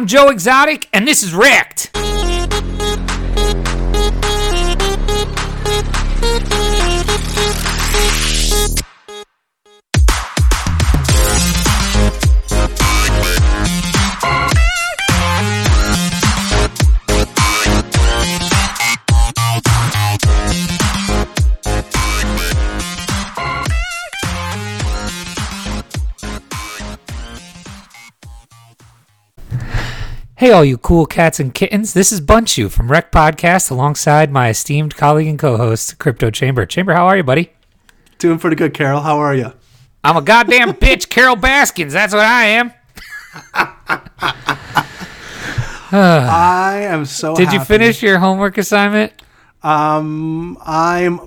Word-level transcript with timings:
I'm 0.00 0.06
Joe 0.06 0.30
Exotic, 0.30 0.88
and 0.94 1.06
this 1.06 1.22
is 1.22 1.34
Rekt. 1.34 1.99
Hey, 30.40 30.52
all 30.52 30.64
you 30.64 30.78
cool 30.78 31.04
cats 31.04 31.38
and 31.38 31.52
kittens. 31.52 31.92
This 31.92 32.10
is 32.10 32.18
Bunchu 32.22 32.70
from 32.70 32.88
Rekt 32.88 33.10
Podcast 33.10 33.70
alongside 33.70 34.32
my 34.32 34.48
esteemed 34.48 34.96
colleague 34.96 35.26
and 35.26 35.38
co 35.38 35.58
host, 35.58 35.98
Crypto 35.98 36.30
Chamber. 36.30 36.64
Chamber, 36.64 36.94
how 36.94 37.06
are 37.08 37.18
you, 37.18 37.22
buddy? 37.22 37.52
Doing 38.16 38.38
pretty 38.38 38.56
good, 38.56 38.72
Carol. 38.72 39.02
How 39.02 39.18
are 39.18 39.34
you? 39.34 39.52
I'm 40.02 40.16
a 40.16 40.22
goddamn 40.22 40.72
bitch, 40.80 41.10
Carol 41.10 41.36
Baskins. 41.36 41.92
That's 41.92 42.14
what 42.14 42.24
I 42.24 42.44
am. 42.46 42.72
I 45.92 46.84
am 46.84 47.04
so. 47.04 47.34
Did 47.36 47.52
you 47.52 47.60
finish 47.62 48.02
your 48.02 48.18
homework 48.18 48.56
assignment? 48.56 49.12
Um, 49.62 50.56
I'm. 50.64 51.20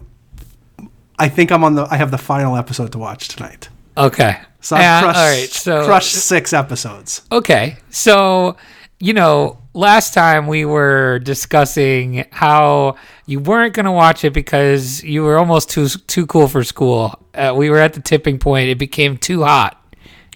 I 1.20 1.30
think 1.30 1.52
I'm 1.52 1.64
on 1.64 1.76
the. 1.76 1.86
I 1.88 1.98
have 1.98 2.10
the 2.10 2.18
final 2.18 2.58
episode 2.58 2.92
to 2.94 2.98
watch 2.98 3.28
tonight. 3.28 3.70
Okay. 3.96 4.40
So 4.60 4.76
I've 4.76 5.04
crushed, 5.04 5.20
all 5.20 5.30
right. 5.30 5.50
So 5.50 5.86
crushed 5.86 6.14
six 6.16 6.52
episodes. 6.52 7.22
Okay. 7.32 7.78
So, 7.92 8.58
you 9.04 9.12
know, 9.14 9.58
last 9.74 10.14
time 10.14 10.48
we 10.48 10.64
were 10.64 11.20
discussing 11.20 12.26
how 12.32 12.96
you 13.26 13.42
weren't 13.42 13.74
going 13.74 13.86
to 13.86 13.92
watch 13.92 14.24
it 14.24 14.32
because 14.32 15.04
you 15.04 15.24
were 15.24 15.38
almost 15.38 15.70
too 15.70 15.90
too 15.90 16.26
cool 16.26 16.48
for 16.48 16.64
school. 16.64 17.20
Uh, 17.34 17.54
we 17.54 17.70
were 17.70 17.80
at 17.80 17.94
the 17.94 18.02
tipping 18.02 18.40
point. 18.40 18.70
It 18.70 18.78
became 18.78 19.18
too 19.18 19.44
hot. 19.44 19.78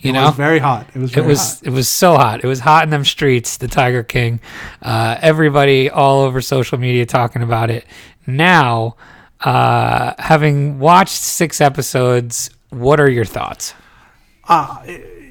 You 0.02 0.09
It 0.09 0.14
know, 0.14 0.25
was 0.25 0.36
very 0.36 0.59
hot. 0.59 0.86
It 0.94 1.00
was. 1.00 1.16
it 1.16 1.25
was 1.25 1.59
hot. 1.59 1.67
it 1.67 1.69
was 1.69 1.88
so 1.88 2.16
hot. 2.17 2.44
It 2.44 2.47
was 2.47 2.59
hot 2.59 2.83
in 2.83 2.89
them 2.89 3.06
streets. 3.06 3.56
The 3.58 3.69
Tiger 3.69 4.03
King. 4.03 4.41
Uh, 4.81 5.17
everybody 5.22 5.89
all 5.89 6.23
over 6.23 6.41
social 6.41 6.78
media 6.78 7.06
talking 7.06 7.41
about 7.41 7.69
it. 7.69 7.86
Now, 8.28 8.97
uh, 9.41 10.13
having 10.19 10.78
watched 10.78 11.16
six 11.22 11.61
episodes, 11.61 12.50
what 12.69 13.00
are 13.00 13.09
your 13.09 13.25
thoughts? 13.25 13.73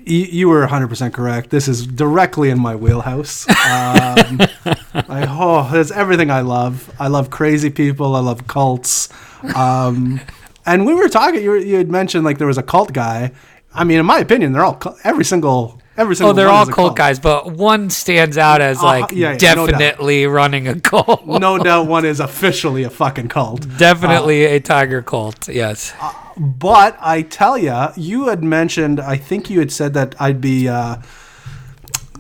You, 0.07 0.19
you 0.21 0.49
were 0.49 0.61
100 0.61 0.87
percent 0.89 1.13
correct. 1.15 1.51
This 1.51 1.67
is 1.69 1.87
directly 1.87 2.51
in 2.51 2.59
my 2.61 2.75
wheelhouse. 2.77 3.47
Um, 3.49 3.55
I, 4.95 5.27
oh, 5.29 5.69
it's 5.75 5.91
everything 5.91 6.31
I 6.31 6.41
love. 6.43 6.91
I 6.99 7.09
love 7.09 7.29
crazy 7.31 7.71
people. 7.71 8.15
I 8.15 8.21
love 8.21 8.47
cults. 8.47 9.09
Um, 9.55 10.21
and 10.65 10.87
we 10.87 10.95
were 10.95 11.09
talking. 11.09 11.43
You, 11.43 11.51
were, 11.51 11.57
you 11.59 11.77
had 11.77 11.91
mentioned 11.91 12.25
like 12.25 12.39
there 12.39 12.47
was 12.47 12.59
a 12.59 12.63
cult 12.63 12.93
guy. 12.93 13.33
I 13.75 13.85
mean, 13.85 13.99
in 13.99 14.07
my 14.07 14.19
opinion, 14.21 14.53
they're 14.53 14.65
all 14.65 14.81
every 15.05 15.25
single 15.25 15.81
every 15.97 16.15
single. 16.17 16.31
Oh, 16.31 16.35
they're 16.35 16.49
all 16.49 16.69
a 16.69 16.73
cult 16.73 16.97
guys, 16.97 17.19
but 17.19 17.53
one 17.53 17.91
stands 17.91 18.39
out 18.39 18.61
as 18.61 18.81
like 18.83 19.05
Uh, 19.05 19.17
yeah, 19.17 19.37
yeah, 19.39 19.55
no 19.55 19.67
definitely 19.67 20.27
running 20.27 20.69
a 20.69 20.81
cult. 20.81 21.27
no 21.27 21.59
doubt 21.59 21.87
one 21.97 22.05
is 22.05 22.21
officially 22.21 22.85
a 22.85 22.91
fucking 22.91 23.29
cult. 23.29 23.67
definitely 23.77 24.45
a 24.45 24.61
tiger 24.61 25.03
cult. 25.03 25.49
Yes. 25.49 25.93
But 26.39 26.97
I 27.01 27.23
tell 27.23 27.57
you, 27.57 27.89
you 27.97 28.29
had 28.29 28.43
mentioned. 28.45 29.01
I 29.01 29.17
think 29.17 29.49
you 29.51 29.59
had 29.59 29.73
said 29.73 29.95
that 29.95 30.15
I'd 30.21 30.41
be. 30.41 30.69
Uh, 30.69 30.97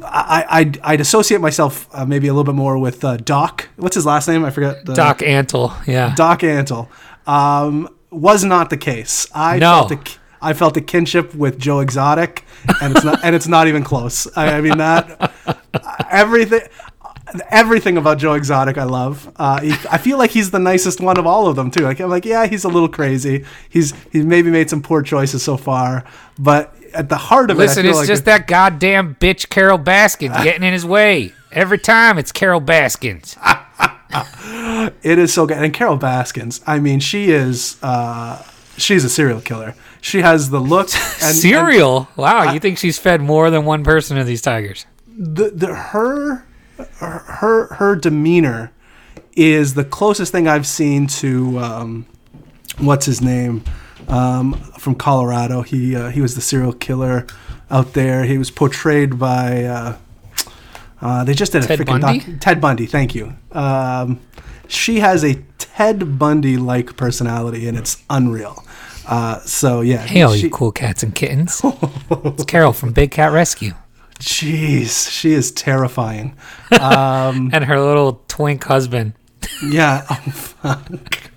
I, 0.03 0.45
I'd, 0.49 0.79
I'd 0.83 1.01
associate 1.01 1.41
myself 1.41 1.89
uh, 1.93 2.05
maybe 2.05 2.29
a 2.29 2.33
little 2.33 2.45
bit 2.45 2.55
more 2.55 2.79
with 2.79 3.05
uh, 3.05 3.17
Doc. 3.17 3.69
What's 3.77 3.95
his 3.95 4.07
last 4.07 4.29
name? 4.29 4.45
I 4.45 4.51
forget. 4.51 4.85
The, 4.85 4.95
Doc 4.95 5.19
Antle. 5.19 5.75
Yeah. 5.87 6.15
Doc 6.15 6.41
Antle. 6.41 6.89
Um, 7.27 7.89
was 8.11 8.45
not 8.45 8.71
the 8.71 8.77
case. 8.77 9.27
I 9.35 9.59
No. 9.59 9.87
felt 9.89 9.93
a, 9.93 10.19
I 10.41 10.53
felt 10.53 10.77
a 10.77 10.81
kinship 10.81 11.35
with 11.35 11.59
Joe 11.59 11.81
Exotic, 11.81 12.45
and 12.81 12.95
it's 12.95 13.05
not 13.05 13.25
and 13.25 13.35
it's 13.35 13.49
not 13.49 13.69
even 13.69 13.83
close. 13.85 14.29
I, 14.37 14.55
I 14.59 14.61
mean 14.61 14.79
that 14.79 15.33
everything. 16.11 16.61
Everything 17.51 17.97
about 17.97 18.19
Joe 18.19 18.35
Exotic, 18.35 18.79
I 18.79 18.85
love. 18.85 19.33
Uh, 19.37 19.61
he, 19.61 19.71
I 19.91 19.99
feel 19.99 20.17
like 20.17 20.31
he's 20.31 20.51
the 20.53 20.59
nicest 20.59 21.01
one 21.01 21.19
of 21.19 21.27
all 21.27 21.49
of 21.49 21.57
them 21.57 21.71
too. 21.71 21.83
Like 21.83 22.01
I'm 22.01 22.09
like, 22.09 22.25
yeah, 22.25 22.47
he's 22.47 22.65
a 22.65 22.69
little 22.69 22.89
crazy. 22.89 23.45
He's 23.69 23.93
he's 24.13 24.25
maybe 24.25 24.51
made 24.51 24.71
some 24.71 24.83
poor 24.83 25.03
choices 25.03 25.43
so 25.43 25.57
far, 25.57 26.05
but 26.39 26.75
at 26.95 27.09
the 27.09 27.17
heart 27.17 27.51
of 27.51 27.59
Listen, 27.59 27.85
it, 27.85 27.89
I 27.89 27.91
it's 27.91 27.99
like 27.99 28.07
just 28.07 28.25
that 28.27 28.47
goddamn 28.47 29.17
bitch 29.17 29.49
Carol 29.49 29.79
Baskins 29.79 30.37
getting 30.43 30.63
in 30.63 30.73
his 30.73 30.87
way. 30.87 31.33
Every 31.51 31.79
time 31.79 32.19
it's 32.19 32.33
Carol 32.33 32.61
Baskins. 32.61 33.37
It 35.03 35.19
is 35.19 35.35
so 35.35 35.47
good. 35.47 35.59
And 35.59 35.75
Carol 35.75 35.97
Baskins, 35.97 36.63
I 36.67 36.79
mean, 36.79 37.01
she 37.01 37.31
is 37.31 37.77
uh, 37.83 38.43
she's 38.79 39.05
a 39.05 39.11
serial 39.11 39.41
killer. 39.41 39.75
She 40.01 40.21
has 40.21 40.49
the 40.49 40.61
look 40.61 40.89
and 40.95 41.35
Cereal. 41.35 42.09
wow, 42.17 42.53
you 42.53 42.61
think 42.61 42.79
she's 42.79 42.99
fed 42.99 43.21
more 43.21 43.51
than 43.51 43.65
one 43.65 43.85
person 43.85 44.17
of 44.17 44.27
these 44.27 44.41
tigers? 44.41 44.87
the, 45.19 45.51
the 45.51 45.75
her 45.75 46.46
her 46.79 47.67
her 47.75 47.97
demeanor 47.97 48.73
is 49.35 49.75
the 49.75 49.85
closest 49.85 50.33
thing 50.33 50.49
I've 50.49 50.67
seen 50.67 51.07
to 51.09 51.59
um, 51.59 52.07
what's 52.79 53.07
his 53.07 53.21
name 53.21 53.63
um, 54.09 54.55
from 54.79 54.95
Colorado. 54.95 55.63
He 55.63 55.95
uh, 55.97 56.11
he 56.11 56.21
was 56.21 56.35
the 56.35 56.41
serial 56.41 56.73
killer 56.73 57.27
out 57.71 57.93
there. 57.95 58.25
He 58.25 58.39
was 58.39 58.51
portrayed 58.51 59.19
by. 59.19 59.65
Uh, 59.65 59.97
uh, 61.03 61.25
they 61.25 61.35
just 61.35 61.53
did 61.53 61.63
a 61.63 61.67
Ted 61.67 61.79
freaking 61.81 62.01
Bundy? 62.01 62.19
doc- 62.21 62.41
Ted 62.41 62.61
Bundy. 62.61 62.87
Thank 62.87 63.15
you. 63.15 63.35
Um, 63.53 64.19
she 64.67 65.01
has 65.01 65.23
a 65.25 65.35
Ted 65.59 66.19
Bundy 66.19 66.57
like 66.57 66.97
personality, 66.97 67.69
and 67.69 67.77
it's 67.77 68.03
unreal. 68.09 68.65
Uh, 69.07 69.39
so 69.41 69.83
yeah, 69.83 69.99
Hey, 69.99 70.23
all 70.23 70.33
she- 70.35 70.45
you 70.45 70.51
cool 70.51 70.73
cats 70.73 71.03
and 71.03 71.15
kittens. 71.15 71.61
it's 72.11 72.45
Carol 72.47 72.73
from 72.73 72.93
Big 72.93 73.11
Cat 73.11 73.31
Rescue. 73.33 73.75
Jeez, 74.19 75.11
she 75.11 75.33
is 75.33 75.51
terrifying. 75.53 76.37
And 76.71 77.65
her 77.65 77.81
little 77.81 78.23
twink 78.29 78.65
husband. 78.65 79.15
Yeah. 79.65 80.05
Oh, 80.65 80.75
fuck. 80.77 81.31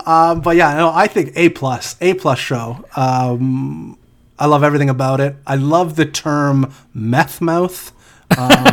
um, 0.06 0.40
but 0.40 0.56
yeah, 0.56 0.74
no, 0.76 0.90
I 0.92 1.06
think 1.06 1.32
A 1.36 1.48
plus, 1.50 1.96
A 2.00 2.14
plus 2.14 2.38
show. 2.38 2.84
Um, 2.96 3.98
I 4.38 4.46
love 4.46 4.62
everything 4.62 4.90
about 4.90 5.20
it. 5.20 5.36
I 5.46 5.56
love 5.56 5.96
the 5.96 6.04
term 6.06 6.72
meth 6.92 7.40
mouth. 7.40 7.92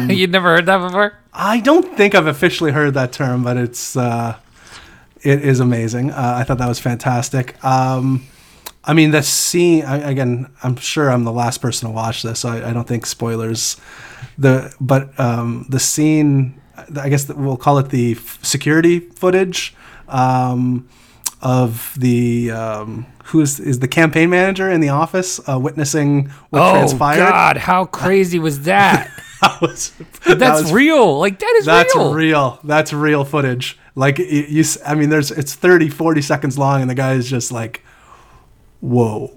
You'd 0.09 0.31
never 0.31 0.49
heard 0.55 0.65
that 0.65 0.79
before? 0.79 1.17
I 1.33 1.59
don't 1.59 1.95
think 1.95 2.15
I've 2.15 2.27
officially 2.27 2.71
heard 2.71 2.93
that 2.95 3.11
term, 3.11 3.43
but 3.43 3.57
it's 3.57 3.95
uh, 3.95 4.37
it 5.21 5.43
is 5.43 5.59
amazing. 5.59 6.11
Uh, 6.11 6.35
I 6.37 6.43
thought 6.43 6.57
that 6.57 6.67
was 6.67 6.79
fantastic. 6.79 7.63
Um, 7.63 8.25
I 8.85 8.93
mean, 8.93 9.11
the 9.11 9.23
scene 9.23 9.83
I, 9.85 9.97
again. 10.11 10.47
I'm 10.63 10.75
sure 10.75 11.09
I'm 11.09 11.23
the 11.23 11.31
last 11.31 11.59
person 11.61 11.87
to 11.87 11.93
watch 11.93 12.21
this, 12.23 12.39
so 12.41 12.49
I, 12.49 12.69
I 12.69 12.73
don't 12.73 12.87
think 12.87 13.05
spoilers. 13.05 13.77
The 14.37 14.73
but 14.81 15.17
um, 15.19 15.65
the 15.69 15.79
scene, 15.79 16.59
I 16.99 17.09
guess 17.09 17.25
that 17.25 17.37
we'll 17.37 17.57
call 17.57 17.77
it 17.77 17.89
the 17.89 18.13
f- 18.13 18.39
security 18.43 18.99
footage 18.99 19.73
um, 20.09 20.87
of 21.41 21.93
the 21.97 22.51
um, 22.51 23.05
who 23.25 23.41
is 23.41 23.59
is 23.59 23.79
the 23.79 23.87
campaign 23.87 24.29
manager 24.29 24.69
in 24.69 24.81
the 24.81 24.89
office 24.89 25.39
uh, 25.49 25.57
witnessing 25.59 26.27
what 26.49 26.61
Oh, 26.61 26.71
transpired. 26.73 27.21
Oh 27.21 27.29
God. 27.29 27.57
How 27.57 27.85
crazy 28.01 28.39
was 28.39 28.61
that? 28.63 29.09
That 29.43 29.59
was- 29.61 29.91
that 30.25 30.39
That's 30.39 30.61
was 30.63 30.71
real. 30.71 31.19
Like, 31.19 31.37
that 31.39 31.53
is 31.59 31.65
That's 31.65 31.93
real. 31.97 32.13
real. 32.13 32.59
That's 32.63 32.93
real 32.93 33.25
footage. 33.25 33.77
Like 33.93 34.17
you, 34.17 34.63
I 34.85 34.95
mean, 34.95 35.09
there's 35.09 35.31
it's 35.31 35.53
30, 35.53 35.89
40 35.89 36.21
seconds 36.21 36.57
long, 36.57 36.79
and 36.79 36.89
the 36.89 36.95
guy 36.95 37.15
is 37.15 37.29
just 37.29 37.51
like, 37.51 37.83
"Whoa." 38.83 39.31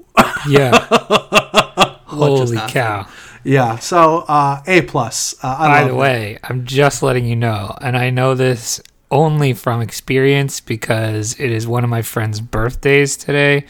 Yeah. 0.49 0.73
Holy 2.07 2.57
cow. 2.69 3.07
Yeah. 3.45 3.79
So 3.79 4.25
uh, 4.29 4.63
a 4.67 4.83
plus. 4.83 5.35
Uh, 5.43 5.57
I 5.59 5.69
By 5.69 5.85
the 5.85 5.95
it. 5.95 5.97
way, 5.97 6.39
I'm 6.45 6.65
just 6.65 7.03
letting 7.03 7.27
you 7.27 7.37
know, 7.37 7.77
and 7.81 7.97
I 7.97 8.11
know 8.11 8.35
this 8.35 8.81
only 9.11 9.53
from 9.53 9.81
experience 9.81 10.61
because 10.61 11.39
it 11.39 11.51
is 11.53 11.67
one 11.67 11.85
of 11.85 11.91
my 11.91 12.03
friend's 12.03 12.41
birthdays 12.41 13.17
today, 13.17 13.65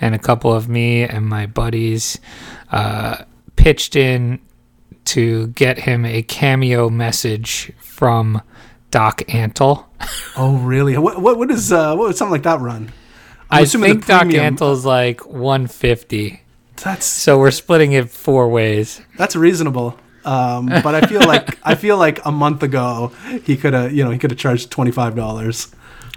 and 0.00 0.14
a 0.14 0.18
couple 0.18 0.52
of 0.52 0.68
me 0.68 1.02
and 1.04 1.26
my 1.26 1.46
buddies 1.46 2.18
uh, 2.70 3.24
pitched 3.56 3.96
in 3.96 4.40
to 5.06 5.46
get 5.48 5.78
him 5.80 6.04
a 6.04 6.22
cameo 6.22 6.90
message 6.90 7.72
from 7.80 8.42
Doc 8.90 9.22
Antle. 9.28 9.84
Oh, 10.36 10.56
really? 10.58 10.98
What 10.98 11.22
what 11.22 11.38
what 11.38 11.50
is 11.50 11.72
uh 11.72 11.94
what 11.94 12.08
would 12.08 12.16
something 12.16 12.32
like 12.32 12.42
that 12.42 12.60
run? 12.60 12.92
I 13.50 13.64
think 13.64 14.06
Doc 14.06 14.26
Antle's 14.32 14.84
like 14.84 15.24
150, 15.26 16.40
That's 16.82 17.06
so 17.06 17.38
we're 17.38 17.50
splitting 17.50 17.92
it 17.92 18.10
four 18.10 18.48
ways. 18.48 19.00
that's 19.16 19.36
reasonable. 19.36 19.98
Um, 20.24 20.66
but 20.82 20.94
I 20.94 21.02
feel 21.02 21.20
like 21.20 21.58
I 21.62 21.74
feel 21.74 21.98
like 21.98 22.24
a 22.24 22.32
month 22.32 22.62
ago 22.62 23.12
he 23.44 23.56
could 23.58 23.74
have 23.74 23.92
you 23.92 24.02
know 24.04 24.10
he 24.10 24.18
could 24.18 24.30
have 24.30 24.38
charged 24.38 24.70
twenty 24.70 24.90
five 24.90 25.14
dollars. 25.14 25.68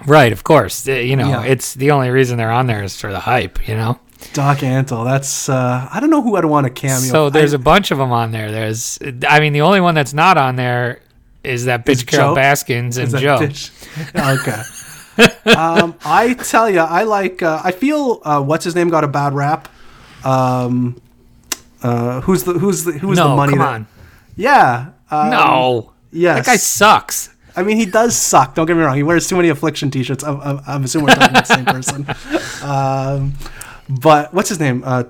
Right, 0.06 0.32
of 0.32 0.44
course. 0.44 0.88
Uh, 0.88 0.94
You 0.94 1.16
know, 1.18 1.28
Yeah. 1.28 1.44
it's 1.44 1.74
the 1.74 1.92
only 1.92 2.10
reason 2.10 2.38
they're 2.38 2.52
on 2.52 2.68
there 2.68 2.84
is 2.84 2.96
for 3.00 3.12
the 3.12 3.20
hype, 3.20 3.68
you 3.68 3.76
know? 3.76 4.00
Doc 4.34 4.60
Antle. 4.60 5.04
That's 5.04 5.50
uh, 5.50 5.90
I 5.92 6.00
don't 6.00 6.10
know 6.10 6.22
who 6.22 6.38
I'd 6.38 6.46
want 6.46 6.66
a 6.68 6.70
cameo. 6.70 6.98
So 7.12 7.30
there's 7.30 7.54
a 7.54 7.58
a 7.58 7.60
bunch 7.60 7.92
of 7.92 7.98
them 7.98 8.12
on 8.12 8.32
there. 8.32 8.50
There's, 8.52 8.98
I 9.28 9.40
mean, 9.42 9.54
the 9.54 9.62
only 9.62 9.82
one 9.82 9.94
that's 9.96 10.14
not 10.14 10.38
on 10.38 10.56
there 10.56 11.02
is 11.44 11.66
that 11.66 11.86
bitch 11.86 12.06
Carol 12.08 12.32
Joe? 12.32 12.36
Baskins 12.36 12.98
and 12.98 13.12
Joe. 13.18 13.40
dish? 13.40 13.72
Okay. 14.16 14.62
Um, 15.46 15.96
I 16.06 16.34
tell 16.34 16.70
you, 16.70 16.80
I 16.80 17.04
like. 17.04 17.42
Uh, 17.42 17.62
I 17.64 17.72
feel 17.72 18.22
uh, 18.24 18.42
what's 18.42 18.64
his 18.66 18.76
name 18.76 18.90
got 18.90 19.04
a 19.04 19.08
bad 19.08 19.34
rap. 19.34 19.68
Um, 20.24 21.02
uh, 21.84 22.22
who's 22.22 22.44
the 22.44 22.54
who's 22.54 22.84
the 22.84 22.94
who's 22.94 23.18
no, 23.18 23.30
the 23.30 23.36
money? 23.36 23.52
come 23.52 23.60
that- 23.60 23.74
on. 23.74 23.88
Yeah. 24.36 24.90
Um, 25.10 25.30
No. 25.30 25.94
Yes. 26.12 26.38
That 26.46 26.46
guy 26.52 26.56
sucks. 26.58 27.34
I 27.56 27.64
mean, 27.64 27.78
he 27.78 27.86
does 27.86 28.16
suck. 28.16 28.54
Don't 28.56 28.66
get 28.68 28.76
me 28.78 28.84
wrong. 28.84 28.96
He 28.96 29.04
wears 29.04 29.28
too 29.28 29.36
many 29.36 29.50
affliction 29.50 29.90
T-shirts. 29.90 30.24
I'm, 30.24 30.40
I'm, 30.42 30.62
I'm 30.68 30.84
assuming 30.84 31.08
we're 31.08 31.16
talking 31.16 31.30
about 31.32 31.48
the 31.48 31.56
same 31.56 31.66
person. 31.66 32.68
Um, 32.70 33.34
but 33.90 34.32
what's 34.34 34.50
his 34.50 34.60
name? 34.60 34.84
Uh, 34.86 35.06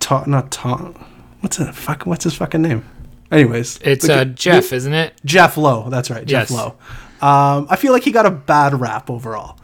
Tom, 0.00 0.28
not 0.30 0.50
Tom. 0.50 0.94
What's 1.40 1.60
it? 1.60 1.72
Fuck. 1.74 2.04
What's 2.04 2.24
his 2.24 2.34
fucking 2.34 2.62
name? 2.62 2.84
Anyways, 3.30 3.78
It's 3.82 4.06
the- 4.06 4.14
uh, 4.20 4.24
Jeff, 4.24 4.72
isn't 4.72 4.92
it? 4.92 5.14
Jeff 5.24 5.56
Lowe. 5.56 5.88
That's 5.88 6.10
right, 6.10 6.26
Jeff 6.26 6.50
Yes. 6.50 6.58
Lowe. 6.58 6.74
Um, 7.22 7.66
I 7.70 7.76
feel 7.76 7.92
like 7.92 8.02
he 8.02 8.10
got 8.12 8.26
a 8.26 8.30
bad 8.30 8.78
rap 8.80 9.08
overall. 9.08 9.58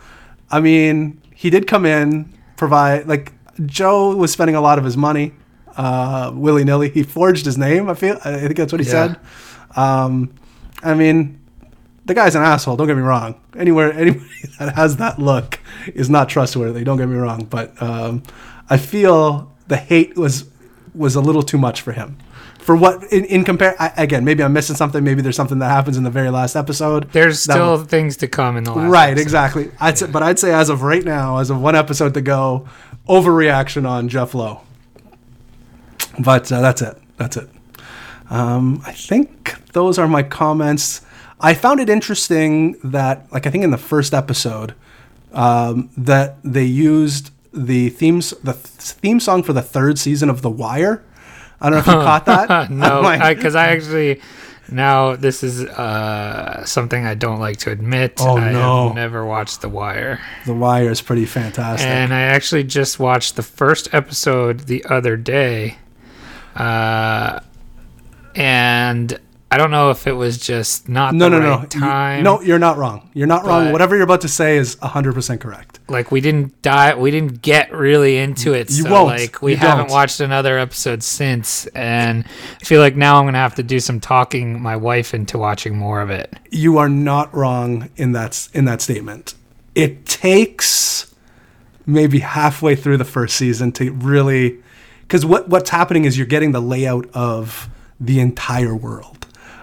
I 0.51 0.61
mean, 0.61 1.21
he 1.35 1.51
did 1.51 1.67
come 1.67 1.85
in, 1.85 2.33
provide 2.57 3.07
like 3.09 3.33
Joe 3.67 4.15
was 4.15 4.33
spending 4.33 4.55
a 4.57 4.61
lot 4.61 4.79
of 4.79 4.85
his 4.85 4.97
money, 4.97 5.33
uh, 5.77 6.31
willy 6.35 6.65
nilly. 6.65 6.89
He 6.91 7.03
forged 7.03 7.45
his 7.45 7.59
name. 7.59 7.89
I 7.91 7.95
feel. 7.95 8.19
I 8.25 8.39
think 8.39 8.57
that's 8.57 8.73
what 8.73 8.81
he 8.81 8.87
Yeah. 8.87 9.15
said. 9.15 9.21
Um, 9.77 10.33
I 10.83 10.95
mean, 10.95 11.41
the 12.07 12.15
guy's 12.15 12.35
an 12.37 12.43
asshole. 12.43 12.77
Don't 12.77 12.87
get 12.87 12.97
me 12.97 13.03
wrong. 13.03 13.35
Anywhere, 13.57 13.93
anybody 14.05 14.25
that 14.59 14.75
has 14.77 14.97
that 14.99 15.19
look 15.19 15.59
is 15.95 16.09
not 16.09 16.29
trustworthy. 16.29 16.85
Don't 16.85 16.97
get 16.97 17.09
me 17.09 17.17
wrong. 17.17 17.45
But 17.45 17.81
um, 17.83 18.23
I 18.71 18.77
feel 18.79 19.53
the 19.67 19.77
hate 19.77 20.17
was 20.17 20.45
was 20.95 21.15
a 21.17 21.21
little 21.21 21.43
too 21.43 21.59
much 21.59 21.81
for 21.83 21.93
him. 21.93 22.17
For 22.69 22.77
what 22.77 23.03
in, 23.05 23.25
in 23.25 23.45
compare 23.45 23.75
I, 23.81 23.95
again, 23.97 24.27
maybe 24.27 24.43
I'm 24.43 24.53
missing 24.53 24.77
something. 24.77 25.03
Maybe 25.03 25.23
there's 25.23 25.37
something 25.37 25.59
that 25.61 25.71
happens 25.71 25.97
in 25.97 26.05
the 26.05 26.11
very 26.11 26.29
last 26.29 26.55
episode. 26.55 27.11
There's 27.13 27.45
that 27.45 27.55
still 27.55 27.83
things 27.83 28.19
to 28.19 28.29
come 28.29 28.59
in 28.59 28.65
the 28.65 28.75
last 28.75 28.91
right, 28.91 29.09
episode. 29.13 29.23
exactly. 29.23 29.71
I'd 29.81 29.97
say, 29.97 30.07
but 30.07 30.23
I'd 30.23 30.39
say 30.39 30.53
as 30.53 30.69
of 30.69 30.83
right 30.83 31.03
now, 31.03 31.39
as 31.39 31.49
of 31.49 31.63
one 31.63 31.75
episode 31.75 32.13
to 32.13 32.21
go, 32.21 32.69
overreaction 33.09 33.89
on 33.89 34.11
Jeff 34.11 34.35
Lowe. 34.35 34.61
But 36.19 36.53
uh, 36.53 36.61
that's 36.61 36.83
it. 36.83 36.99
That's 37.17 37.39
it. 37.39 37.49
Um, 38.29 38.83
I 38.85 38.93
think 38.93 39.67
those 39.73 39.99
are 39.99 40.07
my 40.07 40.23
comments. 40.23 41.01
I 41.41 41.55
found 41.55 41.81
it 41.81 41.89
interesting 41.89 42.73
that, 42.85 43.33
like, 43.33 43.47
I 43.47 43.51
think 43.51 43.65
in 43.65 43.71
the 43.71 43.79
first 43.79 44.13
episode, 44.13 44.75
um, 45.33 45.89
that 45.97 46.37
they 46.45 46.65
used 46.65 47.31
the 47.51 47.89
themes, 47.89 48.35
the 48.45 48.53
th- 48.53 48.67
theme 48.67 49.21
song 49.21 49.43
for 49.43 49.55
the 49.55 49.63
third 49.63 49.99
season 49.99 50.29
of 50.29 50.43
The 50.43 50.51
Wire. 50.51 51.03
I 51.61 51.71
don't 51.71 51.73
know 51.73 51.79
if 51.79 51.87
you 51.87 51.93
caught 51.93 52.27
that. 52.27 52.71
no, 52.71 52.99
I'm 52.99 53.21
like, 53.21 53.37
because 53.37 53.55
I, 53.55 53.69
actually 53.69 54.21
now 54.71 55.17
this 55.17 55.43
is 55.43 55.65
uh, 55.65 56.65
something 56.65 57.05
I 57.05 57.15
don't 57.15 57.41
like 57.41 57.59
to 57.59 57.71
admit. 57.71 58.15
Oh, 58.21 58.39
I 58.39 58.53
no. 58.53 58.89
have 58.89 58.97
never 58.97 59.25
watched 59.25 59.61
The 59.61 59.69
Wire, 59.69 60.21
The 60.47 60.55
Wire 60.55 60.91
is 60.91 61.01
pretty 61.01 61.27
fantastic. 61.27 61.89
and 61.89 62.13
I 62.13 62.21
actually 62.23 62.65
just 62.65 62.99
watched 62.99 63.37
the 63.37 63.43
first 63.43 63.93
episode 63.93 64.61
the 64.61 64.85
other 64.85 65.17
day, 65.17 65.79
uh, 66.55 67.41
and 68.35 69.19
I 69.51 69.57
don't 69.57 69.71
know 69.71 69.91
if 69.91 70.07
it 70.07 70.13
was 70.13 70.37
just 70.37 70.91
not 70.91 71.15
no, 71.15 71.31
the 71.31 71.39
no, 71.39 71.39
right 71.39 71.57
no. 71.57 71.61
You- 71.63 71.67
time. 71.69 72.23
no, 72.23 72.43
you're 72.43 72.59
not 72.59 72.77
wrong. 72.77 73.09
You're 73.15 73.27
not 73.27 73.47
wrong. 73.47 73.73
Whatever 73.73 73.95
you're 73.97 74.05
about 74.05 74.21
to 74.21 74.29
say 74.29 74.59
is 74.59 74.77
100% 74.77 75.41
correct. 75.41 75.81
like 75.89 76.11
we 76.13 76.21
didn't 76.21 76.61
die 76.61 76.95
we 76.95 77.11
didn't 77.11 77.41
get 77.41 77.73
really 77.73 78.19
into 78.19 78.53
it 78.53 78.69
You 78.69 78.83
so 78.83 78.91
won't. 78.93 79.07
like 79.07 79.41
we 79.41 79.53
You 79.53 79.57
haven't 79.57 79.87
don't. 79.87 79.91
watched 79.91 80.21
another 80.21 80.59
episode 80.59 81.03
since 81.03 81.67
and 81.69 82.27
i 82.61 82.65
feel 82.65 82.83
like 82.83 82.95
now 82.95 83.19
i'm 83.19 83.25
gonna 83.27 83.39
have 83.39 83.55
to 83.55 83.63
do 83.63 83.81
some 83.81 84.01
talking 84.01 84.61
my 84.61 84.77
wife 84.77 85.15
into 85.15 85.39
watching 85.39 85.79
more 85.79 86.03
of 86.03 86.11
it 86.11 86.35
You 86.51 86.77
are 86.77 86.91
not 86.91 87.33
wrong 87.35 87.89
in 87.97 88.13
that 88.13 88.49
in 88.53 88.67
that 88.67 88.83
statement. 88.83 89.35
It 89.75 90.05
takes 90.05 91.15
maybe 91.87 92.19
halfway 92.19 92.77
through 92.77 92.99
the 92.99 93.05
first 93.07 93.35
season 93.37 93.73
to 93.73 93.91
really 93.93 94.59
cuz 95.09 95.25
what 95.25 95.49
what's 95.49 95.71
happening 95.71 96.05
is 96.05 96.19
you're 96.19 96.27
getting 96.27 96.53
the 96.53 96.61
layout 96.61 97.07
of 97.15 97.71
the 97.99 98.21
entire 98.21 98.75
world. 98.77 99.18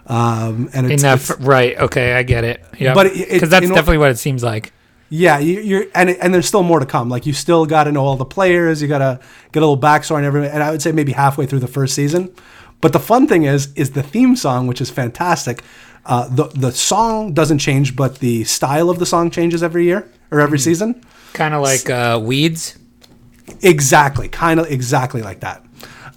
Um, 0.08 0.70
and 0.74 0.92
it's, 0.92 1.02
that 1.02 1.20
it's- 1.22 1.40
right 1.40 1.76
okay 1.78 2.14
i 2.14 2.22
get 2.24 2.44
it 2.44 2.64
yeah 2.78 2.94
But 2.94 3.12
because 3.14 3.50
that's 3.50 3.68
definitely 3.68 3.98
what 3.98 4.12
it 4.12 4.20
seems 4.20 4.44
like 4.44 4.72
Yeah, 5.10 5.40
you, 5.40 5.60
you're 5.62 5.86
and 5.96 6.10
and 6.10 6.34
there's 6.34 6.48
still 6.48 6.64
more 6.64 6.80
to 6.80 6.86
come. 6.86 7.10
Like 7.10 7.26
you 7.28 7.34
still 7.34 7.66
got 7.66 7.84
to 7.86 7.92
know 7.92 8.04
all 8.06 8.18
the 8.18 8.26
players. 8.38 8.82
You 8.82 8.88
got 8.88 9.00
to 9.00 9.20
get 9.52 9.62
a 9.62 9.66
little 9.66 9.78
backstory 9.80 10.18
and 10.18 10.26
everything. 10.26 10.52
And 10.52 10.62
I 10.64 10.72
would 10.72 10.82
say 10.82 10.92
maybe 10.92 11.12
halfway 11.14 11.46
through 11.46 11.60
the 11.62 11.68
first 11.78 11.94
season. 11.94 12.34
But 12.82 12.92
the 12.92 13.00
fun 13.00 13.28
thing 13.28 13.44
is, 13.44 13.72
is 13.76 13.92
the 13.92 14.02
theme 14.04 14.36
song, 14.36 14.66
which 14.68 14.82
is 14.82 14.90
fantastic. 14.90 15.64
Uh, 16.06 16.28
the 16.30 16.46
the 16.66 16.72
song 16.72 17.34
doesn't 17.34 17.60
change, 17.60 17.96
but 17.96 18.18
the 18.20 18.44
style 18.46 18.90
of 18.90 18.98
the 18.98 19.06
song 19.06 19.30
changes 19.32 19.62
every 19.64 19.86
year 19.86 20.10
or 20.32 20.40
every 20.42 20.60
season. 20.60 21.02
kind 21.34 21.54
of 21.54 21.62
like 21.62 21.88
uh 21.90 22.20
weeds 22.22 22.78
Exactly, 23.62 24.28
kind 24.28 24.60
of 24.60 24.66
exactly 24.72 25.22
like 25.22 25.40
that. 25.42 25.64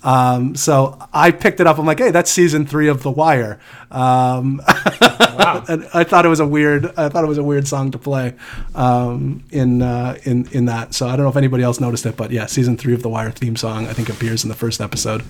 Um, 0.03 0.55
so 0.55 0.99
I 1.13 1.31
picked 1.31 1.61
it 1.61 1.67
up. 1.67 1.79
I'm 1.79 1.87
like, 1.87 1.99
hey, 1.99 2.11
that's 2.11 2.31
season 2.31 2.67
three 2.67 2.89
of 2.89 3.03
The 3.03 3.11
Wire. 3.11 3.59
Um, 3.91 4.61
and 4.67 5.89
I 5.95 6.05
thought 6.05 6.25
it 6.25 6.29
was 6.29 6.41
a 6.41 6.47
weird. 6.47 6.87
I 6.97 7.09
thought 7.09 7.25
it 7.25 7.29
was 7.29 7.39
a 7.39 7.43
weird 7.43 7.67
song 7.67 7.91
to 7.93 7.99
play 7.99 8.35
um, 8.75 9.45
in 9.51 9.83
uh, 9.83 10.19
in 10.25 10.49
in 10.53 10.67
that. 10.67 10.95
So 10.95 11.07
I 11.07 11.17
don't 11.17 11.25
know 11.25 11.31
if 11.31 11.37
anybody 11.37 11.63
else 11.63 11.81
noticed 11.81 12.07
it, 12.07 12.17
but 12.17 12.31
yeah, 12.31 12.47
season 12.47 12.77
three 12.77 12.95
of 12.95 13.03
The 13.03 13.09
Wire 13.09 13.31
theme 13.31 13.57
song 13.57 13.87
I 13.87 13.93
think 13.93 14.09
appears 14.09 14.45
in 14.45 14.49
the 14.49 14.55
first 14.55 14.81
episode. 14.81 15.23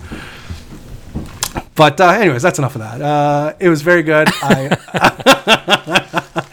But 1.79 2.01
uh, 2.01 2.09
anyways, 2.09 2.43
that's 2.43 2.59
enough 2.59 2.75
of 2.75 2.81
that. 2.81 3.01
Uh, 3.01 3.55
it 3.61 3.69
was 3.69 3.83
very 3.83 4.03
good. 4.03 4.29
I, 4.43 4.77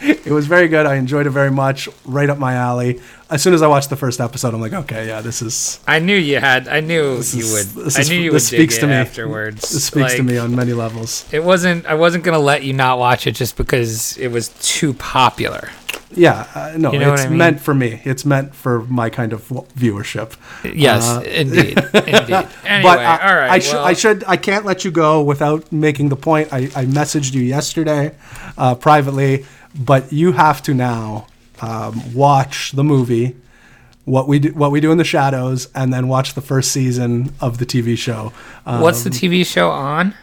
it 0.24 0.30
was 0.30 0.46
very 0.46 0.68
good. 0.68 0.86
I 0.86 0.94
enjoyed 0.94 1.26
it 1.26 1.30
very 1.30 1.50
much. 1.50 1.88
Right 2.04 2.30
up 2.30 2.38
my 2.38 2.54
alley. 2.54 3.00
As 3.28 3.42
soon 3.42 3.52
as 3.52 3.60
I 3.60 3.66
watched 3.66 3.90
the 3.90 3.96
first 3.96 4.20
episode, 4.20 4.54
I'm 4.54 4.60
like, 4.60 4.72
okay, 4.72 5.08
yeah, 5.08 5.20
this 5.20 5.42
is 5.42 5.80
i 5.88 5.98
knew 5.98 6.16
you 6.16 6.38
had 6.38 6.68
i 6.68 6.78
knew 6.78 7.14
you 7.14 7.18
is- 7.18 7.74
would 7.74 7.86
this 7.86 7.98
i 7.98 8.02
knew 8.04 8.20
you 8.20 8.30
would 8.30 8.40
speaks 8.40 8.76
it 8.76 8.82
to 8.82 8.86
me. 8.86 8.92
afterwards 8.92 9.62
this 9.62 9.84
speaks 9.84 10.14
to 10.14 10.22
me 10.22 10.38
on 10.38 10.54
many 10.54 10.72
levels. 10.72 11.24
it 11.32 11.42
wasn't 11.42 11.84
i 11.86 11.94
wasn't 11.94 12.22
gonna 12.22 12.38
let 12.38 12.62
you 12.62 12.72
not 12.72 12.98
watch 13.00 13.26
it 13.26 13.32
just 13.32 13.56
because 13.56 14.16
it 14.18 14.28
was 14.28 14.50
too 14.60 14.94
popular 14.94 15.70
Yeah, 16.16 16.46
uh, 16.54 16.72
no, 16.78 16.92
You 16.92 16.98
know 16.98 17.12
it's 17.12 17.22
I 17.24 17.28
mean? 17.28 17.38
meant 17.38 17.60
for 17.60 17.74
me. 17.74 18.00
It's 18.04 18.24
meant 18.24 18.54
for 18.54 18.80
my 18.88 19.10
kind 19.10 19.32
of 19.32 19.46
viewership. 19.76 20.32
yes 20.64 21.04
Uh, 21.06 21.20
indeed 21.20 21.78
indeed 21.94 22.46
anyway 22.64 22.82
but 22.82 22.98
I, 23.00 23.28
all 23.28 23.36
right 23.36 23.50
I, 23.50 23.58
should, 23.58 23.74
well- 23.74 23.84
I 23.84 23.92
should, 23.92 24.24
I 24.26 24.36
can't 24.36 24.64
let 24.64 24.84
you 24.84 24.90
go 24.90 25.22
without 25.22 25.70
making 25.70 26.08
the 26.08 26.16
point. 26.16 26.52
I, 26.52 26.60
I 26.74 26.86
messaged 26.86 27.34
you 27.34 27.42
yesterday, 27.42 28.14
uh, 28.56 28.74
privately, 28.74 29.44
but 29.78 30.12
you 30.12 30.32
have 30.32 30.62
to 30.62 30.74
now 30.74 31.26
um, 31.60 32.14
watch 32.14 32.72
the 32.72 32.84
movie. 32.84 33.36
What 34.04 34.28
we 34.28 34.38
do, 34.38 34.50
what 34.54 34.70
we 34.70 34.80
do 34.80 34.92
in 34.92 34.98
the 34.98 35.04
shadows, 35.04 35.68
and 35.74 35.92
then 35.92 36.06
watch 36.08 36.34
the 36.34 36.40
first 36.40 36.70
season 36.70 37.32
of 37.40 37.58
the 37.58 37.66
TV 37.66 37.98
show. 37.98 38.32
Um, 38.64 38.80
what's 38.80 39.02
the 39.02 39.10
tv 39.10 39.44
show 39.44 39.68
on 39.70 40.14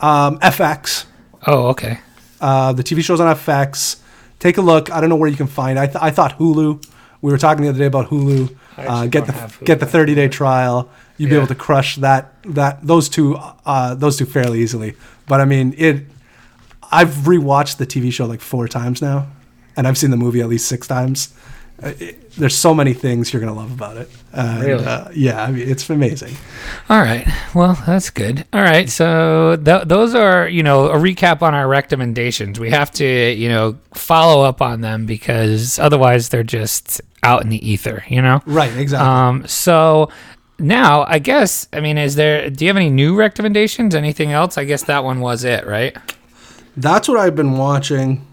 um, 0.00 0.38
FX? 0.38 1.06
oh 1.46 1.66
okay 1.68 1.98
Uh, 2.40 2.72
the 2.72 2.82
TV 2.84 3.02
show's 3.02 3.20
on 3.20 3.34
FX. 3.36 3.96
Take 4.42 4.58
a 4.58 4.60
look. 4.60 4.90
I 4.90 5.00
don't 5.00 5.08
know 5.08 5.14
where 5.14 5.28
you 5.30 5.36
can 5.36 5.46
find. 5.46 5.78
It. 5.78 5.82
I, 5.82 5.86
th- 5.86 5.98
I 6.00 6.10
thought 6.10 6.36
Hulu. 6.36 6.84
We 7.20 7.30
were 7.30 7.38
talking 7.38 7.62
the 7.62 7.68
other 7.68 7.78
day 7.78 7.86
about 7.86 8.08
Hulu. 8.08 8.52
Uh, 8.76 9.06
get 9.06 9.26
the 9.26 9.32
Hulu. 9.32 9.64
get 9.64 9.78
the 9.78 9.86
30 9.86 10.16
day 10.16 10.26
trial. 10.26 10.90
You'd 11.16 11.30
be 11.30 11.36
able 11.36 11.46
to 11.46 11.54
crush 11.54 11.94
that 11.98 12.34
that 12.42 12.84
those 12.84 13.08
two 13.08 13.36
uh, 13.36 13.94
those 13.94 14.16
two 14.16 14.24
fairly 14.24 14.60
easily. 14.60 14.96
But 15.28 15.40
I 15.40 15.44
mean 15.44 15.76
it. 15.78 16.06
I've 16.90 17.10
rewatched 17.10 17.76
the 17.76 17.86
TV 17.86 18.12
show 18.12 18.26
like 18.26 18.40
four 18.40 18.66
times 18.66 19.00
now, 19.00 19.28
and 19.76 19.86
I've 19.86 19.96
seen 19.96 20.10
the 20.10 20.16
movie 20.16 20.40
at 20.40 20.48
least 20.48 20.66
six 20.66 20.88
times. 20.88 21.32
Uh, 21.82 21.92
it- 21.98 22.18
there's 22.38 22.56
so 22.56 22.72
many 22.74 22.94
things 22.94 23.30
you're 23.32 23.40
gonna 23.40 23.52
love 23.52 23.70
about 23.72 23.98
it. 23.98 24.08
And, 24.32 24.62
Really? 24.64 24.84
Uh, 24.86 25.08
yeah, 25.14 25.42
I 25.44 25.50
mean 25.50 25.68
it's 25.68 25.90
amazing. 25.90 26.34
All 26.88 27.00
right. 27.02 27.26
Well, 27.54 27.78
that's 27.86 28.08
good. 28.08 28.46
All 28.54 28.62
right. 28.62 28.88
So 28.88 29.56
th- 29.62 29.82
those 29.84 30.14
are, 30.14 30.48
you 30.48 30.62
know, 30.62 30.86
a 30.86 30.96
recap 30.96 31.42
on 31.42 31.54
our 31.54 31.68
recommendations. 31.68 32.58
We 32.58 32.70
have 32.70 32.90
to, 32.92 33.04
you 33.32 33.48
know, 33.50 33.76
follow 33.94 34.42
up 34.44 34.62
on 34.62 34.80
them 34.80 35.04
because 35.04 35.78
otherwise 35.78 36.30
they're 36.30 36.42
just 36.42 37.02
out 37.22 37.42
in 37.42 37.50
the 37.50 37.68
ether, 37.70 38.02
you 38.08 38.22
know? 38.22 38.40
Right. 38.46 38.74
Exactly. 38.76 39.06
Um, 39.06 39.46
so 39.46 40.08
now 40.58 41.04
I 41.06 41.18
guess, 41.18 41.68
I 41.74 41.80
mean, 41.80 41.98
is 41.98 42.14
there, 42.14 42.48
do 42.48 42.64
you 42.64 42.70
have 42.70 42.76
any 42.78 42.88
new 42.90 43.14
recommendations? 43.14 43.94
Anything 43.94 44.32
else? 44.32 44.56
I 44.56 44.64
guess 44.64 44.84
that 44.84 45.04
one 45.04 45.20
was 45.20 45.44
it, 45.44 45.66
right? 45.66 45.94
That's 46.78 47.08
what 47.08 47.18
I've 47.18 47.36
been 47.36 47.58
watching 47.58 48.26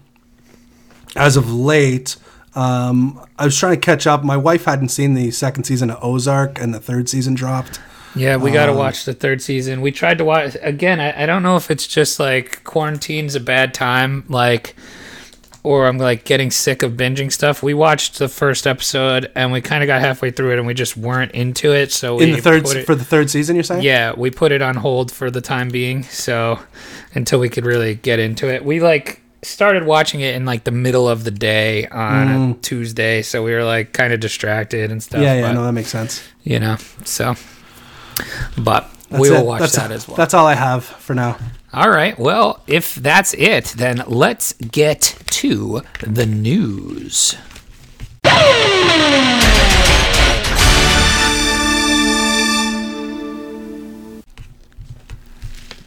as 1.16 1.36
of 1.36 1.52
late. 1.52 2.16
Um, 2.54 3.20
I 3.38 3.44
was 3.44 3.56
trying 3.56 3.74
to 3.74 3.80
catch 3.80 4.06
up. 4.06 4.24
My 4.24 4.36
wife 4.36 4.64
hadn't 4.64 4.88
seen 4.88 5.14
the 5.14 5.30
second 5.30 5.64
season 5.64 5.90
of 5.90 6.02
Ozark, 6.02 6.60
and 6.60 6.74
the 6.74 6.80
third 6.80 7.08
season 7.08 7.34
dropped. 7.34 7.80
Yeah, 8.16 8.36
we 8.36 8.50
got 8.50 8.66
to 8.66 8.72
watch 8.72 9.04
the 9.04 9.14
third 9.14 9.40
season. 9.40 9.80
We 9.82 9.92
tried 9.92 10.18
to 10.18 10.24
watch 10.24 10.56
again. 10.62 10.98
I, 11.00 11.22
I 11.22 11.26
don't 11.26 11.44
know 11.44 11.56
if 11.56 11.70
it's 11.70 11.86
just 11.86 12.18
like 12.18 12.64
quarantine's 12.64 13.36
a 13.36 13.40
bad 13.40 13.72
time. 13.72 14.24
Like 14.28 14.74
or 15.62 15.86
I'm 15.86 15.98
like 15.98 16.24
getting 16.24 16.50
sick 16.50 16.82
of 16.82 16.92
binging 16.92 17.30
stuff. 17.30 17.62
We 17.62 17.74
watched 17.74 18.18
the 18.18 18.28
first 18.28 18.66
episode 18.66 19.30
and 19.34 19.52
we 19.52 19.60
kind 19.60 19.82
of 19.82 19.88
got 19.88 20.00
halfway 20.00 20.30
through 20.30 20.52
it 20.52 20.58
and 20.58 20.66
we 20.66 20.72
just 20.74 20.96
weren't 20.96 21.32
into 21.32 21.74
it. 21.74 21.92
So 21.92 22.16
we 22.16 22.24
In 22.24 22.32
the 22.32 22.40
third 22.40 22.66
it- 22.66 22.86
for 22.86 22.94
the 22.94 23.04
third 23.04 23.28
season, 23.30 23.56
you're 23.56 23.62
saying? 23.62 23.82
yeah, 23.82 24.14
we 24.16 24.30
put 24.30 24.52
it 24.52 24.62
on 24.62 24.76
hold 24.76 25.12
for 25.12 25.30
the 25.30 25.42
time 25.42 25.68
being. 25.68 26.02
So 26.04 26.58
until 27.14 27.38
we 27.40 27.48
could 27.50 27.66
really 27.66 27.94
get 27.96 28.18
into 28.18 28.48
it, 28.48 28.64
we 28.64 28.80
like 28.80 29.20
started 29.42 29.84
watching 29.84 30.20
it 30.20 30.34
in 30.34 30.44
like 30.44 30.64
the 30.64 30.70
middle 30.70 31.08
of 31.08 31.24
the 31.24 31.30
day 31.30 31.86
on 31.88 32.50
a 32.50 32.54
Tuesday. 32.54 33.22
So 33.22 33.42
we 33.42 33.52
were 33.52 33.64
like 33.64 33.92
kind 33.92 34.12
of 34.12 34.20
distracted 34.20 34.90
and 34.90 35.02
stuff. 35.02 35.20
Mm. 35.20 35.24
Yeah, 35.24 35.34
yeah, 35.34 35.42
but, 35.42 35.52
no, 35.52 35.64
that 35.64 35.72
makes 35.72 35.88
sense. 35.88 36.22
You 36.42 36.60
know, 36.60 36.76
so 37.04 37.34
but 38.58 38.90
That's 39.08 39.20
we 39.20 39.28
it. 39.28 39.32
will 39.32 39.46
watch 39.46 39.60
that's, 39.60 39.76
that 39.76 39.90
as 39.90 40.06
well. 40.06 40.16
That's 40.16 40.34
all 40.34 40.46
I 40.46 40.54
have 40.54 40.84
for 40.84 41.14
now. 41.14 41.38
All 41.72 41.90
right. 41.90 42.18
Well, 42.18 42.62
if 42.66 42.96
that's 42.96 43.32
it, 43.34 43.66
then 43.76 44.02
let's 44.06 44.52
get 44.54 45.16
to 45.26 45.82
the 46.00 46.26
news. 46.26 47.36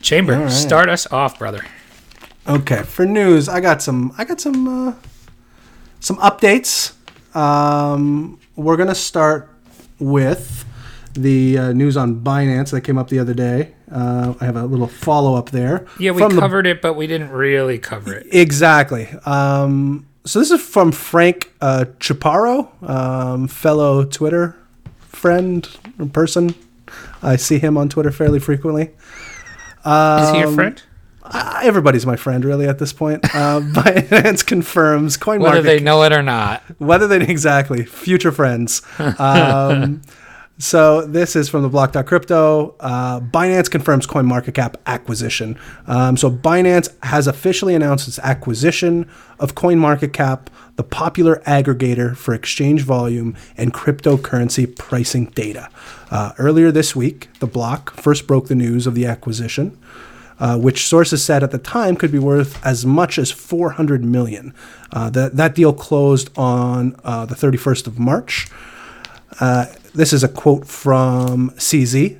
Chamber, 0.02 0.34
right. 0.34 0.52
start 0.52 0.90
us 0.90 1.10
off, 1.12 1.40
brother. 1.40 1.64
Okay, 2.48 2.84
for 2.84 3.06
news, 3.06 3.48
I 3.48 3.62
got 3.62 3.82
some. 3.82 4.14
I 4.18 4.26
got 4.26 4.42
some. 4.42 4.68
Uh, 4.68 4.94
some 6.00 6.18
updates. 6.18 6.94
Um, 7.34 8.38
we're 8.58 8.76
gonna 8.76 8.94
start 8.94 9.50
with 10.00 10.66
the 11.14 11.58
uh, 11.58 11.72
news 11.72 11.96
on 11.96 12.20
Binance 12.22 12.72
that 12.72 12.82
came 12.82 12.98
up 12.98 13.08
the 13.08 13.20
other 13.20 13.34
day. 13.34 13.74
Uh, 13.90 14.34
I 14.42 14.46
have 14.46 14.58
a 14.58 14.66
little 14.66 14.88
follow 14.88 15.36
up 15.36 15.52
there. 15.52 15.86
Yeah, 16.00 16.12
we 16.12 16.22
From 16.22 16.36
the- 16.36 16.42
covered 16.42 16.68
it, 16.68 16.82
but 16.82 16.96
we 16.96 17.08
didn't 17.08 17.30
really 17.30 17.78
cover 17.80 18.14
it. 18.14 18.28
Exactly. 18.32 19.08
Um, 19.26 20.06
so 20.26 20.40
this 20.40 20.52
is 20.52 20.62
from 20.62 20.92
Frank 20.92 21.54
uh, 21.62 21.86
Chaparro, 22.00 22.68
um, 22.90 23.48
fellow 23.48 24.04
Twitter 24.04 24.58
friend 25.08 25.66
or 26.00 26.06
person. 26.08 26.54
I 27.22 27.38
see 27.38 27.60
him 27.60 27.78
on 27.78 27.88
Twitter 27.88 28.12
fairly 28.12 28.40
frequently. 28.40 28.84
Is 28.84 28.92
he 30.32 30.42
a 30.42 30.48
Um, 30.48 30.56
friend? 30.56 30.84
Uh, 31.34 31.62
everybody's 31.64 32.06
my 32.06 32.16
friend, 32.16 32.46
really, 32.46 32.68
at 32.68 32.78
this 32.80 32.94
point. 32.94 33.24
Uh, 33.36 33.60
Binance 33.74 34.46
confirms 34.46 35.18
coin 35.18 35.40
Whether 35.40 35.56
market 35.56 35.68
they 35.68 35.80
know 35.80 36.04
it 36.04 36.14
or 36.14 36.22
not. 36.22 36.62
whether 36.78 37.08
they 37.08 37.22
exactly 37.28 37.84
future 37.86 38.32
friends. 38.32 38.82
Um, 39.00 40.02
so 40.60 41.02
this 41.08 41.36
is 41.36 41.50
from 41.50 41.64
the 41.64 41.70
block.crypto. 41.70 42.76
Uh, 42.80 43.20
Binance 43.20 43.70
confirms 43.70 44.06
CoinMarketCap 44.06 44.76
acquisition. 44.86 45.58
Um, 45.88 46.18
so 46.18 46.30
Binance 46.30 46.94
has 47.04 47.26
officially 47.26 47.74
announced 47.74 48.08
its 48.08 48.20
acquisition 48.20 49.10
of 49.40 49.56
CoinMarketCap, 49.56 50.48
the 50.76 50.84
popular 50.84 51.42
aggregator 51.48 52.16
for 52.16 52.36
exchange 52.36 52.84
volume 52.84 53.36
and 53.58 53.74
cryptocurrency 53.74 54.76
pricing 54.78 55.26
data. 55.32 55.70
Uh, 56.12 56.34
earlier 56.38 56.72
this 56.72 56.96
week, 56.96 57.30
the 57.40 57.48
block 57.48 57.92
first 58.00 58.28
broke 58.28 58.48
the 58.48 58.56
news 58.56 58.86
of 58.86 58.94
the 58.94 59.08
acquisition 59.08 59.80
uh, 60.40 60.58
which 60.58 60.88
sources 60.88 61.24
said 61.24 61.44
at 61.44 61.52
the 61.52 61.58
time 61.58 61.96
could 61.96 62.12
be 62.12 62.20
worth 62.20 62.64
as 62.66 62.86
much 62.86 63.18
as 63.18 63.32
400 63.32 64.04
million. 64.04 64.54
Uh, 64.92 65.10
that 65.10 65.36
that 65.38 65.56
deal 65.56 65.74
closed 65.74 66.30
on 66.38 66.96
uh, 67.04 67.26
the 67.26 67.36
31st 67.36 67.88
of 67.88 68.00
March. 68.00 68.50
Uh, 69.40 69.66
this 69.94 70.14
is 70.14 70.24
a 70.24 70.28
quote 70.28 70.68
from 70.68 71.52
CZ. 71.52 72.20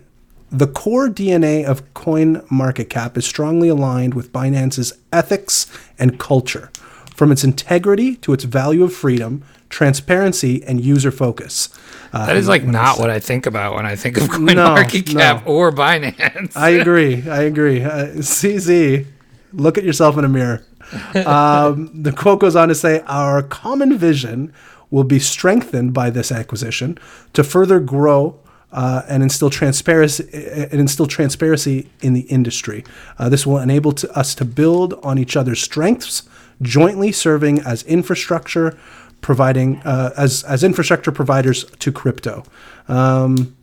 The 0.52 0.68
core 0.68 1.10
DNA 1.10 1.66
of 1.66 1.94
coin 1.96 2.44
market 2.50 2.90
cap 2.90 3.18
is 3.18 3.26
strongly 3.26 3.70
aligned 3.70 4.14
with 4.14 4.32
Binance's 4.32 4.94
ethics 5.12 5.66
and 5.98 6.20
culture, 6.20 6.70
from 7.16 7.32
its 7.32 7.44
integrity 7.44 8.16
to 8.18 8.34
its 8.34 8.44
value 8.44 8.84
of 8.84 8.94
freedom, 8.94 9.44
transparency, 9.74 10.64
and 10.64 10.80
user 10.80 11.12
focus. 11.12 11.70
Uh, 12.14 12.26
That 12.28 12.38
is 12.38 12.48
like 12.48 12.64
not 12.64 13.00
what 13.00 13.10
I 13.10 13.20
think 13.20 13.46
about 13.48 13.74
when 13.76 13.86
I 13.86 13.96
think 13.96 14.18
of 14.18 14.28
No, 14.30 14.36
CoinMarketCap 14.38 15.46
no. 15.46 15.52
or 15.52 15.72
Binance. 15.72 16.56
I 16.56 16.70
agree. 16.82 17.28
I 17.28 17.42
agree. 17.44 17.84
Uh, 17.84 18.08
CZ, 18.22 19.06
look 19.52 19.78
at 19.78 19.84
yourself 19.84 20.18
in 20.18 20.24
a 20.26 20.30
mirror. 20.30 20.64
Um, 21.26 21.90
the 22.04 22.12
quote 22.12 22.40
goes 22.40 22.56
on 22.56 22.68
to 22.68 22.76
say, 22.76 23.02
Our 23.08 23.42
common 23.42 23.98
vision 23.98 24.54
will 24.92 25.04
be 25.06 25.18
strengthened 25.18 25.92
by 25.94 26.12
this 26.12 26.32
acquisition 26.32 26.98
to 27.34 27.44
further 27.44 27.80
grow. 27.80 28.40
Uh, 28.76 29.04
and 29.08 29.22
instill 29.22 29.52
transparency 29.52 30.24
and 30.72 30.80
instill 30.82 31.06
transparency 31.06 31.92
in 32.02 32.14
the 32.14 32.22
industry. 32.22 32.84
Uh, 33.20 33.30
this 33.30 33.46
will 33.46 33.60
enable 33.60 33.92
to, 33.92 34.10
us 34.18 34.34
to 34.34 34.44
build 34.44 34.96
on 35.04 35.20
each 35.20 35.38
other's 35.38 35.62
strengths, 35.62 36.24
jointly 36.60 37.12
serving 37.12 37.60
as 37.62 37.84
infrastructure, 37.84 38.76
providing 39.24 39.78
uh, 39.80 40.14
as 40.16 40.44
as 40.44 40.64
infrastructure 40.64 41.12
providers 41.12 41.64
to 41.80 41.92
crypto. 41.92 42.44
Um, 42.88 43.56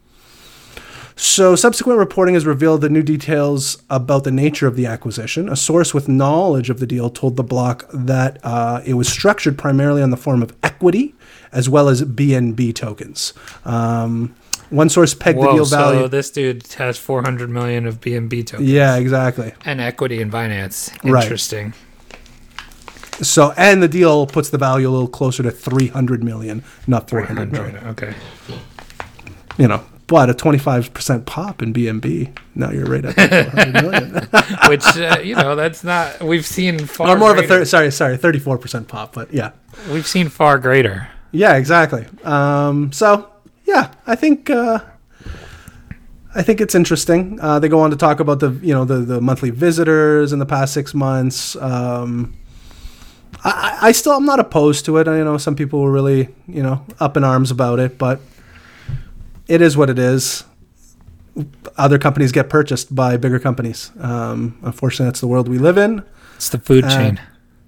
so, 1.14 1.54
subsequent 1.54 1.98
reporting 1.98 2.32
has 2.32 2.46
revealed 2.46 2.80
the 2.80 2.88
new 2.88 3.02
details 3.02 3.82
about 3.90 4.24
the 4.24 4.30
nature 4.30 4.66
of 4.66 4.74
the 4.74 4.86
acquisition. 4.86 5.50
A 5.50 5.54
source 5.54 5.92
with 5.92 6.08
knowledge 6.08 6.70
of 6.70 6.80
the 6.80 6.86
deal 6.86 7.10
told 7.10 7.36
the 7.36 7.42
block 7.42 7.84
that 7.92 8.38
uh, 8.42 8.80
it 8.86 8.94
was 8.94 9.06
structured 9.06 9.58
primarily 9.58 10.02
on 10.02 10.10
the 10.10 10.16
form 10.16 10.42
of 10.42 10.56
equity 10.62 11.14
as 11.52 11.68
well 11.68 11.88
as 11.88 12.02
BNB 12.02 12.74
tokens. 12.74 13.34
Um, 13.66 14.34
one 14.70 14.88
source 14.88 15.14
pegged 15.14 15.38
the 15.38 15.42
Whoa, 15.42 15.56
deal 15.56 15.66
so 15.66 15.76
value. 15.76 16.08
this 16.08 16.30
dude 16.30 16.66
has 16.74 16.96
400 16.96 17.50
million 17.50 17.86
of 17.86 18.00
BNB 18.00 18.46
tokens 18.46 18.70
yeah, 18.70 18.96
exactly. 18.96 19.52
and 19.64 19.80
equity 19.80 20.22
in 20.22 20.30
Binance. 20.30 20.90
Right. 21.04 21.26
So, 23.22 23.52
and 23.56 23.82
the 23.82 23.88
deal 23.88 24.26
puts 24.26 24.50
the 24.50 24.58
value 24.58 24.88
a 24.88 24.90
little 24.90 25.08
closer 25.08 25.42
to 25.42 25.50
300 25.50 26.24
million, 26.24 26.64
not 26.86 27.10
400 27.10 27.52
million. 27.52 27.72
300. 27.72 27.90
Okay. 27.90 28.14
You 29.58 29.68
know, 29.68 29.84
but 30.06 30.30
a 30.30 30.34
25% 30.34 31.26
pop 31.26 31.62
in 31.62 31.72
BNB, 31.72 32.36
now 32.54 32.70
you're 32.70 32.86
right 32.86 33.04
at 33.04 33.16
that 33.16 33.52
400 33.52 33.82
million. 33.82 34.12
Which, 34.68 34.84
uh, 34.96 35.20
you 35.22 35.34
know, 35.34 35.54
that's 35.54 35.84
not, 35.84 36.22
we've 36.22 36.46
seen 36.46 36.78
far 36.86 37.10
or 37.10 37.18
more 37.18 37.30
of 37.30 37.36
a 37.36 37.40
greater. 37.40 37.58
third, 37.58 37.68
sorry, 37.68 37.90
sorry, 37.90 38.16
34% 38.16 38.88
pop, 38.88 39.14
but 39.14 39.32
yeah. 39.32 39.52
We've 39.90 40.06
seen 40.06 40.28
far 40.28 40.58
greater. 40.58 41.08
Yeah, 41.32 41.56
exactly. 41.56 42.06
Um, 42.24 42.92
so 42.92 43.30
yeah, 43.64 43.92
I 44.06 44.16
think 44.16 44.50
uh, 44.50 44.80
I 46.34 46.42
think 46.42 46.60
it's 46.60 46.74
interesting. 46.74 47.38
Uh, 47.40 47.58
they 47.58 47.68
go 47.68 47.80
on 47.80 47.90
to 47.90 47.96
talk 47.96 48.20
about 48.20 48.40
the 48.40 48.50
you 48.62 48.74
know 48.74 48.84
the 48.84 48.98
the 48.98 49.20
monthly 49.20 49.50
visitors 49.50 50.32
in 50.32 50.38
the 50.38 50.46
past 50.46 50.74
six 50.74 50.92
months. 50.92 51.56
Um, 51.56 52.34
I, 53.44 53.78
I 53.82 53.92
still 53.92 54.12
I'm 54.12 54.26
not 54.26 54.40
opposed 54.40 54.84
to 54.86 54.96
it. 54.98 55.08
I 55.08 55.22
know 55.22 55.38
some 55.38 55.54
people 55.56 55.80
were 55.80 55.90
really 55.92 56.28
you 56.46 56.62
know 56.62 56.84
up 56.98 57.16
in 57.16 57.24
arms 57.24 57.50
about 57.50 57.78
it, 57.78 57.98
but 57.98 58.20
it 59.48 59.60
is 59.62 59.76
what 59.76 59.90
it 59.90 59.98
is. 59.98 60.44
Other 61.76 61.98
companies 61.98 62.32
get 62.32 62.48
purchased 62.50 62.94
by 62.94 63.16
bigger 63.16 63.38
companies. 63.38 63.92
Um, 64.00 64.58
unfortunately, 64.62 65.06
that's 65.06 65.20
the 65.20 65.28
world 65.28 65.48
we 65.48 65.58
live 65.58 65.78
in. 65.78 66.02
It's 66.36 66.48
the 66.48 66.58
food 66.58 66.84
Uh, 66.84 66.90
chain. 66.90 67.20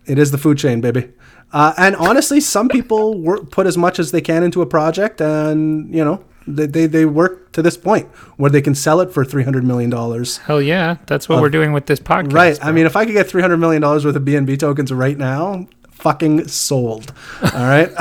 It 0.06 0.18
is 0.18 0.30
the 0.30 0.38
food 0.38 0.58
chain, 0.58 0.80
baby. 0.80 1.08
Uh, 1.52 1.72
and 1.76 1.94
honestly, 1.96 2.40
some 2.40 2.68
people 2.68 3.18
work, 3.20 3.50
put 3.50 3.66
as 3.66 3.78
much 3.78 3.98
as 3.98 4.10
they 4.10 4.20
can 4.20 4.42
into 4.42 4.62
a 4.62 4.66
project, 4.66 5.20
and 5.20 5.94
you 5.94 6.04
know 6.04 6.22
they, 6.46 6.66
they 6.66 6.86
they 6.86 7.04
work 7.04 7.52
to 7.52 7.62
this 7.62 7.76
point 7.76 8.08
where 8.36 8.50
they 8.50 8.62
can 8.62 8.74
sell 8.74 9.00
it 9.00 9.12
for 9.12 9.24
three 9.24 9.44
hundred 9.44 9.64
million 9.64 9.90
dollars. 9.90 10.38
Hell 10.38 10.60
yeah. 10.62 10.96
That's 11.06 11.28
what 11.28 11.40
we're 11.40 11.50
doing 11.50 11.72
with 11.72 11.86
this 11.86 12.00
podcast. 12.00 12.32
Right. 12.32 12.58
I 12.64 12.72
mean, 12.72 12.86
if 12.86 12.96
I 12.96 13.04
could 13.04 13.12
get 13.14 13.28
three 13.28 13.42
hundred 13.42 13.58
million 13.58 13.82
dollars 13.82 14.04
worth 14.04 14.16
of 14.16 14.22
BNB 14.22 14.58
tokens 14.58 14.92
right 14.92 15.16
now, 15.18 15.66
fucking 15.90 16.48
sold. 16.48 17.12
All 17.42 17.50
right, 17.66 17.88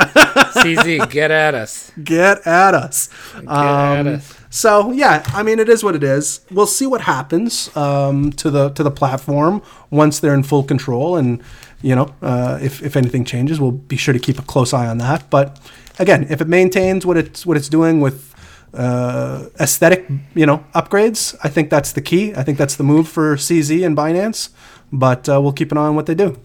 CZ, 0.54 1.10
get 1.10 1.30
at 1.30 1.54
us. 1.54 1.92
get 2.02 2.46
at 2.46 2.74
us. 2.74 3.08
Get 3.34 3.48
Um, 3.48 3.56
at 3.98 4.06
us. 4.06 4.34
So 4.50 4.90
yeah, 4.92 5.22
I 5.28 5.42
mean, 5.42 5.58
it 5.58 5.68
is 5.68 5.82
what 5.82 5.94
it 5.94 6.02
is. 6.02 6.40
We'll 6.50 6.66
see 6.66 6.86
what 6.86 7.02
happens 7.02 7.74
um, 7.76 8.32
to 8.32 8.50
the 8.50 8.70
to 8.70 8.82
the 8.82 8.90
platform 8.90 9.62
once 9.90 10.20
they're 10.20 10.34
in 10.34 10.42
full 10.42 10.62
control, 10.62 11.16
and 11.16 11.42
you 11.80 11.94
know, 11.96 12.14
uh, 12.22 12.58
if 12.60 12.82
if 12.82 12.96
anything 12.96 13.24
changes, 13.24 13.60
we'll 13.60 13.70
be 13.72 13.96
sure 13.96 14.12
to 14.12 14.20
keep 14.20 14.38
a 14.38 14.42
close 14.42 14.72
eye 14.74 14.86
on 14.86 14.98
that. 14.98 15.30
But 15.30 15.58
again, 15.98 16.26
if 16.28 16.40
it 16.42 16.48
maintains 16.48 17.06
what 17.06 17.16
it's 17.16 17.46
what 17.46 17.56
it's 17.56 17.68
doing 17.68 18.00
with 18.00 18.31
uh, 18.74 19.46
aesthetic, 19.60 20.06
you 20.34 20.46
know, 20.46 20.64
upgrades, 20.74 21.36
I 21.42 21.48
think 21.48 21.70
that's 21.70 21.92
the 21.92 22.00
key. 22.00 22.34
I 22.34 22.42
think 22.42 22.58
that's 22.58 22.76
the 22.76 22.84
move 22.84 23.08
for 23.08 23.36
CZ 23.36 23.84
and 23.84 23.96
Binance. 23.96 24.50
But 24.92 25.28
uh, 25.28 25.40
we'll 25.40 25.52
keep 25.52 25.72
an 25.72 25.78
eye 25.78 25.86
on 25.86 25.94
what 25.94 26.06
they 26.06 26.14
do. 26.14 26.38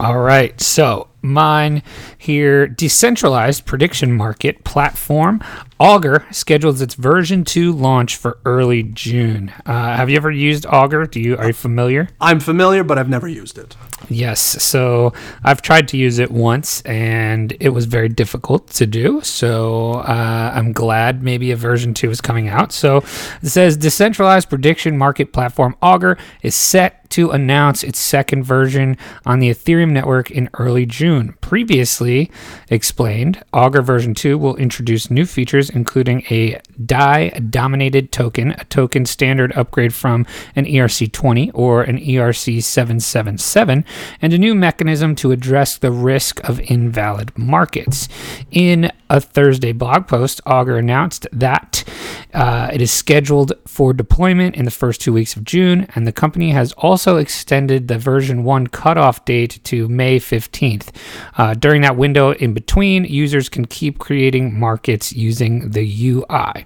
All 0.00 0.18
right. 0.18 0.60
So, 0.60 1.08
mine 1.22 1.82
here 2.18 2.66
decentralized 2.66 3.64
prediction 3.64 4.12
market 4.12 4.64
platform 4.64 5.40
Augur 5.82 6.24
schedules 6.30 6.80
its 6.80 6.94
version 6.94 7.42
2 7.42 7.72
launch 7.72 8.14
for 8.14 8.38
early 8.44 8.84
June. 8.84 9.52
Uh, 9.66 9.96
have 9.96 10.08
you 10.08 10.16
ever 10.16 10.30
used 10.30 10.64
Augur? 10.64 11.06
Do 11.06 11.18
you 11.18 11.36
are 11.36 11.48
you 11.48 11.52
familiar? 11.52 12.08
I'm 12.20 12.38
familiar, 12.38 12.84
but 12.84 12.98
I've 12.98 13.08
never 13.08 13.26
used 13.26 13.58
it. 13.58 13.74
Yes. 14.08 14.40
So 14.40 15.12
I've 15.42 15.60
tried 15.60 15.88
to 15.88 15.96
use 15.96 16.20
it 16.20 16.30
once 16.30 16.82
and 16.82 17.56
it 17.58 17.70
was 17.70 17.86
very 17.86 18.08
difficult 18.08 18.68
to 18.68 18.86
do. 18.86 19.22
So 19.22 19.94
uh, 19.94 20.52
I'm 20.54 20.72
glad 20.72 21.24
maybe 21.24 21.50
a 21.50 21.56
version 21.56 21.94
2 21.94 22.12
is 22.12 22.20
coming 22.20 22.48
out. 22.48 22.70
So 22.70 22.98
it 23.42 23.48
says 23.48 23.76
decentralized 23.76 24.48
prediction 24.48 24.96
market 24.96 25.32
platform 25.32 25.74
Augur 25.82 26.16
is 26.42 26.54
set 26.54 27.02
to 27.12 27.30
announce 27.30 27.84
its 27.84 27.98
second 27.98 28.42
version 28.42 28.96
on 29.26 29.38
the 29.38 29.50
Ethereum 29.50 29.90
network 29.90 30.30
in 30.30 30.48
early 30.54 30.86
June. 30.86 31.34
Previously 31.42 32.30
explained, 32.70 33.42
Augur 33.52 33.82
version 33.82 34.14
2 34.14 34.38
will 34.38 34.56
introduce 34.56 35.10
new 35.10 35.26
features 35.26 35.68
including 35.74 36.24
a 36.30 36.60
DAI 36.84 37.30
dominated 37.50 38.12
token, 38.12 38.52
a 38.52 38.64
token 38.64 39.06
standard 39.06 39.52
upgrade 39.52 39.94
from 39.94 40.26
an 40.56 40.64
ERC20 40.64 41.50
or 41.54 41.82
an 41.82 41.98
ERC 41.98 42.62
777, 42.62 43.84
and 44.20 44.32
a 44.32 44.38
new 44.38 44.54
mechanism 44.54 45.14
to 45.16 45.32
address 45.32 45.78
the 45.78 45.90
risk 45.90 46.46
of 46.48 46.60
invalid 46.60 47.36
markets. 47.36 48.08
In 48.50 48.90
a 49.12 49.20
Thursday 49.20 49.72
blog 49.72 50.08
post, 50.08 50.40
Augur 50.46 50.78
announced 50.78 51.26
that 51.32 51.84
uh, 52.32 52.70
it 52.72 52.80
is 52.80 52.90
scheduled 52.90 53.52
for 53.66 53.92
deployment 53.92 54.56
in 54.56 54.64
the 54.64 54.70
first 54.70 55.02
two 55.02 55.12
weeks 55.12 55.36
of 55.36 55.44
June, 55.44 55.86
and 55.94 56.06
the 56.06 56.12
company 56.12 56.50
has 56.50 56.72
also 56.72 57.18
extended 57.18 57.88
the 57.88 57.98
version 57.98 58.42
1 58.42 58.68
cutoff 58.68 59.22
date 59.26 59.60
to 59.64 59.86
May 59.86 60.18
15th. 60.18 60.88
Uh, 61.36 61.52
during 61.52 61.82
that 61.82 61.96
window 61.96 62.32
in 62.32 62.54
between, 62.54 63.04
users 63.04 63.50
can 63.50 63.66
keep 63.66 63.98
creating 63.98 64.58
markets 64.58 65.12
using 65.12 65.70
the 65.70 66.08
UI. 66.08 66.64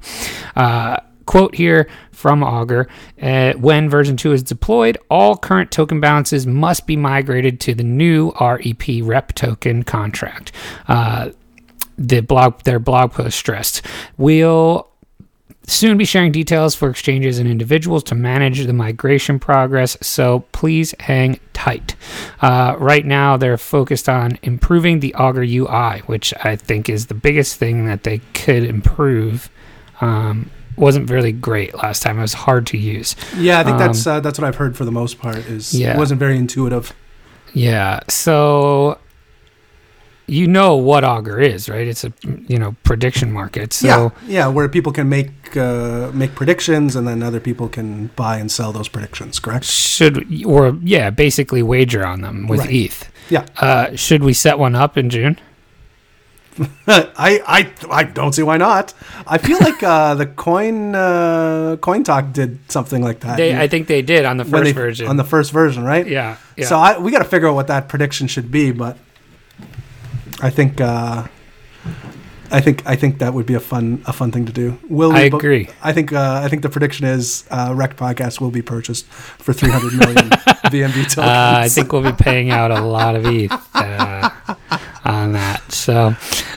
Uh, 0.55 0.99
quote 1.27 1.57
here 1.57 1.89
from 2.13 2.45
Augur 2.45 2.87
uh, 3.21 3.55
when 3.55 3.91
version 3.91 4.17
2 4.17 4.31
is 4.31 4.45
deployed, 4.45 4.97
all 5.11 5.37
current 5.37 5.73
token 5.73 5.99
balances 5.99 6.47
must 6.47 6.87
be 6.87 6.97
migrated 6.97 7.59
to 7.59 7.75
the 7.75 7.83
new 7.83 8.31
REP 8.41 9.03
rep 9.03 9.35
token 9.35 9.83
contract. 9.83 10.53
Uh, 10.87 11.31
the 11.99 12.21
blog 12.21 12.63
their 12.63 12.79
blog 12.79 13.13
post 13.13 13.39
stressed. 13.39 13.83
We'll 14.17 14.89
soon 15.67 15.99
be 15.99 16.05
sharing 16.05 16.33
details 16.33 16.75
for 16.75 16.89
exchanges 16.89 17.39
and 17.39 17.49
individuals 17.49 18.05
to 18.05 18.15
manage 18.15 18.65
the 18.65 18.73
migration 18.73 19.39
progress, 19.39 19.97
so 20.01 20.41
please 20.53 20.95
hang 21.01 21.41
tight. 21.53 21.97
Uh, 22.41 22.77
right 22.79 23.05
now, 23.05 23.37
they're 23.37 23.59
focused 23.59 24.09
on 24.09 24.39
improving 24.43 25.01
the 25.01 25.15
Augur 25.15 25.43
UI, 25.43 26.01
which 26.07 26.33
I 26.45 26.57
think 26.57 26.89
is 26.89 27.07
the 27.07 27.15
biggest 27.15 27.57
thing 27.57 27.87
that 27.87 28.05
they 28.05 28.19
could 28.35 28.63
improve. 28.63 29.51
Um, 30.01 30.51
wasn't 30.77 31.11
really 31.11 31.33
great 31.33 31.75
last 31.75 32.03
time. 32.03 32.19
It 32.19 32.23
was 32.23 32.35
hard 32.35 32.67
to 32.69 32.77
use. 32.77 33.17
Yeah, 33.37 33.61
I 33.61 33.65
think 33.65 33.75
um, 33.75 33.79
that's 33.79 34.07
uh, 34.07 34.21
that's 34.21 34.39
what 34.39 34.47
I've 34.47 34.57
heard 34.57 34.77
for 34.77 34.85
the 34.85 34.93
most 34.93 35.19
part. 35.19 35.39
Is 35.39 35.75
yeah. 35.75 35.95
it 35.95 35.99
wasn't 35.99 36.21
very 36.21 36.37
intuitive. 36.37 36.93
Yeah. 37.55 38.01
So 38.09 38.99
you 40.27 40.47
know 40.47 40.77
what 40.77 41.05
Augur 41.05 41.41
is, 41.41 41.69
right? 41.69 41.87
It's 41.87 42.05
a 42.05 42.13
you 42.49 42.59
know 42.59 42.75
prediction 42.83 43.33
market. 43.33 43.73
So 43.73 43.87
yeah, 43.87 44.11
yeah, 44.27 44.49
where 44.49 44.69
people 44.69 44.93
can 44.93 45.09
make 45.09 45.57
uh, 45.57 46.11
make 46.13 46.35
predictions 46.35 46.97
and 46.97 47.07
then 47.07 47.23
other 47.23 47.41
people 47.41 47.69
can 47.69 48.09
buy 48.17 48.39
and 48.39 48.51
sell 48.51 48.73
those 48.73 48.89
predictions. 48.89 49.39
Correct? 49.39 49.65
Should 49.65 50.45
or 50.45 50.77
yeah, 50.83 51.11
basically 51.11 51.63
wager 51.63 52.05
on 52.05 52.23
them 52.23 52.49
with 52.49 52.61
right. 52.61 52.71
ETH. 52.71 53.11
Yeah. 53.31 53.47
Uh, 53.61 53.95
should 53.97 54.23
we 54.23 54.33
set 54.33 54.59
one 54.59 54.75
up 54.75 54.97
in 54.97 55.11
June? 55.11 55.39
I, 56.87 57.43
I 57.47 57.73
I 57.91 58.03
don't 58.05 58.33
see 58.33 58.43
why 58.43 58.57
not. 58.57 58.95
I 59.27 59.39
feel 59.39 59.59
like 59.61 59.83
uh, 59.83 60.15
the 60.15 60.27
coin 60.27 60.95
uh, 60.95 61.77
coin 61.81 62.03
talk 62.03 62.33
did 62.33 62.59
something 62.71 63.03
like 63.03 63.21
that. 63.21 63.37
They, 63.37 63.57
I 63.57 63.69
think 63.69 63.89
they 63.89 64.01
did 64.03 64.25
on 64.25 64.39
the 64.39 64.45
first 64.45 64.65
they, 64.65 64.73
version. 64.73 65.07
On 65.07 65.17
the 65.17 65.25
first 65.25 65.53
version, 65.53 65.85
right? 65.85 66.07
Yeah. 66.07 66.39
yeah. 66.57 66.67
So 66.67 66.79
I, 66.79 66.99
we 66.99 67.13
got 67.13 67.19
to 67.19 67.29
figure 67.29 67.49
out 67.49 67.55
what 67.55 67.67
that 67.67 67.89
prediction 67.89 68.27
should 68.27 68.51
be, 68.51 68.73
but 68.73 68.97
I 70.41 70.51
think 70.51 70.81
uh, 70.81 71.27
I 72.51 72.61
think 72.61 72.87
I 72.87 72.97
think 72.97 73.19
that 73.19 73.35
would 73.35 73.47
be 73.47 73.55
a 73.55 73.61
fun 73.61 74.03
a 74.07 74.13
fun 74.13 74.31
thing 74.31 74.47
to 74.47 74.53
do. 74.53 74.79
Will 74.89 75.13
I 75.13 75.23
agree? 75.23 75.69
I 75.83 75.93
think 75.93 76.13
uh, 76.13 76.41
I 76.45 76.49
think 76.49 76.63
the 76.63 76.69
prediction 76.69 77.07
is 77.07 77.47
uh, 77.51 77.71
Rekt 77.71 77.97
Podcast 77.97 78.41
will 78.41 78.51
be 78.51 78.63
purchased 78.63 79.07
for 79.07 79.53
300 79.53 79.93
million 79.95 80.31
BNB 80.71 80.93
tokens. 80.93 81.19
Uh, 81.19 81.55
I 81.59 81.69
think 81.69 81.93
we'll 81.93 82.03
be 82.03 82.13
paying 82.13 82.51
out 82.51 82.71
a 82.71 82.81
lot 82.81 83.17
of 83.17 83.27
ETH 83.27 83.53
uh, 83.75 84.31
on 85.05 85.33
that. 85.33 85.73
So 85.73 86.15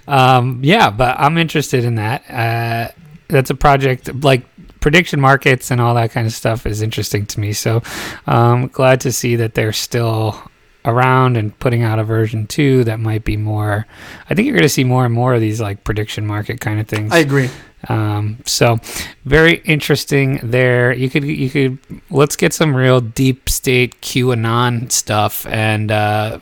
um, 0.08 0.60
yeah, 0.64 0.90
but 0.90 1.20
I'm 1.20 1.38
interested 1.38 1.86
in 1.86 1.96
that. 1.96 2.30
Uh, 2.30 2.92
that's 3.28 3.50
a 3.50 3.56
project 3.56 4.24
like 4.24 4.46
prediction 4.80 5.20
markets 5.20 5.72
and 5.72 5.82
all 5.82 5.94
that 5.96 6.12
kind 6.12 6.26
of 6.26 6.34
stuff 6.34 6.66
is 6.66 6.82
interesting 6.82 7.26
to 7.28 7.40
me. 7.40 7.54
So 7.54 7.82
um, 8.28 8.68
glad 8.68 9.02
to 9.02 9.12
see 9.12 9.36
that 9.38 9.54
they're 9.54 9.74
still 9.74 10.42
around 10.90 11.38
and 11.38 11.58
putting 11.60 11.84
out 11.84 12.00
a 12.00 12.04
version 12.04 12.48
2 12.48 12.84
that 12.84 13.00
might 13.00 13.24
be 13.24 13.38
more 13.38 13.86
i 14.30 14.34
think 14.34 14.46
you're 14.46 14.56
going 14.56 14.64
to 14.64 14.70
see 14.70 14.84
more 14.84 15.06
and 15.06 15.14
more 15.14 15.34
of 15.34 15.42
these 15.42 15.62
like 15.62 15.84
prediction 15.84 16.26
market 16.26 16.60
kind 16.60 16.80
of 16.80 16.88
things. 16.88 17.12
I 17.12 17.20
agree. 17.20 17.50
Um, 17.88 18.40
so 18.46 18.78
very 19.26 19.62
interesting 19.66 20.40
there. 20.44 20.92
You 20.94 21.10
could 21.10 21.24
you 21.24 21.50
could 21.50 21.78
let's 22.10 22.36
get 22.36 22.54
some 22.54 22.76
real 22.76 23.00
deep 23.00 23.50
state 23.50 24.02
qanon 24.02 24.92
stuff 24.92 25.46
and 25.48 25.92
uh, 25.92 26.40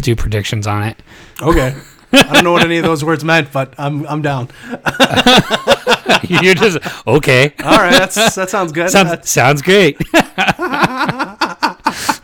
do 0.00 0.14
predictions 0.14 0.66
on 0.66 0.84
it. 0.84 1.02
Okay. 1.42 1.76
I 2.12 2.32
don't 2.32 2.44
know 2.44 2.52
what 2.52 2.64
any 2.64 2.78
of 2.78 2.84
those 2.84 3.04
words 3.04 3.22
meant 3.22 3.52
but 3.52 3.74
i'm 3.76 4.06
i'm 4.06 4.22
down. 4.22 4.48
You're 6.28 6.54
just 6.54 6.78
okay. 7.06 7.54
All 7.62 7.78
right 7.78 7.92
that's 7.92 8.34
that 8.34 8.48
sounds 8.48 8.72
good. 8.72 8.90
Sounds, 8.90 9.28
sounds 9.28 9.62
great 9.62 9.98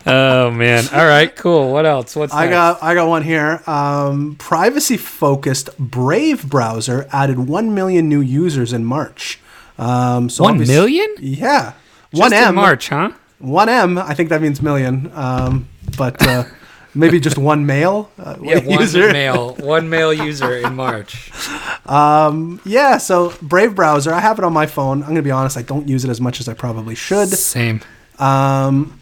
oh 0.05 0.51
man! 0.51 0.85
All 0.93 1.05
right, 1.05 1.35
cool. 1.35 1.71
What 1.71 1.85
else? 1.85 2.15
What's 2.15 2.33
I 2.33 2.49
got? 2.49 2.81
I 2.83 2.93
got 2.93 3.07
one 3.07 3.23
here. 3.23 3.61
Um, 3.67 4.35
privacy-focused 4.35 5.77
Brave 5.77 6.49
browser 6.49 7.07
added 7.11 7.39
one 7.39 7.73
million 7.73 8.07
new 8.09 8.21
users 8.21 8.73
in 8.73 8.85
March. 8.85 9.39
Um, 9.77 10.29
so 10.29 10.43
one 10.43 10.57
million? 10.59 11.13
Yeah, 11.19 11.73
Just 12.11 12.21
one 12.21 12.33
M 12.33 12.55
March, 12.55 12.89
huh? 12.89 13.11
One 13.39 13.67
M. 13.69 13.97
I 13.97 14.13
think 14.13 14.29
that 14.29 14.41
means 14.41 14.61
million. 14.61 15.11
Um, 15.13 15.67
but 15.97 16.21
uh, 16.25 16.45
maybe 16.93 17.19
just 17.19 17.37
one 17.37 17.65
male. 17.65 18.09
Uh, 18.17 18.37
yeah, 18.41 18.59
one 18.59 18.79
user. 18.79 19.11
male. 19.11 19.55
One 19.55 19.89
male 19.89 20.13
user 20.13 20.57
in 20.57 20.75
March. 20.75 21.31
Um, 21.85 22.59
yeah. 22.65 22.97
So 22.97 23.31
Brave 23.43 23.75
browser. 23.75 24.11
I 24.11 24.19
have 24.19 24.39
it 24.39 24.43
on 24.43 24.51
my 24.53 24.65
phone. 24.65 25.03
I'm 25.03 25.09
gonna 25.09 25.21
be 25.21 25.29
honest. 25.29 25.55
I 25.55 25.61
don't 25.61 25.87
use 25.87 26.03
it 26.03 26.09
as 26.09 26.19
much 26.19 26.39
as 26.39 26.47
I 26.49 26.55
probably 26.55 26.95
should. 26.95 27.27
Same. 27.27 27.81
Um, 28.17 28.99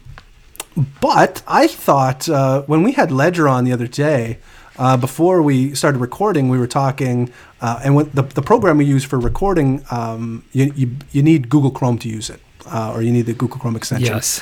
but 1.02 1.44
I 1.48 1.68
thought 1.68 2.30
uh, 2.30 2.64
when 2.64 2.84
we 2.84 2.94
had 2.94 3.12
Ledger 3.12 3.48
on 3.48 3.64
the 3.64 3.72
other 3.72 3.88
day, 3.88 4.40
uh, 4.78 4.98
before 4.98 5.42
we 5.42 5.76
started 5.76 6.00
recording, 6.00 6.50
we 6.50 6.58
were 6.58 6.68
talking, 6.68 7.32
uh, 7.62 7.82
and 7.84 7.96
what 7.96 8.14
the, 8.16 8.24
the 8.24 8.42
program 8.42 8.78
we 8.78 8.86
use 8.86 9.04
for 9.04 9.20
recording, 9.20 9.86
um, 9.92 10.44
you, 10.52 10.74
you, 10.76 10.96
you 11.12 11.22
need 11.22 11.50
Google 11.50 11.72
Chrome 11.72 12.00
to 12.00 12.10
use 12.10 12.30
it, 12.30 12.40
uh, 12.66 12.92
or 12.94 13.02
you 13.04 13.12
need 13.12 13.28
the 13.28 13.34
Google 13.34 13.60
Chrome 13.60 13.76
extension. 13.76 14.14
Yes. 14.14 14.42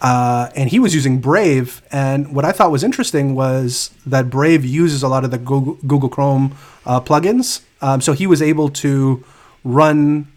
Uh, 0.00 0.48
and 0.54 0.70
he 0.70 0.78
was 0.78 0.94
using 0.94 1.20
Brave, 1.20 1.82
and 1.90 2.34
what 2.34 2.44
I 2.44 2.52
thought 2.52 2.70
was 2.70 2.84
interesting 2.84 3.34
was 3.34 3.90
that 4.06 4.30
Brave 4.30 4.64
uses 4.64 5.02
a 5.02 5.08
lot 5.08 5.24
of 5.24 5.30
the 5.30 5.38
Google, 5.38 5.74
Google 5.86 6.08
Chrome 6.08 6.56
uh, 6.86 7.00
plugins. 7.00 7.62
Um, 7.80 8.00
so 8.00 8.12
he 8.12 8.26
was 8.26 8.40
able 8.40 8.68
to 8.70 9.24
run 9.64 10.28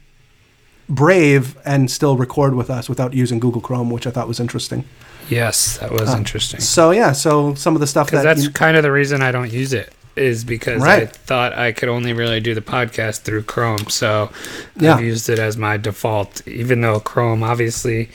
Brave 0.92 1.58
and 1.64 1.90
still 1.90 2.18
record 2.18 2.54
with 2.54 2.70
us 2.70 2.90
without 2.90 3.14
using 3.14 3.40
Google 3.40 3.62
Chrome, 3.62 3.90
which 3.90 4.06
I 4.06 4.12
thought 4.12 4.28
was 4.28 4.42
interesting. 4.42 4.84
Yes, 5.30 5.78
that 5.78 5.90
was 5.90 6.14
uh, 6.14 6.18
interesting. 6.18 6.60
So 6.60 6.92
yeah, 6.92 7.14
so 7.14 7.56
some 7.56 7.76
of 7.76 7.80
the 7.80 7.88
stuff 7.88 8.12
that 8.12 8.24
that's 8.24 8.44
you, 8.44 8.52
kind 8.52 8.76
of 8.76 8.84
the 8.84 8.92
reason 8.92 9.22
I 9.22 9.32
don't 9.32 9.52
use 9.52 9.72
it 9.72 9.94
is 10.18 10.44
because 10.44 10.82
right. 10.82 11.04
I 11.04 11.06
thought 11.06 11.54
I 11.54 11.72
could 11.72 11.88
only 11.88 12.12
really 12.12 12.42
do 12.42 12.54
the 12.54 12.62
podcast 12.62 13.22
through 13.22 13.44
Chrome. 13.44 13.90
So 13.90 14.32
yeah. 14.76 14.96
I've 14.96 15.02
used 15.02 15.30
it 15.30 15.40
as 15.40 15.56
my 15.56 15.78
default, 15.78 16.46
even 16.46 16.82
though 16.82 17.00
Chrome 17.00 17.42
obviously 17.42 18.10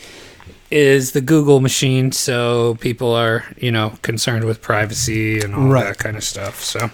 is 0.71 1.13
the 1.13 1.21
Google 1.21 1.61
machine, 1.61 2.13
so 2.13 2.77
people 2.81 3.13
are 3.13 3.45
you 3.57 3.71
know 3.71 3.95
concerned 4.03 4.45
with 4.45 4.61
privacy 4.61 5.41
and 5.41 5.55
all 5.55 5.69
right. 5.69 5.85
that 5.85 5.99
kind 5.99 6.17
of 6.17 6.25
stuff. 6.25 6.63
So, 6.63 6.91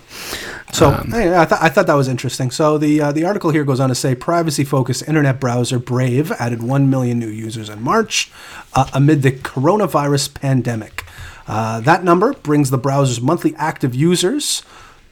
so 0.73 0.91
um, 0.91 1.11
I, 1.15 1.45
th- 1.47 1.61
I 1.61 1.69
thought 1.69 1.87
that 1.87 1.95
was 1.95 2.09
interesting. 2.09 2.51
So 2.51 2.79
the 2.79 3.01
uh, 3.01 3.13
the 3.13 3.25
article 3.25 3.51
here 3.51 3.65
goes 3.65 3.81
on 3.81 3.89
to 3.89 3.95
say 3.95 4.15
privacy-focused 4.15 5.09
internet 5.09 5.41
browser 5.41 5.79
Brave 5.79 6.33
added 6.33 6.63
one 6.63 6.91
million 6.91 7.19
new 7.19 7.29
users 7.29 7.69
in 7.69 7.83
March 7.83 8.31
uh, 8.75 8.89
amid 8.93 9.23
the 9.23 9.33
coronavirus 9.33 10.35
pandemic. 10.35 11.05
Uh, 11.47 11.81
that 11.81 12.05
number 12.05 12.33
brings 12.35 12.71
the 12.71 12.79
browser's 12.79 13.21
monthly 13.21 13.55
active 13.57 13.95
users 13.95 14.63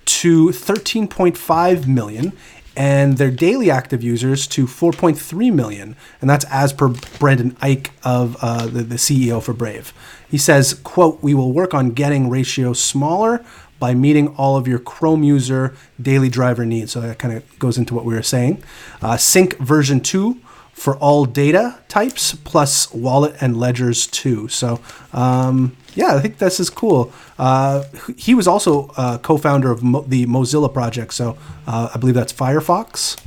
to 0.04 0.48
13.5 0.48 1.86
million 1.86 2.32
and 2.80 3.18
their 3.18 3.30
daily 3.30 3.70
active 3.70 4.02
users 4.02 4.46
to 4.46 4.64
4.3 4.64 5.52
million, 5.52 5.94
and 6.22 6.30
that's 6.30 6.46
as 6.46 6.72
per 6.72 6.88
Brendan 7.18 7.50
Eich 7.56 7.90
of 8.02 8.38
uh, 8.40 8.64
the, 8.64 8.82
the 8.82 8.94
CEO 8.94 9.42
for 9.42 9.52
Brave. 9.52 9.92
He 10.30 10.38
says, 10.38 10.72
"quote 10.72 11.22
We 11.22 11.34
will 11.34 11.52
work 11.52 11.74
on 11.74 11.90
getting 11.90 12.30
ratios 12.30 12.82
smaller, 12.82 13.44
by 13.78 13.92
meeting 13.92 14.28
all 14.36 14.56
of 14.56 14.66
your 14.66 14.78
Chrome 14.78 15.22
user 15.22 15.74
daily 16.00 16.30
driver 16.30 16.64
needs. 16.64 16.92
So 16.92 17.02
that 17.02 17.18
kind 17.18 17.36
of 17.36 17.58
goes 17.58 17.76
into 17.76 17.94
what 17.94 18.06
we 18.06 18.14
were 18.14 18.22
saying. 18.22 18.62
Uh, 19.02 19.18
Sync 19.18 19.58
version 19.58 20.00
2 20.00 20.40
for 20.80 20.96
all 20.96 21.26
data 21.26 21.78
types, 21.88 22.34
plus 22.36 22.90
wallet 22.94 23.34
and 23.42 23.54
ledgers 23.54 24.06
too. 24.06 24.48
So, 24.48 24.80
um, 25.12 25.76
yeah, 25.94 26.14
I 26.14 26.20
think 26.20 26.38
this 26.38 26.58
is 26.58 26.70
cool. 26.70 27.12
Uh, 27.38 27.84
he 28.16 28.34
was 28.34 28.48
also 28.48 28.88
uh, 28.96 29.18
co 29.18 29.36
founder 29.36 29.70
of 29.70 29.82
Mo- 29.82 30.06
the 30.08 30.24
Mozilla 30.24 30.72
project. 30.72 31.12
So 31.12 31.36
uh, 31.66 31.90
I 31.94 31.98
believe 31.98 32.14
that's 32.14 32.32
Firefox. 32.32 33.20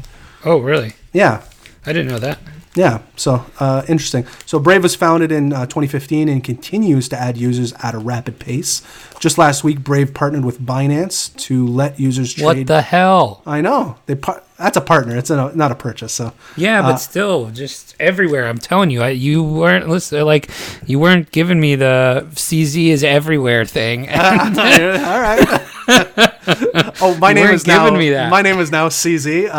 Oh, 0.43 0.57
really? 0.57 0.93
Yeah. 1.13 1.43
I 1.85 1.93
didn't 1.93 2.07
know 2.07 2.17
that. 2.19 2.39
Yeah, 2.75 3.01
so 3.15 3.45
uh, 3.59 3.83
interesting. 3.87 4.25
So 4.47 4.57
Brave 4.57 4.81
was 4.81 4.95
founded 4.95 5.31
in 5.31 5.53
uh, 5.53 5.65
2015 5.67 6.27
and 6.27 6.43
continues 6.43 7.07
to 7.09 7.19
add 7.19 7.37
users 7.37 7.71
at 7.83 7.93
a 7.93 7.99
rapid 7.99 8.39
pace. 8.39 8.81
Just 9.19 9.37
last 9.37 9.63
week, 9.63 9.81
Brave 9.83 10.13
partnered 10.15 10.43
with 10.43 10.59
Binance 10.59 11.35
to 11.43 11.67
let 11.67 11.99
users 11.99 12.33
trade. 12.33 12.45
What 12.45 12.67
the 12.67 12.81
hell? 12.81 13.43
I 13.45 13.61
know 13.61 13.97
they 14.07 14.15
par- 14.15 14.41
that's 14.57 14.75
a 14.75 14.81
partner. 14.81 15.15
It's 15.15 15.29
a, 15.29 15.51
not 15.55 15.71
a 15.71 15.75
purchase. 15.75 16.13
So 16.13 16.33
Yeah, 16.57 16.81
but 16.81 16.93
Uh, 16.93 16.97
still, 16.97 17.49
just 17.51 17.95
everywhere. 17.99 18.47
I'm 18.47 18.57
telling 18.57 18.89
you, 18.89 19.03
I, 19.03 19.09
you 19.09 19.43
weren't 19.43 19.87
listen, 19.87 20.23
like 20.25 20.49
you 20.87 20.97
weren't 20.97 21.31
giving 21.31 21.59
me 21.59 21.75
the 21.75 22.25
CZ 22.31 22.87
is 22.87 23.03
everywhere 23.03 23.65
thing. 23.65 24.09
all 24.09 24.15
right. 24.17 25.61
oh, 27.01 27.15
my 27.19 27.29
You 27.29 27.35
name 27.35 27.49
is 27.53 27.67
now. 27.67 27.85
giving 27.85 27.99
me 27.99 28.09
that. 28.11 28.31
My 28.31 28.41
name 28.41 28.57
is 28.59 28.71
now 28.71 28.89
CZ. 28.89 29.49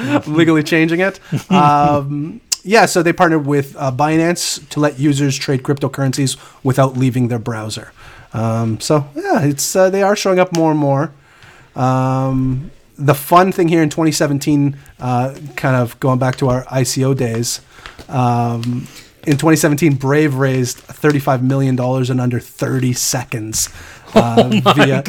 Legally 0.26 0.62
changing 0.62 1.00
it. 1.00 1.20
Um, 1.50 2.40
yeah, 2.62 2.84
so 2.86 3.02
they 3.02 3.12
partnered 3.12 3.46
with 3.46 3.74
uh, 3.76 3.90
Binance 3.90 4.68
to 4.68 4.80
let 4.80 4.98
users 4.98 5.36
trade 5.36 5.62
cryptocurrencies 5.62 6.36
without 6.62 6.96
leaving 6.96 7.28
their 7.28 7.38
browser. 7.38 7.92
Um, 8.34 8.78
so 8.80 9.08
yeah, 9.14 9.42
it's 9.44 9.74
uh, 9.74 9.88
they 9.90 10.02
are 10.02 10.14
showing 10.14 10.38
up 10.38 10.54
more 10.54 10.70
and 10.70 10.78
more. 10.78 11.12
Um, 11.74 12.70
the 12.98 13.14
fun 13.14 13.50
thing 13.50 13.68
here 13.68 13.82
in 13.82 13.88
2017, 13.88 14.76
uh, 15.00 15.34
kind 15.56 15.76
of 15.76 15.98
going 16.00 16.18
back 16.18 16.36
to 16.36 16.48
our 16.50 16.64
ICO 16.66 17.16
days. 17.16 17.62
Um, 18.08 18.86
in 19.24 19.32
2017, 19.36 19.94
Brave 19.96 20.34
raised 20.34 20.78
35 20.78 21.42
million 21.42 21.76
dollars 21.76 22.10
in 22.10 22.20
under 22.20 22.40
30 22.40 22.92
seconds. 22.92 23.68
Uh, 24.12 24.48
via, 24.74 25.04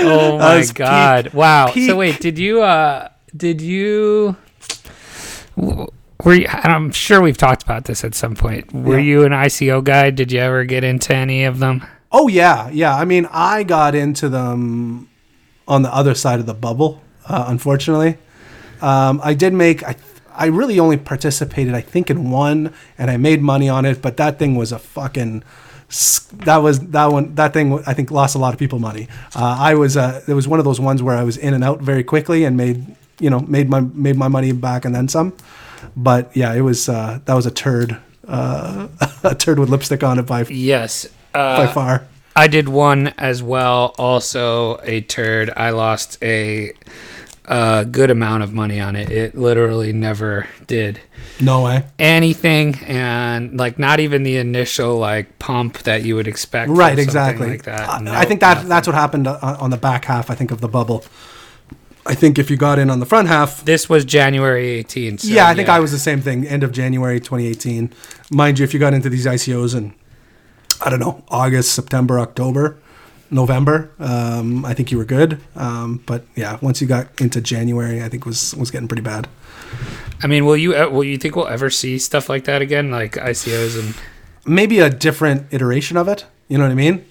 oh 0.00 0.38
my 0.38 0.56
was 0.56 0.68
peak- 0.68 0.76
god! 0.76 1.34
wow. 1.34 1.66
peak. 1.70 1.90
So 1.90 1.96
wait, 1.96 2.18
did 2.18 2.38
you? 2.38 2.62
uh 2.62 3.08
Did 3.36 3.60
you? 3.60 4.36
Were 5.56 6.34
you, 6.34 6.46
I'm 6.48 6.90
sure 6.92 7.20
we've 7.20 7.36
talked 7.36 7.62
about 7.62 7.84
this 7.84 8.04
at 8.04 8.14
some 8.14 8.34
point. 8.34 8.72
Were 8.72 8.98
Yeah. 8.98 9.04
you 9.04 9.24
an 9.24 9.32
ICO 9.32 9.82
guy? 9.82 10.10
Did 10.10 10.32
you 10.32 10.40
ever 10.40 10.64
get 10.64 10.84
into 10.84 11.14
any 11.14 11.44
of 11.44 11.58
them? 11.58 11.84
Oh 12.12 12.28
yeah, 12.28 12.70
yeah. 12.70 12.96
I 12.96 13.04
mean, 13.04 13.26
I 13.32 13.64
got 13.64 13.94
into 13.94 14.28
them 14.28 15.08
on 15.66 15.82
the 15.82 15.92
other 15.92 16.14
side 16.14 16.38
of 16.40 16.46
the 16.46 16.54
bubble. 16.54 17.02
Uh, 17.28 17.46
unfortunately, 17.48 18.18
um, 18.80 19.20
I 19.24 19.34
did 19.34 19.52
make. 19.52 19.82
I 19.82 19.96
I 20.36 20.46
really 20.46 20.78
only 20.80 20.96
participated, 20.96 21.74
I 21.74 21.80
think, 21.80 22.10
in 22.10 22.30
one, 22.30 22.72
and 22.98 23.10
I 23.10 23.16
made 23.16 23.40
money 23.42 23.68
on 23.68 23.84
it. 23.84 24.00
But 24.00 24.16
that 24.18 24.38
thing 24.38 24.54
was 24.54 24.70
a 24.72 24.78
fucking. 24.78 25.42
That 26.44 26.58
was 26.58 26.80
that 26.90 27.06
one. 27.06 27.34
That 27.34 27.52
thing 27.52 27.82
I 27.86 27.94
think 27.94 28.10
lost 28.12 28.34
a 28.36 28.38
lot 28.38 28.52
of 28.54 28.58
people 28.60 28.78
money. 28.78 29.08
Uh, 29.34 29.56
I 29.58 29.74
was. 29.74 29.96
Uh, 29.96 30.22
it 30.28 30.34
was 30.34 30.46
one 30.46 30.58
of 30.60 30.64
those 30.64 30.78
ones 30.80 31.02
where 31.02 31.16
I 31.16 31.24
was 31.24 31.36
in 31.36 31.52
and 31.52 31.64
out 31.64 31.80
very 31.80 32.04
quickly 32.04 32.44
and 32.44 32.56
made 32.56 32.94
you 33.20 33.30
know 33.30 33.40
made 33.40 33.68
my 33.68 33.80
made 33.80 34.16
my 34.16 34.28
money 34.28 34.52
back 34.52 34.84
and 34.84 34.94
then 34.94 35.08
some. 35.08 35.32
But 35.96 36.34
yeah, 36.36 36.52
it 36.54 36.62
was 36.62 36.88
uh, 36.88 37.20
that 37.24 37.34
was 37.34 37.46
a 37.46 37.50
turd. 37.50 37.96
Uh, 38.26 38.88
a 39.24 39.34
turd 39.34 39.58
with 39.58 39.68
lipstick 39.68 40.02
on 40.02 40.18
it 40.18 40.22
by 40.26 40.44
Yes. 40.48 41.06
Uh, 41.34 41.66
by 41.66 41.72
far. 41.72 42.06
I 42.36 42.46
did 42.48 42.68
one 42.68 43.08
as 43.18 43.42
well. 43.42 43.94
Also 43.98 44.78
a 44.82 45.02
turd. 45.02 45.50
I 45.56 45.70
lost 45.70 46.18
a, 46.22 46.72
a 47.44 47.84
good 47.84 48.10
amount 48.10 48.42
of 48.42 48.52
money 48.52 48.80
on 48.80 48.96
it. 48.96 49.10
It 49.10 49.36
literally 49.36 49.92
never 49.92 50.48
did 50.66 51.00
No 51.40 51.62
way. 51.62 51.84
anything, 51.98 52.76
and 52.86 53.56
like 53.58 53.78
not 53.78 54.00
even 54.00 54.22
the 54.22 54.38
initial 54.38 54.96
like 54.98 55.38
pump 55.38 55.78
that 55.84 56.02
you 56.02 56.16
would 56.16 56.26
expect. 56.26 56.70
right 56.70 56.98
exactly 56.98 57.50
Like 57.50 57.64
that. 57.64 57.88
I- 57.88 57.98
No, 58.00 58.12
i 58.12 58.24
think 58.24 58.40
that 58.40 58.54
nothing. 58.54 58.68
that's 58.70 58.86
what 58.88 58.94
happened 58.94 59.26
uh, 59.28 59.38
on 59.60 59.70
the 59.70 59.76
back 59.76 60.06
half 60.06 60.30
i 60.30 60.34
think 60.34 60.50
of 60.50 60.60
the 60.60 60.68
bubble 60.68 61.04
i 62.06 62.14
think 62.14 62.38
if 62.38 62.50
you 62.50 62.56
got 62.56 62.78
in 62.78 62.90
on 62.90 63.00
the 63.00 63.06
front 63.06 63.28
half 63.28 63.64
This 63.64 63.88
was 63.88 64.04
January 64.04 64.82
18th. 64.84 65.20
so 65.20 65.28
yeah 65.28 65.48
i 65.48 65.54
think 65.54 65.68
i 65.68 65.80
was 65.80 65.92
the 65.92 65.98
same 65.98 66.20
thing 66.20 66.46
end 66.46 66.62
of 66.62 66.72
january 66.72 67.18
2018 67.20 67.92
mind 68.30 68.58
you 68.58 68.64
if 68.64 68.74
you 68.74 68.80
got 68.80 68.94
into 68.94 69.08
these 69.08 69.26
icos 69.26 69.74
in 69.76 69.94
i 70.84 70.90
don't 70.90 71.00
know 71.00 71.22
august 71.28 71.72
september 71.74 72.18
october 72.20 72.76
november 73.30 73.90
um, 73.98 74.64
i 74.64 74.74
think 74.74 74.90
you 74.92 74.98
were 74.98 75.04
good 75.04 75.40
um, 75.56 76.00
but 76.06 76.24
yeah 76.36 76.58
once 76.60 76.80
you 76.80 76.86
got 76.86 77.08
into 77.20 77.40
january 77.40 78.02
i 78.02 78.08
think 78.08 78.26
was 78.26 78.54
was 78.56 78.70
getting 78.70 78.88
pretty 78.88 79.02
bad 79.02 79.26
I 80.22 80.26
mean, 80.28 80.46
will 80.46 80.56
you? 80.56 80.74
uh, 80.76 80.88
Will 80.88 81.04
you 81.04 81.18
think 81.18 81.34
we'll 81.36 81.48
ever 81.48 81.68
see 81.68 81.98
stuff 81.98 82.28
like 82.28 82.44
that 82.44 82.62
again, 82.62 82.90
like 82.90 83.12
ICOs 83.14 83.76
and? 83.78 83.94
maybe 84.46 84.78
a 84.78 84.88
different 84.88 85.52
iteration 85.52 85.96
of 85.96 86.06
it. 86.08 86.24
You 86.48 86.56
know 86.58 86.64
what 86.64 86.70
I 86.70 86.76
mean? 86.76 87.04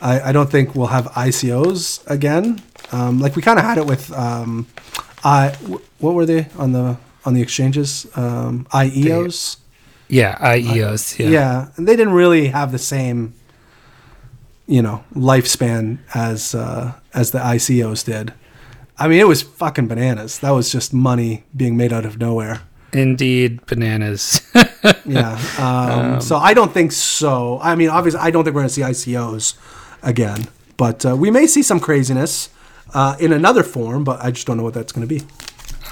I, 0.00 0.20
I 0.28 0.32
don't 0.32 0.48
think 0.48 0.74
we'll 0.74 0.86
have 0.86 1.06
ICOs 1.06 2.08
again. 2.08 2.62
Um, 2.92 3.18
like 3.20 3.36
we 3.36 3.42
kind 3.42 3.58
of 3.58 3.64
had 3.64 3.78
it 3.78 3.86
with 3.86 4.12
um, 4.12 4.66
I. 5.24 5.50
What 5.98 6.14
were 6.14 6.26
they 6.26 6.48
on 6.58 6.72
the 6.72 6.98
on 7.24 7.34
the 7.34 7.42
exchanges? 7.42 8.06
Um, 8.16 8.66
IEOs. 8.70 9.58
Yeah, 10.08 10.36
IEOs. 10.38 11.18
Yeah. 11.18 11.28
Yeah. 11.28 11.68
and 11.76 11.88
they 11.88 11.96
didn't 11.96 12.12
really 12.14 12.48
have 12.48 12.70
the 12.70 12.78
same, 12.78 13.34
you 14.66 14.82
know, 14.82 15.04
lifespan 15.14 15.98
as 16.14 16.54
uh, 16.54 16.92
as 17.12 17.32
the 17.32 17.38
ICOs 17.38 18.04
did. 18.04 18.32
I 18.98 19.08
mean, 19.08 19.20
it 19.20 19.26
was 19.26 19.42
fucking 19.42 19.88
bananas. 19.88 20.38
That 20.38 20.50
was 20.50 20.70
just 20.72 20.94
money 20.94 21.44
being 21.54 21.76
made 21.76 21.92
out 21.92 22.06
of 22.06 22.18
nowhere. 22.18 22.62
Indeed, 22.92 23.64
bananas. 23.66 24.40
Yeah. 25.04 25.38
Um, 25.58 26.20
so 26.20 26.36
I 26.36 26.54
don't 26.54 26.72
think 26.72 26.92
so. 26.92 27.58
I 27.60 27.74
mean, 27.74 27.88
obviously, 27.88 28.20
I 28.20 28.30
don't 28.30 28.44
think 28.44 28.54
we're 28.54 28.62
going 28.62 28.68
to 28.68 28.74
see 28.74 28.82
ICOs 29.12 29.54
again, 30.02 30.46
but 30.76 31.04
uh, 31.04 31.16
we 31.16 31.30
may 31.30 31.46
see 31.46 31.62
some 31.62 31.80
craziness 31.80 32.50
uh, 32.94 33.16
in 33.20 33.32
another 33.32 33.62
form. 33.62 34.04
But 34.04 34.22
I 34.24 34.30
just 34.30 34.46
don't 34.46 34.56
know 34.56 34.62
what 34.64 34.74
that's 34.74 34.92
going 34.92 35.06
to 35.06 35.14
be. 35.14 35.24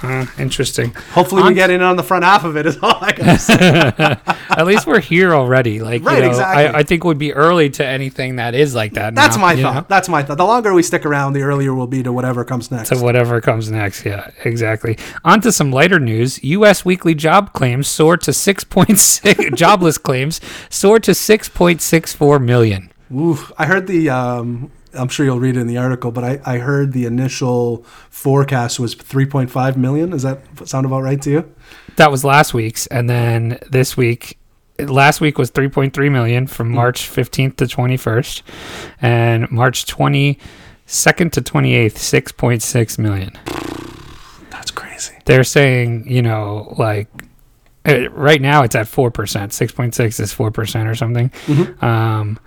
uh, 0.03 0.25
interesting. 0.37 0.91
Hopefully, 1.13 1.41
we 1.43 1.53
get 1.53 1.69
in 1.69 1.81
on 1.81 1.95
the 1.95 2.03
front 2.03 2.25
half 2.25 2.43
of 2.43 2.57
it. 2.57 2.65
Is 2.65 2.77
all 2.81 2.97
I 3.01 3.11
can 3.13 3.37
say. 3.39 3.55
At 4.49 4.65
least 4.67 4.85
we're 4.87 4.99
here 4.99 5.33
already. 5.33 5.79
Like, 5.81 6.01
you 6.01 6.07
Right, 6.07 6.21
know, 6.21 6.29
exactly. 6.29 6.65
I, 6.65 6.79
I 6.79 6.83
think 6.83 7.03
would 7.05 7.17
be 7.17 7.33
early 7.33 7.69
to 7.71 7.85
anything 7.85 8.35
that 8.37 8.53
is 8.55 8.75
like 8.75 8.93
that. 8.93 9.15
That's 9.15 9.35
now, 9.37 9.41
my 9.41 9.61
thought. 9.61 9.75
know? 9.75 9.85
That's 9.89 10.07
my 10.09 10.21
thought. 10.23 10.37
The 10.37 10.45
longer 10.45 10.73
we 10.73 10.83
stick 10.83 11.05
around, 11.05 11.33
the 11.33 11.41
earlier 11.43 11.73
we'll 11.73 11.87
be 11.87 12.03
to 12.03 12.11
whatever 12.13 12.43
comes 12.45 12.71
next. 12.71 12.89
To 12.89 12.97
whatever 12.97 13.39
comes 13.41 13.71
next. 13.71 14.05
Yeah, 14.05 14.29
exactly. 14.43 14.97
On 15.23 15.39
to 15.41 15.51
some 15.51 15.71
lighter 15.71 15.99
news. 15.99 16.43
U.S. 16.43 16.83
weekly 16.85 17.15
job 17.15 17.53
claims 17.53 17.87
soared 17.87 18.21
to 18.21 18.31
6.6, 18.31 19.55
jobless 19.55 19.97
claims 19.97 20.39
soared 20.69 21.03
to 21.03 21.11
6.64 21.11 22.43
million. 22.43 22.91
Oof. 23.13 23.51
I 23.57 23.65
heard 23.65 23.87
the. 23.87 24.09
Um, 24.09 24.71
I'm 24.97 25.07
sure 25.09 25.25
you'll 25.25 25.39
read 25.39 25.57
it 25.57 25.59
in 25.61 25.67
the 25.67 25.77
article, 25.77 26.11
but 26.11 26.23
I, 26.23 26.39
I 26.45 26.57
heard 26.59 26.91
the 26.93 27.05
initial 27.05 27.83
forecast 28.09 28.79
was 28.79 28.95
3.5 28.95 29.75
million. 29.77 30.09
Does 30.11 30.23
that 30.23 30.41
sound 30.67 30.85
about 30.85 31.01
right 31.01 31.21
to 31.21 31.29
you? 31.29 31.55
That 31.97 32.11
was 32.11 32.23
last 32.23 32.53
week's. 32.53 32.87
And 32.87 33.09
then 33.09 33.59
this 33.69 33.95
week, 33.97 34.37
last 34.79 35.21
week 35.21 35.37
was 35.37 35.51
3.3 35.51 36.11
million 36.11 36.47
from 36.47 36.69
Hmm. 36.69 36.75
March 36.75 37.09
15th 37.09 37.55
to 37.57 37.65
21st. 37.65 38.41
And 39.01 39.49
March 39.51 39.85
22nd 39.85 40.39
to 41.31 41.41
28th, 41.41 41.93
6.6 41.95 42.97
million. 42.99 43.31
That's 44.49 44.71
crazy. 44.71 45.13
they're 45.25 45.43
saying, 45.43 46.05
you 46.09 46.21
know, 46.21 46.73
like 46.77 47.07
uh, 47.87 48.09
right 48.11 48.41
now 48.41 48.63
it's 48.63 48.75
at 48.75 48.87
4%. 48.87 49.11
6.6 49.11 50.19
is 50.19 50.33
4% 50.33 50.85
or 50.89 50.95
something. 50.95 51.29
Mhm. 51.45 51.83
Um, 51.83 52.39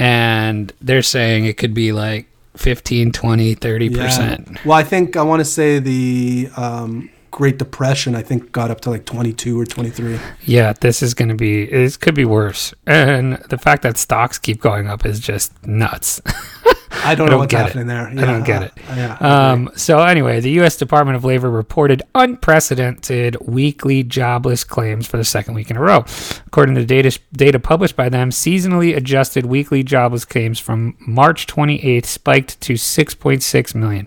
and 0.00 0.72
they're 0.80 1.02
saying 1.02 1.44
it 1.44 1.58
could 1.58 1.74
be 1.74 1.92
like 1.92 2.26
15, 2.56 3.12
20, 3.12 3.54
30%. 3.54 4.64
Well, 4.64 4.76
I 4.76 4.82
think 4.82 5.14
I 5.16 5.22
want 5.22 5.40
to 5.40 5.44
say 5.44 5.78
the 5.78 6.48
um, 6.56 7.10
Great 7.30 7.58
Depression. 7.58 8.14
I 8.14 8.22
think 8.22 8.50
got 8.50 8.70
up 8.70 8.80
to 8.82 8.90
like 8.90 9.04
22 9.04 9.60
or 9.60 9.66
23. 9.66 10.18
Yeah, 10.44 10.72
this 10.72 11.02
is 11.02 11.12
going 11.12 11.28
to 11.28 11.34
be, 11.34 11.66
this 11.66 11.98
could 11.98 12.14
be 12.14 12.24
worse. 12.24 12.72
And 12.86 13.34
the 13.50 13.58
fact 13.58 13.82
that 13.82 13.98
stocks 13.98 14.38
keep 14.38 14.60
going 14.60 14.88
up 14.88 15.04
is 15.04 15.20
just 15.20 15.52
nuts. 15.66 16.22
I 17.04 17.14
don't 17.14 17.28
I 17.28 17.30
know 17.32 17.38
what's 17.38 17.50
get 17.50 17.60
it. 17.60 17.64
happening 17.66 17.86
there. 17.86 18.08
I 18.08 18.14
don't 18.14 18.44
get 18.44 18.62
it. 18.62 18.72
uh, 18.88 18.94
yeah. 18.94 19.16
Um, 19.52 19.70
so 19.76 20.00
anyway, 20.00 20.40
the 20.40 20.50
U.S. 20.52 20.76
Department 20.76 21.16
of 21.16 21.24
Labor 21.24 21.50
reported 21.50 22.02
unprecedented 22.14 23.36
weekly 23.46 24.02
jobless 24.02 24.64
claims 24.64 25.06
for 25.06 25.16
the 25.16 25.24
second 25.24 25.54
week 25.54 25.70
in 25.70 25.76
a 25.76 25.80
row. 25.80 26.04
According 26.46 26.74
to 26.76 26.84
data 26.84 27.18
data 27.32 27.58
published 27.58 27.96
by 27.96 28.08
them, 28.08 28.30
seasonally 28.30 28.96
adjusted 28.96 29.46
weekly 29.46 29.82
jobless 29.82 30.24
claims 30.24 30.58
from 30.58 30.96
March 31.00 31.46
28th 31.46 32.06
spiked 32.06 32.60
to 32.62 32.74
6.6 32.74 33.74
million. 33.74 34.06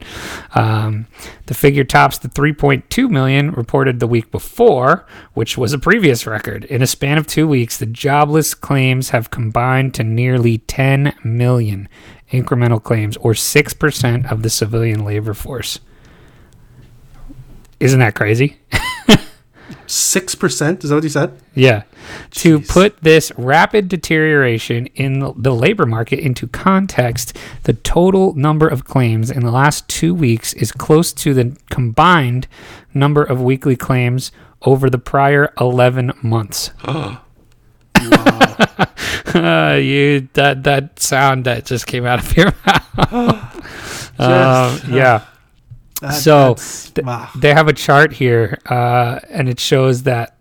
Um, 0.55 1.07
the 1.45 1.53
figure 1.53 1.83
tops 1.83 2.17
the 2.17 2.29
3.2 2.29 3.09
million 3.09 3.51
reported 3.51 3.99
the 3.99 4.07
week 4.07 4.31
before, 4.31 5.05
which 5.33 5.57
was 5.57 5.73
a 5.73 5.79
previous 5.79 6.25
record. 6.25 6.65
In 6.65 6.81
a 6.81 6.87
span 6.87 7.17
of 7.17 7.27
two 7.27 7.47
weeks, 7.47 7.77
the 7.77 7.85
jobless 7.85 8.53
claims 8.53 9.09
have 9.09 9.29
combined 9.31 9.93
to 9.95 10.03
nearly 10.03 10.59
10 10.59 11.13
million 11.23 11.87
incremental 12.33 12.83
claims, 12.83 13.15
or 13.17 13.31
6% 13.33 14.29
of 14.31 14.43
the 14.43 14.49
civilian 14.49 15.05
labor 15.05 15.33
force. 15.33 15.79
Isn't 17.79 17.99
that 17.99 18.15
crazy? 18.15 18.57
Six 19.87 20.33
percent 20.35 20.83
is 20.83 20.89
that 20.89 20.95
what 20.95 21.03
you 21.03 21.09
said? 21.09 21.37
Yeah. 21.53 21.83
To 22.31 22.59
put 22.59 23.01
this 23.01 23.31
rapid 23.37 23.87
deterioration 23.89 24.87
in 24.95 25.19
the- 25.19 25.33
the 25.35 25.53
labor 25.53 25.85
market 25.85 26.19
into 26.19 26.47
context, 26.47 27.37
the 27.63 27.73
total 27.73 28.33
number 28.35 28.67
of 28.67 28.85
claims 28.85 29.29
in 29.29 29.41
the 29.43 29.51
last 29.51 29.87
two 29.87 30.13
weeks 30.15 30.53
is 30.53 30.71
close 30.71 31.11
to 31.13 31.33
the 31.33 31.55
combined 31.69 32.47
number 32.93 33.23
of 33.23 33.41
weekly 33.41 33.75
claims 33.75 34.31
over 34.63 34.89
the 34.89 34.97
prior 34.97 35.51
11 35.59 36.11
months. 36.21 36.71
Uh, 39.33 39.75
you 39.81 40.27
that 40.33 40.63
that 40.63 40.99
sound 40.99 41.45
that 41.45 41.65
just 41.65 41.87
came 41.87 42.05
out 42.05 42.19
of 42.19 42.35
your 42.37 42.53
mouth. 42.65 43.11
um, 44.19 44.79
yeah. 44.93 45.25
That- 46.01 46.13
So, 46.15 46.55
th- 46.55 47.05
wow. 47.05 47.29
they 47.37 47.53
have 47.53 47.67
a 47.67 47.73
chart 47.73 48.11
here, 48.13 48.59
uh, 48.69 49.19
and 49.29 49.47
it 49.47 49.59
shows 49.59 50.03
that 50.03 50.35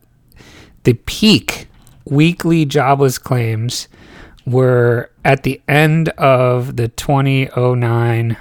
the 0.85 0.95
peak 0.95 1.69
weekly 2.05 2.65
jobless 2.65 3.17
claims 3.19 3.87
were 4.45 5.09
at 5.25 5.45
the 5.45 5.63
end 5.69 6.09
of 6.11 6.77
the 6.77 6.89
2009 6.89 8.37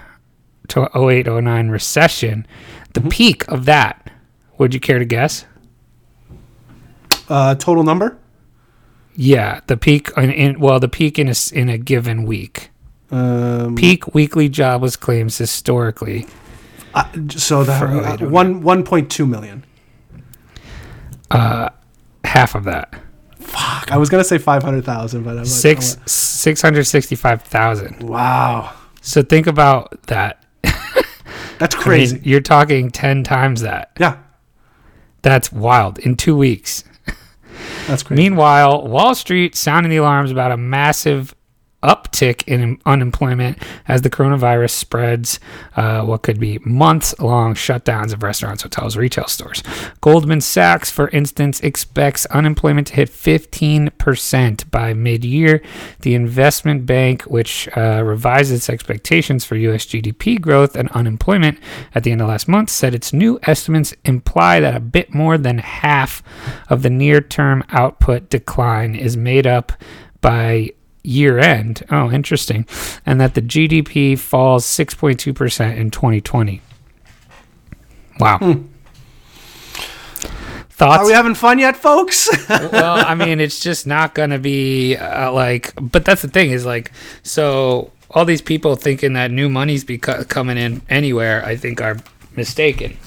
to 0.70 0.90
08 0.98 1.28
09 1.28 1.70
recession. 1.70 2.48
The 2.94 3.02
peak 3.02 3.48
of 3.50 3.66
that, 3.66 4.10
would 4.58 4.74
you 4.74 4.80
care 4.80 4.98
to 4.98 5.06
guess? 5.06 5.46
uh, 7.30 7.54
total 7.56 7.84
number. 7.84 8.18
Yeah, 9.15 9.60
the 9.67 9.78
peak 9.78 10.10
in, 10.17 10.32
in 10.32 10.60
well, 10.60 10.80
the 10.80 10.88
peak 10.89 11.19
in 11.19 11.28
a, 11.30 11.34
in 11.54 11.69
a 11.69 11.78
given 11.78 12.24
week. 12.24 12.69
Um, 13.12 13.76
Peak 13.76 14.13
weekly 14.15 14.47
jobless 14.47 14.95
claims 14.95 15.38
historically. 15.38 16.28
uh, 16.93 17.04
so 17.30 17.63
the 17.65 17.74
uh, 17.74 18.17
one 18.30 18.62
one 18.62 18.84
point 18.84 19.12
two 19.12 19.26
million. 19.26 19.65
Uh, 21.30 21.69
Half 22.24 22.56
of 22.56 22.63
that. 22.65 22.93
Fuck, 23.39 23.91
I 23.91 23.97
was 23.97 24.10
gonna 24.10 24.24
say 24.24 24.38
five 24.38 24.63
hundred 24.63 24.86
thousand, 24.86 25.24
but 25.24 25.32
I'm 25.32 25.38
like, 25.39 25.45
Six 25.47 25.97
six 26.06 26.62
hundred 26.62 26.86
sixty 26.86 27.15
five 27.15 27.41
thousand. 27.41 27.97
oh, 28.04 28.06
wow, 28.08 28.74
So 29.02 29.21
think 29.24 29.47
about 29.47 30.02
that. 30.04 30.45
that's 31.58 31.76
I 31.76 31.78
mean, 31.78 31.84
crazy. 31.84 32.21
you're 32.24 32.39
talking 32.39 32.89
ten 32.91 33.24
times 33.26 33.60
that. 33.62 33.91
yeah, 34.00 34.17
That's 35.21 35.52
wild 35.52 36.00
in 36.00 36.15
two 36.15 36.38
weeks. 36.38 36.86
That's 37.92 38.04
crazy. 38.04 38.24
Meanwhile, 38.24 38.88
Wall 38.88 39.14
Street 39.14 39.56
sounding 39.56 39.90
the 39.90 39.98
alarms 39.98 40.32
about 40.32 40.52
a 40.52 40.58
massive 40.58 41.36
uptick 41.84 42.44
in 42.48 42.80
unemployment 42.86 43.58
as 43.88 44.02
the 44.02 44.10
coronavirus 44.10 44.72
spreads 44.72 45.39
uh, 45.76 46.04
what 46.04 46.22
could 46.22 46.39
be 46.39 46.60
months 46.60 47.17
long 47.20 47.54
shutdowns 47.54 48.13
of 48.13 48.24
restaurants, 48.24 48.63
hotels, 48.63 48.98
retail 48.98 49.28
stores. 49.28 49.63
Goldman 50.02 50.41
Sachs, 50.41 50.91
for 50.91 51.10
instance, 51.10 51.60
expects 51.62 52.26
unemployment 52.28 52.88
to 52.88 52.96
hit 52.96 53.10
15% 53.10 54.72
by 54.72 54.94
mid 54.94 55.26
year. 55.26 55.62
The 56.02 56.15
investment 56.15 56.86
bank, 56.86 57.24
which 57.24 57.67
uh, 57.76 58.04
revised 58.04 58.52
its 58.52 58.70
expectations 58.70 59.46
for 59.46 59.56
U.S. 59.56 59.86
GDP 59.86 60.39
growth 60.39 60.76
and 60.76 60.89
unemployment 60.91 61.60
at 61.96 62.04
the 62.04 62.12
end 62.12 62.22
of 62.22 62.28
last 62.28 62.48
month, 62.48 62.70
said 62.70 62.94
its 62.94 63.13
new 63.13 63.39
estimates 63.44 63.94
imply 64.06 64.60
that 64.60 64.76
a 64.76 64.80
bit 64.80 65.13
more 65.13 65.38
than 65.38 65.58
half 65.58 66.22
of 66.70 66.84
the 66.84 66.89
near 66.89 67.22
term 67.22 67.63
output 67.70 68.30
decline 68.30 68.96
is 68.96 69.17
made 69.17 69.48
up 69.48 69.72
by 70.22 70.72
year 71.04 71.40
end. 71.40 71.84
Oh, 71.90 72.12
interesting. 72.12 72.66
And 73.06 73.20
that 73.20 73.34
the 73.34 73.42
GDP 73.42 74.18
falls 74.18 74.66
6.2% 74.66 75.76
in 75.78 75.92
2020. 75.92 76.62
Wow. 78.20 78.38
Thoughts? 80.70 81.04
Are 81.04 81.06
we 81.06 81.14
having 81.14 81.36
fun 81.36 81.60
yet, 81.60 81.78
folks? 81.78 82.30
well, 82.50 83.06
I 83.06 83.14
mean, 83.14 83.40
it's 83.40 83.60
just 83.60 83.86
not 83.86 84.16
going 84.16 84.32
to 84.32 84.40
be 84.40 84.96
uh, 84.96 85.32
like, 85.32 85.74
but 85.80 86.06
that's 86.06 86.24
the 86.24 86.28
thing 86.28 86.52
is 86.52 86.66
like, 86.66 86.92
so 87.24 87.92
all 88.10 88.26
these 88.26 88.42
people 88.42 88.76
thinking 88.76 89.14
that 89.14 89.32
new 89.32 89.50
money's 89.50 89.84
be 89.84 89.98
co- 89.98 90.24
coming 90.24 90.58
in 90.58 90.82
anywhere, 90.90 91.46
I 91.46 91.56
think 91.56 91.82
are 91.82 91.98
mistaken. 92.36 92.98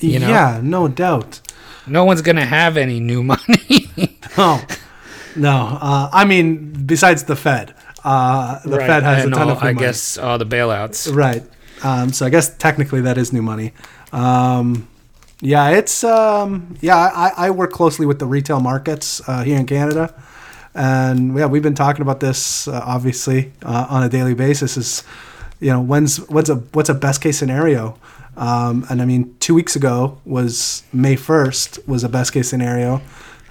You 0.00 0.18
know? 0.18 0.28
Yeah, 0.28 0.60
no 0.62 0.88
doubt. 0.88 1.40
No 1.86 2.04
one's 2.04 2.22
going 2.22 2.36
to 2.36 2.44
have 2.44 2.76
any 2.76 3.00
new 3.00 3.22
money. 3.22 3.90
No, 4.36 4.60
no. 5.36 5.78
Uh, 5.80 6.10
I 6.12 6.24
mean, 6.24 6.72
besides 6.86 7.24
the 7.24 7.36
Fed, 7.36 7.74
uh, 8.04 8.58
the 8.64 8.78
Fed 8.78 9.02
has 9.02 9.24
a 9.24 9.30
ton 9.30 9.42
all- 9.42 9.50
of 9.50 9.62
new 9.62 9.68
I 9.68 9.72
money. 9.72 9.86
guess 9.86 10.18
all 10.18 10.38
the 10.38 10.46
bailouts. 10.46 11.14
Right. 11.14 11.42
Um, 11.82 12.12
so 12.12 12.26
I 12.26 12.30
guess 12.30 12.54
technically 12.56 13.00
that 13.02 13.16
is 13.18 13.32
new 13.32 13.42
money. 13.42 13.72
Um, 14.12 14.88
yeah, 15.40 15.70
it's 15.70 16.04
um, 16.04 16.76
yeah. 16.80 16.96
I, 16.96 17.32
I 17.46 17.50
work 17.50 17.72
closely 17.72 18.04
with 18.04 18.18
the 18.18 18.26
retail 18.26 18.60
markets 18.60 19.22
uh, 19.26 19.42
here 19.42 19.58
in 19.58 19.64
Canada, 19.66 20.12
and 20.74 21.36
yeah, 21.38 21.46
we've 21.46 21.62
been 21.62 21.74
talking 21.74 22.02
about 22.02 22.20
this 22.20 22.68
uh, 22.68 22.82
obviously 22.84 23.52
uh, 23.64 23.86
on 23.88 24.02
a 24.02 24.08
daily 24.10 24.34
basis. 24.34 24.76
Is 24.76 25.02
you 25.58 25.70
know 25.70 25.80
when's 25.80 26.18
what's 26.28 26.50
a 26.50 26.56
what's 26.56 26.90
a 26.90 26.94
best 26.94 27.22
case 27.22 27.38
scenario? 27.38 27.98
Um, 28.36 28.84
and 28.90 29.00
I 29.00 29.06
mean, 29.06 29.34
two 29.40 29.54
weeks 29.54 29.76
ago 29.76 30.18
was 30.26 30.82
May 30.92 31.16
first 31.16 31.78
was 31.88 32.04
a 32.04 32.08
best 32.10 32.32
case 32.34 32.48
scenario. 32.50 33.00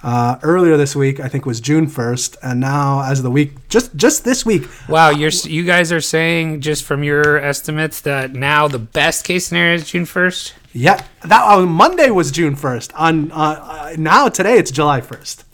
Uh, 0.02 0.38
earlier 0.42 0.76
this 0.78 0.96
week, 0.96 1.20
I 1.20 1.28
think 1.28 1.44
was 1.44 1.60
June 1.60 1.86
first, 1.86 2.36
and 2.42 2.58
now 2.58 3.02
as 3.02 3.18
of 3.18 3.22
the 3.22 3.30
week, 3.30 3.68
just 3.68 3.94
just 3.96 4.24
this 4.24 4.46
week, 4.46 4.62
Wow, 4.88 5.10
you're 5.10 5.30
you 5.30 5.64
guys 5.64 5.92
are 5.92 6.00
saying 6.00 6.62
just 6.62 6.84
from 6.84 7.04
your 7.04 7.36
estimates 7.38 8.00
that 8.02 8.32
now 8.32 8.66
the 8.66 8.78
best 8.78 9.24
case 9.24 9.46
scenario 9.48 9.74
is 9.74 9.90
June 9.90 10.06
first. 10.06 10.54
Yeah, 10.72 11.04
that 11.22 11.42
on 11.42 11.68
Monday 11.68 12.10
was 12.10 12.30
June 12.30 12.56
first. 12.56 12.94
On 12.94 13.30
uh, 13.32 13.34
uh, 13.34 13.94
now 13.98 14.28
today 14.30 14.56
it's 14.56 14.70
July 14.70 15.00
first. 15.02 15.44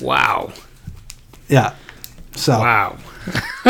Wow, 0.00 0.52
Yeah. 1.48 1.74
So 2.36 2.58
wow. 2.60 2.96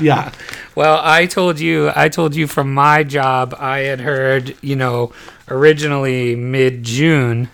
yeah, 0.00 0.32
Well, 0.74 1.00
I 1.02 1.26
told 1.26 1.60
you, 1.60 1.92
I 1.94 2.08
told 2.08 2.34
you 2.34 2.46
from 2.46 2.72
my 2.74 3.04
job, 3.04 3.54
I 3.58 3.80
had 3.80 4.00
heard, 4.00 4.56
you 4.62 4.74
know, 4.74 5.12
originally 5.48 6.34
mid 6.34 6.82
June, 6.82 7.48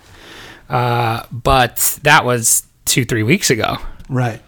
uh, 0.69 1.25
but 1.31 1.99
that 2.03 2.25
was 2.25 2.67
two, 2.85 3.05
three 3.05 3.23
weeks 3.23 3.51
ago. 3.51 3.77
right. 4.09 4.41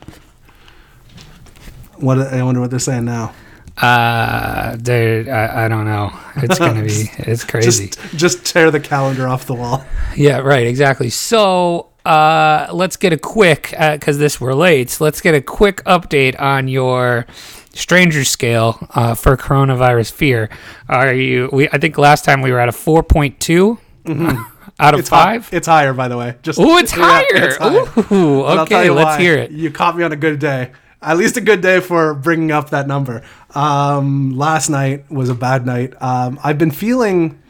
What 1.96 2.18
I 2.18 2.42
wonder 2.44 2.60
what 2.60 2.70
they're 2.70 2.78
saying 2.78 3.04
now. 3.06 3.34
Uh, 3.76 4.76
they 4.78 5.28
I, 5.28 5.64
I 5.64 5.68
don't 5.68 5.84
know. 5.84 6.12
It's 6.36 6.58
gonna 6.58 6.82
be, 6.82 7.10
it's 7.18 7.44
crazy. 7.44 7.88
Just 7.88 8.16
just 8.16 8.46
tear 8.46 8.70
the 8.70 8.80
calendar 8.80 9.26
off 9.26 9.46
the 9.46 9.54
wall. 9.54 9.84
Yeah, 10.16 10.38
right, 10.38 10.66
exactly. 10.66 11.10
So 11.10 11.88
uh, 12.04 12.68
let's 12.72 12.96
get 12.96 13.12
a 13.12 13.18
quick, 13.18 13.74
because 13.78 14.18
this 14.18 14.40
relates, 14.40 15.00
let's 15.00 15.20
get 15.20 15.34
a 15.34 15.42
quick 15.42 15.84
update 15.84 16.40
on 16.40 16.66
your 16.66 17.26
stranger 17.74 18.24
scale 18.24 18.78
uh, 18.94 19.14
for 19.14 19.36
coronavirus 19.36 20.12
fear. 20.12 20.48
Are 20.88 21.12
you, 21.12 21.50
we, 21.52 21.68
I 21.68 21.78
think 21.78 21.98
last 21.98 22.24
time 22.24 22.40
we 22.40 22.50
were 22.50 22.60
at 22.60 22.68
a 22.68 22.72
4.2 22.72 24.48
out 24.78 24.94
of 24.94 25.00
It's 25.00 25.08
hi- 25.08 25.38
5. 25.40 25.50
it's 25.52 25.66
higher, 25.66 25.92
by 25.92 26.08
the 26.08 26.16
way. 26.16 26.36
Just 26.42 26.58
Ooh, 26.58 26.78
it's 26.78 26.92
yeah, 26.96 27.02
higher. 27.04 27.26
it's 27.48 27.56
higher. 27.56 28.14
Ooh, 28.14 28.44
And 28.46 28.60
I'll 28.60 28.66
tell 28.66 28.80
okay, 28.80 28.90
let's 28.90 29.16
why. 29.16 29.20
hear 29.20 29.34
it. 29.36 29.50
You 29.50 29.70
caught 29.70 29.96
me 29.96 30.04
on 30.04 30.12
a 30.12 30.16
good 30.16 30.38
day. 30.38 30.72
At 31.00 31.16
least 31.16 31.36
a 31.36 31.40
good 31.40 31.60
day 31.60 31.80
for 31.80 32.12
bringing 32.14 32.50
up 32.50 32.70
that 32.70 32.86
number. 32.88 33.22
Um, 33.54 34.36
last 34.36 34.68
night 34.68 35.08
was 35.10 35.28
a 35.28 35.34
bad 35.34 35.64
night. 35.64 35.94
Um, 36.02 36.38
I've 36.42 36.58
been 36.58 36.70
feeling 36.72 37.40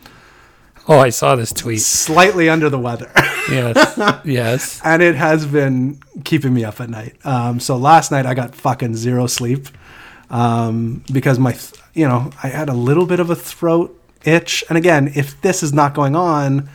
Oh, 0.90 0.98
I 0.98 1.10
saw 1.10 1.36
this 1.36 1.52
tweet. 1.52 1.80
slightly 1.82 2.48
under 2.48 2.68
the 2.70 2.78
weather. 2.78 3.10
Yes, 3.50 4.20
yes. 4.26 4.78
and 4.84 5.02
it 5.02 5.14
has 5.14 5.46
been 5.46 5.98
keeping 6.22 6.52
me 6.52 6.64
up 6.64 6.82
at 6.82 6.90
night. 6.90 7.14
Um, 7.24 7.60
so 7.60 7.78
last 7.78 8.10
night 8.10 8.26
I 8.26 8.34
got 8.34 8.54
fucking 8.54 8.94
zero 8.94 9.26
sleep 9.26 9.68
um, 10.28 11.02
because 11.10 11.38
my, 11.38 11.52
th- 11.52 11.72
you 11.94 12.06
know, 12.06 12.30
I 12.42 12.48
had 12.48 12.68
a 12.68 12.74
little 12.74 13.06
bit 13.06 13.20
of 13.20 13.30
a 13.30 13.34
throat 13.34 13.98
itch. 14.24 14.62
And 14.68 14.76
again, 14.76 15.10
if 15.14 15.40
this 15.40 15.62
is 15.62 15.72
not 15.72 15.94
going 15.94 16.14
on, 16.14 16.68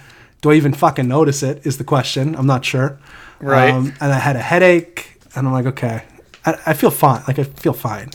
do 0.43 0.51
I 0.51 0.55
even 0.55 0.73
fucking 0.73 1.07
notice 1.07 1.41
it? 1.41 1.65
Is 1.65 1.77
the 1.77 1.83
question. 1.85 2.35
I'm 2.35 2.45
not 2.45 2.63
sure. 2.65 2.99
Right. 3.39 3.71
Um, 3.71 3.93
and 3.99 4.11
I 4.13 4.19
had 4.19 4.35
a 4.35 4.41
headache, 4.41 5.17
and 5.35 5.47
I'm 5.47 5.53
like, 5.53 5.65
okay, 5.65 6.03
I, 6.45 6.59
I 6.67 6.73
feel 6.73 6.91
fine. 6.91 7.23
Like 7.27 7.39
I 7.39 7.43
feel 7.45 7.73
fine. 7.73 8.11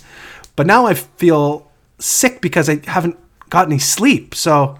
But 0.55 0.67
now 0.67 0.87
I 0.87 0.95
feel 0.95 1.71
sick 1.99 2.41
because 2.41 2.69
I 2.69 2.81
haven't 2.87 3.17
got 3.49 3.67
any 3.67 3.79
sleep. 3.79 4.35
So, 4.35 4.79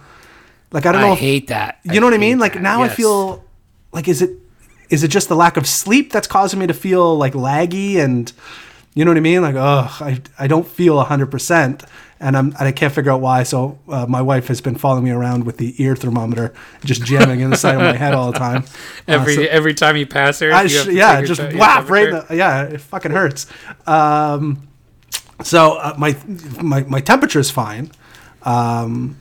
like, 0.73 0.85
I 0.87 0.93
don't 0.93 1.01
know. 1.01 1.09
I 1.09 1.13
if- 1.15 1.19
hate 1.19 1.49
that. 1.49 1.81
you 1.85 2.01
know 2.01 2.07
what 2.07 2.15
I 2.15 2.19
mean? 2.19 2.39
Like 2.39 2.53
that, 2.53 2.63
now 2.63 2.83
I 2.83 2.89
feel 2.89 3.43
like 3.93 4.09
is 4.09 4.21
it 4.23 4.31
is 4.91 5.03
it 5.03 5.09
just 5.09 5.29
the 5.29 5.37
lack 5.37 5.57
of 5.57 5.67
sleep 5.67 6.13
that's 6.13 6.29
causing 6.29 6.61
me 6.61 6.67
to 6.67 6.75
feel 6.75 7.17
like 7.17 7.33
laggy 7.33 7.97
and 7.97 8.31
you 8.95 9.05
know 9.05 9.11
what 9.11 9.17
I 9.19 9.21
mean? 9.21 9.41
Like 9.41 9.55
oh, 9.55 9.89
I 10.01 10.21
I 10.39 10.47
don't 10.49 10.67
feel 10.67 11.01
hundred 11.03 11.31
percent, 11.31 11.83
and 12.21 12.37
I'm 12.37 12.47
and 12.47 12.63
I 12.63 12.73
can't 12.73 12.93
figure 12.93 13.13
out 13.13 13.21
why. 13.21 13.43
So 13.45 13.79
uh, 13.89 14.07
my 14.09 14.21
wife 14.23 14.49
has 14.49 14.61
been 14.61 14.75
following 14.77 15.05
me 15.05 15.11
around 15.11 15.45
with 15.45 15.57
the 15.59 15.75
ear 15.83 15.95
thermometer, 15.97 16.53
just 16.85 17.05
jamming 17.05 17.41
in 17.41 17.51
the 17.51 17.57
side 17.57 17.75
of 17.77 17.81
my 17.83 17.97
head 17.97 18.15
all 18.15 18.33
the 18.33 18.39
time. 18.39 18.65
Uh, 19.09 19.13
every 19.13 19.35
so- 19.37 19.43
every 19.43 19.75
time 19.75 19.97
you 19.97 20.07
pass 20.07 20.41
her. 20.41 20.53
I 20.53 20.63
you 20.63 20.69
sh- 20.69 20.87
yeah, 20.89 21.23
just 21.23 21.41
your 21.41 21.53
whap 21.59 21.89
right. 21.89 22.09
In 22.09 22.15
the, 22.15 22.27
yeah, 22.37 22.63
it 22.65 22.81
fucking 22.81 23.13
hurts. 23.13 23.47
Um, 23.87 24.69
so 25.43 25.79
uh, 25.79 25.95
my 25.97 26.17
my 26.61 26.83
my 26.83 27.01
temperature 27.01 27.39
is 27.41 27.51
fine, 27.51 27.91
um, 28.43 29.17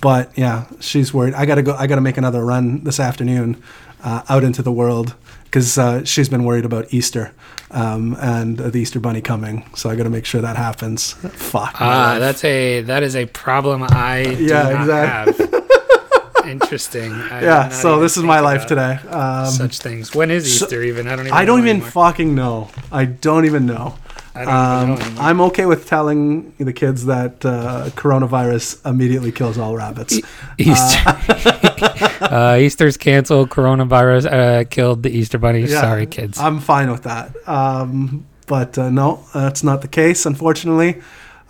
but 0.00 0.36
yeah, 0.36 0.64
she's 0.80 1.12
worried. 1.14 1.34
I 1.34 1.46
gotta 1.46 1.62
go. 1.62 1.74
I 1.74 1.86
gotta 1.86 2.00
make 2.00 2.16
another 2.16 2.44
run 2.44 2.82
this 2.84 2.98
afternoon 2.98 3.62
uh, 4.02 4.22
out 4.28 4.42
into 4.44 4.62
the 4.62 4.72
world 4.72 5.14
because 5.44 5.78
uh, 5.78 6.04
she's 6.04 6.28
been 6.28 6.44
worried 6.44 6.64
about 6.64 6.92
Easter 6.92 7.32
um, 7.70 8.16
and 8.20 8.60
uh, 8.60 8.70
the 8.70 8.78
Easter 8.78 9.00
Bunny 9.00 9.20
coming. 9.20 9.64
So 9.76 9.90
I 9.90 9.96
gotta 9.96 10.10
make 10.10 10.24
sure 10.24 10.40
that 10.40 10.56
happens. 10.56 11.12
Fuck. 11.12 11.76
Ah, 11.80 12.10
life. 12.12 12.20
that's 12.20 12.44
a 12.44 12.80
that 12.82 13.02
is 13.02 13.14
a 13.16 13.26
problem 13.26 13.82
I 13.82 14.24
do 14.24 14.44
Yeah, 14.44 14.62
not 14.62 14.80
exactly. 14.80 15.46
have. 15.46 16.48
Interesting. 16.48 17.12
I 17.12 17.42
yeah. 17.42 17.68
So 17.68 18.00
this 18.00 18.16
is 18.16 18.22
my 18.22 18.40
life 18.40 18.66
today. 18.66 18.94
Um, 19.08 19.46
Such 19.50 19.78
things. 19.80 20.14
When 20.14 20.30
is 20.30 20.58
so- 20.58 20.64
Easter 20.64 20.82
even? 20.82 21.06
I 21.06 21.16
don't 21.16 21.26
even. 21.26 21.36
I 21.36 21.44
don't 21.44 21.58
even 21.58 21.70
anymore. 21.76 21.90
fucking 21.90 22.34
know. 22.34 22.70
I 22.90 23.04
don't 23.04 23.44
even 23.44 23.66
know. 23.66 23.96
I 24.38 24.44
don't 24.44 24.54
even 24.54 24.54
Um, 24.54 24.88
know 24.88 25.04
anymore. 25.06 25.22
I'm 25.24 25.40
okay 25.42 25.66
with 25.66 25.86
telling 25.86 26.52
the 26.58 26.72
kids 26.72 27.04
that 27.06 27.44
uh, 27.44 27.90
coronavirus 27.96 28.88
immediately 28.88 29.32
kills 29.32 29.58
all 29.58 29.76
rabbits. 29.76 30.18
Easter. 30.58 31.00
uh, 32.20 32.56
Easter's 32.60 32.96
canceled. 32.96 33.50
Coronavirus 33.50 34.30
uh, 34.32 34.64
killed 34.64 35.02
the 35.02 35.10
Easter 35.10 35.38
bunny. 35.38 35.60
Yeah, 35.62 35.80
Sorry, 35.80 36.06
kids. 36.06 36.38
I'm 36.38 36.60
fine 36.60 36.90
with 36.90 37.02
that. 37.04 37.34
Um, 37.48 38.26
but 38.46 38.78
uh, 38.78 38.90
no, 38.90 39.24
that's 39.34 39.62
not 39.62 39.82
the 39.82 39.88
case, 39.88 40.24
unfortunately. 40.26 41.00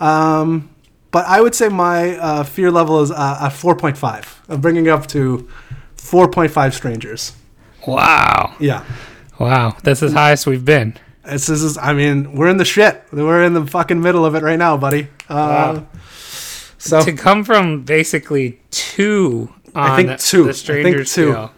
Um, 0.01 0.71
but 1.11 1.25
I 1.27 1.41
would 1.41 1.55
say 1.55 1.69
my 1.69 2.17
uh, 2.17 2.43
fear 2.45 2.71
level 2.71 3.01
is 3.03 3.11
uh, 3.11 3.39
a 3.41 3.47
4.5. 3.49 4.27
I'm 4.49 4.61
bringing 4.61 4.87
it 4.87 4.91
up 4.91 5.07
to 5.09 5.49
4.5 5.97 6.73
strangers. 6.75 7.33
wow. 7.87 8.55
Yeah. 8.61 8.85
Wow. 9.39 9.77
That's 9.83 10.03
as 10.03 10.13
high 10.13 10.33
as 10.33 10.47
we've 10.47 10.65
been. 10.65 10.95
This, 11.31 11.49
is, 11.49 11.77
I 11.77 11.93
mean, 11.93 12.33
we're 12.35 12.49
in 12.49 12.57
the 12.57 12.65
shit. 12.65 13.03
We're 13.13 13.45
in 13.45 13.53
the 13.53 13.67
fucking 13.67 14.01
middle 14.01 14.25
of 14.25 14.35
it 14.35 14.43
right 14.43 14.59
now, 14.59 14.77
buddy. 14.77 15.09
Uh, 15.29 15.81
Wow. 15.81 15.87
So 16.81 17.03
to 17.05 17.13
come 17.13 17.45
from 17.45 17.83
basically 17.83 18.61
two 18.71 19.53
on 19.75 19.91
I 19.91 19.97
think 19.97 20.09
the, 20.09 20.17
two. 20.17 20.49
I 20.49 20.53
think 20.53 20.97
two. 20.99 21.05
scale. 21.05 21.53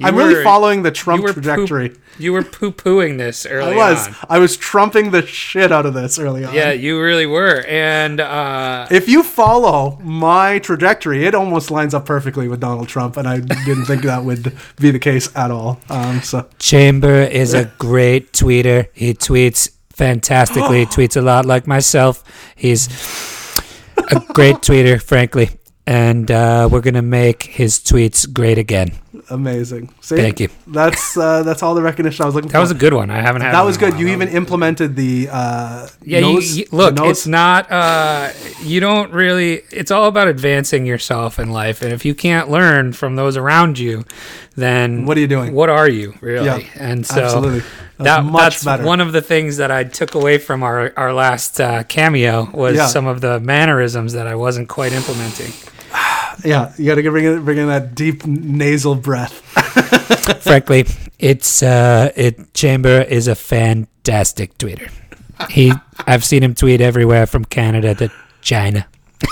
You 0.00 0.06
I'm 0.06 0.16
really 0.16 0.42
following 0.42 0.82
the 0.82 0.90
Trump 0.90 1.18
you 1.20 1.24
were 1.24 1.34
poop- 1.34 1.42
trajectory. 1.44 1.94
You 2.18 2.32
were 2.32 2.42
poo 2.42 2.72
pooing 2.72 3.18
this 3.18 3.44
early 3.50 3.74
I 3.74 3.76
was. 3.76 4.08
on. 4.08 4.14
I 4.30 4.38
was 4.38 4.56
trumping 4.56 5.10
the 5.10 5.26
shit 5.26 5.70
out 5.70 5.84
of 5.84 5.92
this 5.92 6.18
early 6.18 6.42
on. 6.44 6.54
Yeah, 6.54 6.72
you 6.72 6.98
really 7.00 7.26
were. 7.26 7.62
And 7.68 8.18
uh, 8.18 8.86
If 8.90 9.08
you 9.10 9.22
follow 9.22 9.98
my 10.02 10.58
trajectory, 10.58 11.26
it 11.26 11.34
almost 11.34 11.70
lines 11.70 11.92
up 11.92 12.06
perfectly 12.06 12.48
with 12.48 12.60
Donald 12.60 12.88
Trump, 12.88 13.18
and 13.18 13.28
I 13.28 13.40
didn't 13.40 13.84
think 13.84 14.02
that 14.04 14.24
would 14.24 14.56
be 14.76 14.90
the 14.90 14.98
case 14.98 15.28
at 15.36 15.50
all. 15.50 15.78
Um, 15.90 16.22
so 16.22 16.48
Chamber 16.58 17.22
is 17.22 17.52
a 17.52 17.66
great 17.78 18.32
tweeter. 18.32 18.88
He 18.94 19.12
tweets 19.12 19.70
fantastically. 19.90 20.80
he 20.80 20.86
tweets 20.86 21.16
a 21.16 21.20
lot 21.22 21.44
like 21.44 21.66
myself. 21.66 22.24
He's 22.56 22.86
a 24.10 24.20
great 24.32 24.56
tweeter, 24.56 25.00
frankly. 25.02 25.50
And 25.90 26.30
uh, 26.30 26.68
we're 26.70 26.82
going 26.82 26.94
to 26.94 27.02
make 27.02 27.42
his 27.42 27.80
tweets 27.80 28.32
great 28.32 28.58
again. 28.58 28.90
amazing. 29.28 29.92
See, 30.00 30.14
Thank 30.14 30.38
you. 30.38 30.48
That's 30.68 31.16
uh, 31.16 31.42
that's 31.42 31.64
all 31.64 31.74
the 31.74 31.82
recognition 31.82 32.22
I 32.22 32.26
was 32.26 32.34
looking 32.36 32.48
for. 32.48 32.52
That 32.52 32.60
was 32.60 32.70
a 32.70 32.74
good 32.76 32.94
one. 32.94 33.10
I 33.10 33.20
haven't 33.20 33.42
had 33.42 33.52
that 33.54 33.64
was 33.64 33.76
good. 33.76 33.98
You 33.98 34.06
even 34.08 34.28
implemented 34.28 34.94
the 34.94 35.28
uh, 35.32 35.88
Yeah, 36.02 36.20
nose, 36.20 36.56
you, 36.56 36.64
you, 36.70 36.76
look, 36.78 36.94
nose. 36.94 37.10
it's 37.10 37.26
not. 37.26 37.66
Uh, 37.72 38.30
you 38.62 38.78
don't 38.78 39.12
really. 39.12 39.62
It's 39.72 39.90
all 39.90 40.06
about 40.06 40.28
advancing 40.28 40.86
yourself 40.86 41.40
in 41.40 41.50
life, 41.50 41.82
and 41.82 41.92
if 41.92 42.04
you 42.04 42.14
can't 42.14 42.48
learn 42.48 42.92
from 42.92 43.16
those 43.16 43.36
around 43.36 43.78
you, 43.80 44.04
then 44.54 45.06
What 45.06 45.16
are 45.16 45.20
you 45.20 45.26
doing? 45.28 45.54
What 45.54 45.70
are 45.70 45.88
you 45.88 46.14
really? 46.20 46.46
Yeah, 46.46 46.60
and 46.76 47.04
so 47.04 47.20
absolutely. 47.24 47.60
That's 47.98 48.22
that, 48.22 48.24
much 48.24 48.42
that's 48.42 48.64
better. 48.64 48.84
one 48.84 49.00
of 49.00 49.10
the 49.12 49.20
things 49.22 49.56
that 49.56 49.72
I 49.72 49.82
took 49.84 50.14
away 50.14 50.38
from 50.38 50.62
our 50.62 50.92
our 50.96 51.12
last 51.12 51.60
uh, 51.60 51.82
cameo 51.82 52.48
was 52.52 52.76
Yeah. 52.76 52.86
some 52.86 53.06
of 53.08 53.20
the 53.20 53.40
mannerisms 53.40 54.12
that 54.12 54.28
I 54.28 54.36
wasn't 54.36 54.68
quite 54.68 54.92
implementing. 54.92 55.52
Yeah, 56.44 56.72
you 56.78 56.86
got 56.86 56.96
to 56.96 57.10
bring 57.10 57.24
in, 57.24 57.44
bring 57.44 57.58
in 57.58 57.68
that 57.68 57.94
deep 57.94 58.24
nasal 58.26 58.94
breath. 58.94 59.32
Frankly, 60.42 60.86
it's 61.18 61.62
uh, 61.62 62.10
it 62.16 62.52
Chamber 62.54 63.02
is 63.02 63.28
a 63.28 63.34
fantastic 63.34 64.56
tweeter. 64.58 64.90
He, 65.48 65.72
I've 66.06 66.24
seen 66.24 66.42
him 66.42 66.54
tweet 66.54 66.80
everywhere 66.80 67.26
from 67.26 67.44
Canada 67.46 67.94
to 67.94 68.10
China. 68.42 68.86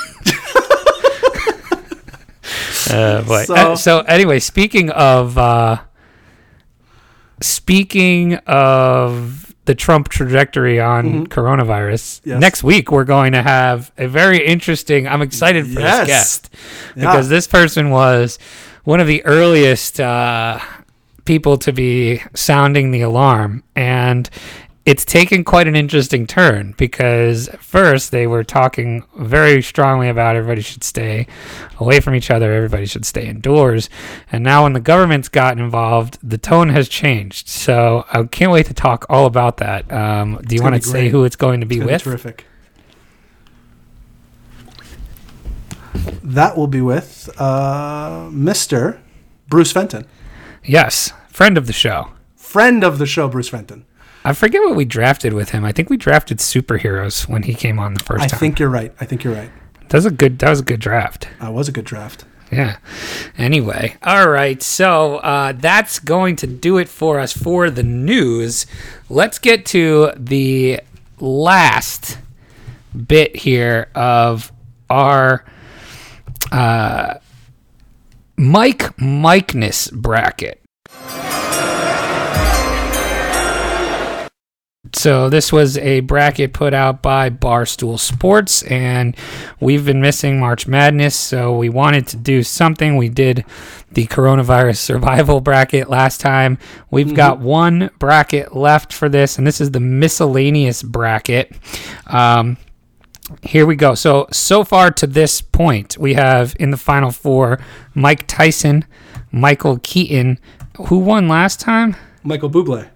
uh, 2.90 3.23
boy. 3.23 3.44
So- 3.44 3.55
Uh, 3.55 3.77
so 3.77 4.01
anyway, 4.01 4.38
speaking 4.38 4.90
of 4.90 5.37
uh, 5.37 5.79
speaking 7.40 8.35
of 8.47 9.48
the 9.68 9.74
Trump 9.74 10.09
trajectory 10.09 10.81
on 10.81 11.26
coronavirus, 11.26 12.20
Mm-hmm. 12.22 12.31
Yes. 12.31 12.40
next 12.40 12.64
week 12.64 12.90
we're 12.90 13.04
going 13.04 13.33
to 13.35 13.42
have 13.42 13.92
a 13.98 14.09
very 14.09 14.44
interesting. 14.44 15.07
I'm 15.07 15.20
excited 15.22 15.66
for 15.66 15.81
Yes. 15.81 15.98
this 15.98 16.07
guest 16.09 16.50
Yeah. 16.96 17.04
because 17.12 17.28
this 17.28 17.46
person 17.46 17.90
was 17.90 18.38
one 18.85 18.98
of 19.00 19.07
the 19.07 19.22
earliest 19.26 20.00
uh, 20.00 20.59
people 21.26 21.59
to 21.59 21.72
be 21.72 22.22
sounding 22.35 22.90
the 22.92 23.02
alarm 23.02 23.62
and 23.76 24.31
it's 24.88 25.05
taken 25.05 25.44
quite 25.44 25.68
an 25.68 25.77
interesting 25.77 26.27
turn 26.27 26.72
because 26.79 27.46
at 27.48 27.62
first 27.62 28.11
they 28.11 28.27
were 28.27 28.42
talking 28.42 29.05
very 29.18 29.61
strongly 29.61 30.09
about 30.09 30.35
everybody 30.35 30.62
should 30.62 30.83
stay 30.83 31.27
away 31.79 32.01
from 32.01 32.14
each 32.14 32.31
other, 32.31 32.55
everybody 32.55 32.87
should 32.87 33.05
stay 33.05 33.27
indoors. 33.27 33.90
And 34.33 34.42
now, 34.42 34.62
when 34.62 34.72
the 34.72 34.81
government's 34.81 35.29
gotten 35.29 35.62
involved, 35.62 36.16
the 36.22 36.38
tone 36.38 36.70
has 36.70 36.88
changed. 36.88 37.48
So, 37.48 38.07
I 38.11 38.22
can't 38.24 38.51
wait 38.51 38.64
to 38.66 38.74
talk 38.74 39.05
all 39.11 39.27
about 39.27 39.59
that. 39.59 39.92
Um, 39.92 40.40
do 40.46 40.57
you 40.57 40.62
want 40.62 40.74
to 40.74 40.88
say 40.88 41.11
who 41.11 41.24
it's 41.24 41.37
going 41.37 41.61
to 41.61 41.66
be 41.66 41.77
gonna 41.77 41.88
be 41.88 41.92
with? 41.92 42.03
terrific. 42.05 42.46
That 46.22 46.57
will 46.57 46.66
be 46.66 46.81
with 46.81 47.29
uh, 47.37 48.29
Mr. 48.31 49.01
Bruce 49.48 49.72
Fenton, 49.72 50.07
Yes, 50.64 51.12
friend 51.29 51.59
of 51.59 51.66
the 51.66 51.72
show. 51.74 52.12
friend 52.37 52.83
of 52.83 52.98
the 52.98 53.07
show, 53.07 53.29
Bruce 53.29 53.48
Fenton. 53.51 53.85
I 54.29 54.35
forget 54.35 54.61
what 54.61 54.77
we 54.77 54.85
drafted 54.85 55.33
with 55.33 55.51
him. 55.51 55.64
I 55.64 55.73
think 55.73 55.88
we 55.88 55.97
drafted 55.97 56.37
superheroes 56.37 57.27
when 57.27 57.45
he 57.45 57.55
came 57.55 57.79
on 57.79 57.95
the 57.95 58.05
first 58.05 58.25
I 58.25 58.27
time. 58.27 58.37
I 58.37 58.38
think 58.38 58.59
you're 58.59 58.69
right. 58.69 58.93
I 59.01 59.07
think 59.07 59.25
you're 59.25 59.33
right. 59.33 59.51
that 59.88 59.95
was 59.95 60.05
a 60.05 60.11
good. 60.11 60.38
That 60.41 60.51
was 60.51 60.61
a 60.61 60.64
good 60.64 60.81
draft. 60.81 61.27
That 61.41 61.55
was 61.55 61.67
a 61.67 61.73
good 61.73 61.87
draft. 61.87 62.27
Yeah. 62.53 62.77
Anyway, 63.38 63.97
all 64.03 64.29
right. 64.29 64.62
So 64.62 65.17
uh, 65.17 65.53
that's 65.53 65.99
going 65.99 66.37
to 66.37 66.47
do 66.47 66.77
it 66.77 66.91
for 66.91 67.19
us 67.19 67.33
for 67.33 67.71
the 67.71 67.83
news. 67.83 68.67
Let's 69.09 69.38
get 69.38 69.64
to 69.67 70.12
the 70.14 70.81
last 71.21 72.19
bit 73.07 73.35
here 73.35 73.88
of 73.95 74.53
our 74.91 75.47
uh, 76.53 77.14
Mike 78.37 79.01
Mikeness 79.01 79.91
bracket. 79.91 80.58
So 84.94 85.29
this 85.29 85.53
was 85.53 85.77
a 85.79 86.01
bracket 86.01 86.53
put 86.53 86.72
out 86.72 87.03
by 87.03 87.31
Barstool 87.31 87.98
Sports, 87.98 88.62
and 88.64 89.16
we've 89.61 89.85
been 89.85 90.01
missing 90.01 90.40
March 90.40 90.66
Madness, 90.66 91.14
so 91.14 91.57
we 91.57 91.68
wanted 91.68 92.07
to 92.09 92.16
do 92.16 92.42
something. 92.42 92.96
We 92.96 93.09
did 93.09 93.44
the 93.92 94.07
coronavirus 94.07 94.77
survival 94.77 95.40
bracket 95.40 95.88
last 95.88 96.20
time. 96.20 96.59
We've 96.90 97.14
got 97.14 97.38
one 97.38 97.90
bracket 97.98 98.55
left 98.57 98.92
for 98.92 99.09
this, 99.09 99.38
and 99.38 99.46
this 99.46 99.61
is 99.61 99.70
the 99.70 99.81
miscellaneous 99.81 100.83
bracket. 100.83 101.53
Um, 102.07 102.57
here 103.42 103.66
we 103.66 103.77
go. 103.77 103.94
So 103.94 104.27
so 104.33 104.64
far 104.64 104.90
to 104.92 105.07
this 105.07 105.40
point, 105.40 105.98
we 105.98 106.14
have 106.14 106.57
in 106.59 106.70
the 106.70 106.77
final 106.77 107.11
four 107.11 107.59
Mike 107.94 108.27
Tyson, 108.27 108.85
Michael 109.31 109.79
Keaton. 109.83 110.38
Who 110.87 110.98
won 110.98 111.29
last 111.29 111.61
time? 111.61 111.96
Michael 112.22 112.51
Bublé. 112.51 112.88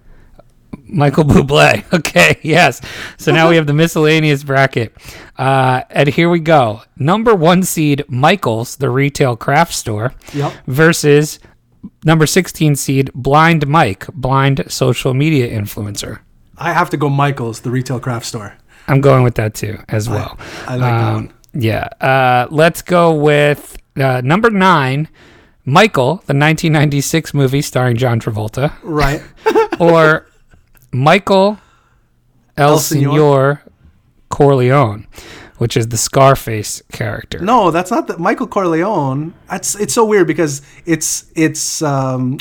Michael 0.87 1.23
Bublé. 1.23 1.83
Okay, 1.93 2.39
yes. 2.41 2.81
So 3.17 3.31
now 3.31 3.49
we 3.49 3.55
have 3.55 3.67
the 3.67 3.73
miscellaneous 3.73 4.43
bracket. 4.43 4.95
Uh, 5.37 5.81
and 5.89 6.09
here 6.09 6.29
we 6.29 6.39
go. 6.39 6.81
Number 6.97 7.33
one 7.35 7.63
seed, 7.63 8.03
Michael's, 8.07 8.75
the 8.77 8.89
retail 8.89 9.35
craft 9.35 9.73
store, 9.73 10.13
Yep. 10.33 10.53
versus 10.67 11.39
number 12.03 12.25
16 12.25 12.75
seed, 12.75 13.11
Blind 13.13 13.67
Mike, 13.67 14.07
blind 14.13 14.63
social 14.67 15.13
media 15.13 15.49
influencer. 15.49 16.19
I 16.57 16.73
have 16.73 16.89
to 16.91 16.97
go 16.97 17.09
Michael's, 17.09 17.61
the 17.61 17.71
retail 17.71 17.99
craft 17.99 18.25
store. 18.25 18.57
I'm 18.87 19.01
going 19.01 19.23
with 19.23 19.35
that 19.35 19.53
too, 19.53 19.79
as 19.89 20.09
well. 20.09 20.37
I 20.67 20.75
like 20.75 20.91
that 20.91 21.13
one. 21.13 21.33
Yeah. 21.53 21.87
Uh, 22.01 22.47
let's 22.51 22.81
go 22.81 23.13
with 23.13 23.77
uh, 23.95 24.21
number 24.23 24.49
nine, 24.49 25.07
Michael, 25.65 26.15
the 26.25 26.33
1996 26.35 27.33
movie 27.33 27.61
starring 27.61 27.95
John 27.97 28.19
Travolta, 28.19 28.73
Right. 28.83 29.21
or 29.79 30.27
Michael 30.93 31.57
El, 32.57 32.69
El 32.73 32.79
Senor. 32.79 33.13
Señor? 33.13 33.59
Corleone, 34.29 35.05
which 35.57 35.77
is 35.77 35.89
the 35.89 35.97
Scarface 35.97 36.81
character. 36.91 37.39
No, 37.39 37.69
that's 37.71 37.91
not 37.91 38.07
the 38.07 38.17
Michael 38.17 38.47
Corleone. 38.47 39.33
That's 39.49 39.75
it's 39.75 39.93
so 39.93 40.05
weird 40.05 40.27
because 40.27 40.61
it's 40.85 41.25
it's 41.35 41.81
um 41.81 42.39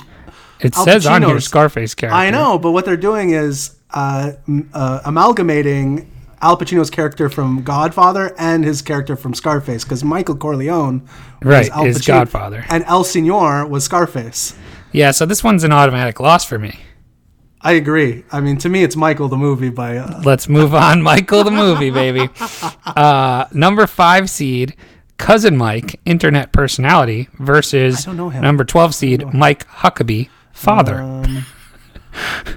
it 0.61 0.77
Al 0.77 0.85
says 0.85 1.07
on 1.07 1.23
here 1.23 1.35
Pacino's- 1.37 1.45
Scarface 1.45 1.95
character. 1.95 2.17
I 2.17 2.31
know, 2.31 2.59
but 2.59 2.71
what 2.73 2.85
they're 2.85 2.97
doing 2.97 3.31
is 3.31 3.77
uh, 3.91 4.33
uh, 4.73 5.01
amalgamating 5.05 6.11
Al 6.41 6.57
Pacino's 6.57 6.89
character 6.89 7.29
from 7.29 7.63
Godfather 7.63 8.35
and 8.39 8.65
his 8.65 8.81
character 8.81 9.17
from 9.17 9.35
Scarface 9.35 9.85
because 9.85 10.03
Michael 10.03 10.37
Corleone 10.37 11.01
was 11.03 11.11
Right, 11.43 11.71
Al 11.71 11.85
is 11.85 11.99
Pacino, 11.99 12.07
Godfather. 12.07 12.65
and 12.71 12.85
El 12.87 13.05
Senor 13.05 13.67
was 13.67 13.85
Scarface. 13.85 14.55
Yeah, 14.93 15.11
so 15.11 15.27
this 15.27 15.45
one's 15.45 15.63
an 15.65 15.73
automatic 15.73 16.21
loss 16.21 16.45
for 16.47 16.59
me. 16.59 16.81
I 17.65 17.73
agree. 17.73 18.25
I 18.33 18.41
mean, 18.41 18.59
to 18.59 18.69
me, 18.69 18.83
it's 18.83 18.97
Michael 18.97 19.29
the 19.29 19.37
movie 19.37 19.71
by 19.71 19.97
uh, 19.99 20.21
Let's 20.25 20.49
move 20.49 20.75
on. 20.75 21.01
Michael 21.13 21.45
the 21.45 21.51
movie, 21.51 21.91
baby. 21.91 22.29
Uh, 22.85 23.47
number 23.53 23.87
five 23.87 24.29
seed, 24.29 24.77
cousin 25.17 25.57
Mike, 25.57 25.99
internet 26.05 26.53
personality, 26.53 27.29
versus 27.39 28.07
I 28.07 28.11
don't 28.11 28.17
know 28.19 28.29
him. 28.29 28.43
number 28.43 28.65
12 28.65 28.95
seed, 28.95 29.33
Mike 29.33 29.67
Huckabee, 29.69 30.29
father. 30.53 31.01
Um, 31.01 31.47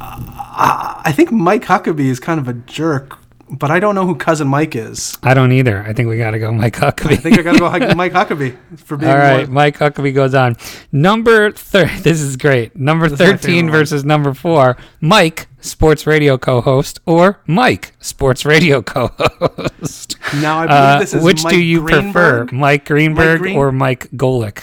I 0.00 1.12
think 1.14 1.30
Mike 1.32 1.64
Huckabee 1.64 2.06
is 2.06 2.18
kind 2.18 2.40
of 2.40 2.48
a 2.48 2.54
jerk, 2.54 3.18
but 3.50 3.70
I 3.70 3.78
don't 3.80 3.94
know 3.94 4.04
who 4.06 4.14
cousin 4.16 4.48
Mike 4.48 4.74
is. 4.74 5.16
I 5.22 5.32
don't 5.34 5.52
either. 5.52 5.82
I 5.82 5.92
think 5.92 6.08
we 6.08 6.18
got 6.18 6.32
to 6.32 6.38
go 6.38 6.50
Mike 6.52 6.74
Huckabee. 6.74 7.12
I 7.12 7.16
think 7.16 7.38
I 7.38 7.42
gotta 7.42 7.58
go 7.58 7.70
Mike 7.94 8.12
Huckabee 8.12 8.56
for 8.78 8.96
being 8.96 9.10
All 9.12 9.16
right, 9.18 9.46
more- 9.46 9.54
Mike 9.54 9.78
Huckabee 9.78 10.14
goes 10.14 10.34
on. 10.34 10.56
Number 10.92 11.52
thir- 11.52 11.90
This 12.02 12.20
is 12.20 12.36
great. 12.36 12.74
Number 12.76 13.08
This 13.08 13.14
is 13.14 13.18
my 13.20 13.24
favorite 13.26 13.40
thirteen 13.42 13.64
one. 13.66 13.72
versus 13.72 14.04
number 14.04 14.34
four. 14.34 14.76
Mike, 15.00 15.46
sports 15.60 16.06
radio 16.06 16.36
co-host, 16.38 17.00
or 17.06 17.40
Mike, 17.46 17.92
sports 18.00 18.44
radio 18.44 18.82
co-host. 18.82 20.16
Now 20.40 20.58
I 20.58 20.66
believe 20.66 20.80
Uh, 20.80 20.98
this 20.98 21.14
is 21.14 21.22
which 21.22 21.44
Mike 21.44 21.52
do 21.52 21.60
you 21.62 21.82
prefer, 21.82 22.00
Greenberg. 22.02 22.52
Mike 22.52 22.84
Greenberg 22.86 23.38
Green- 23.40 23.56
or 23.56 23.70
Mike 23.70 24.10
Golic? 24.12 24.58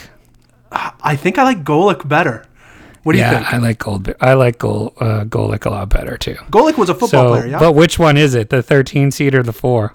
I 0.71 1.15
think 1.15 1.37
I 1.37 1.43
like 1.43 1.63
Golic 1.63 2.07
better. 2.07 2.45
What 3.03 3.13
do 3.13 3.17
you 3.19 3.23
yeah, 3.25 3.39
think? 3.39 3.53
I 3.53 3.57
like 3.57 3.79
Gold. 3.79 4.13
I 4.21 4.33
like 4.33 4.57
Gol, 4.59 4.93
uh, 4.99 5.25
Golic 5.25 5.65
a 5.65 5.69
lot 5.69 5.89
better 5.89 6.17
too. 6.17 6.35
Golic 6.49 6.77
was 6.77 6.89
a 6.89 6.93
football 6.93 7.07
So, 7.07 7.29
player, 7.29 7.47
yeah. 7.47 7.59
but 7.59 7.73
which 7.73 7.99
one 7.99 8.15
is 8.17 8.33
it? 8.33 8.49
The 8.49 8.63
thirteen 8.63 9.11
seed 9.11 9.35
or 9.35 9.43
the 9.43 9.53
four? 9.53 9.93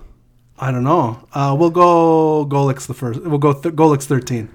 I 0.59 0.70
don't 0.70 0.84
know. 0.84 1.26
Uh, 1.32 1.56
we'll 1.59 1.70
go 1.70 2.44
Golic's 2.46 2.86
the 2.86 2.94
first. 2.94 3.22
We'll 3.22 3.38
go 3.38 3.52
th- 3.54 3.74
Golic's 3.74 4.06
thirteen. 4.06 4.50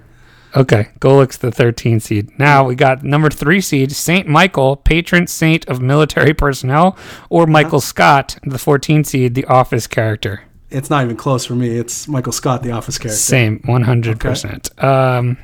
Okay, 0.56 0.90
Golic's 1.00 1.38
the 1.38 1.50
13 1.50 1.98
seed. 1.98 2.38
Now 2.38 2.62
we 2.64 2.76
got 2.76 3.02
number 3.02 3.28
three 3.28 3.60
seed, 3.60 3.90
Saint 3.90 4.28
Michael, 4.28 4.76
patron 4.76 5.26
saint 5.26 5.66
of 5.66 5.80
military 5.80 6.32
personnel, 6.32 6.96
or 7.28 7.48
Michael 7.48 7.80
Scott, 7.80 8.38
the 8.44 8.56
14 8.56 9.02
seed, 9.02 9.34
the 9.34 9.44
office 9.46 9.88
character. 9.88 10.44
It's 10.70 10.90
not 10.90 11.02
even 11.04 11.16
close 11.16 11.44
for 11.44 11.56
me. 11.56 11.70
It's 11.76 12.06
Michael 12.06 12.30
Scott, 12.32 12.62
the 12.62 12.70
Office 12.70 12.98
character. 12.98 13.16
Same, 13.18 13.58
100%. 13.66 14.82
Um, 14.84 15.38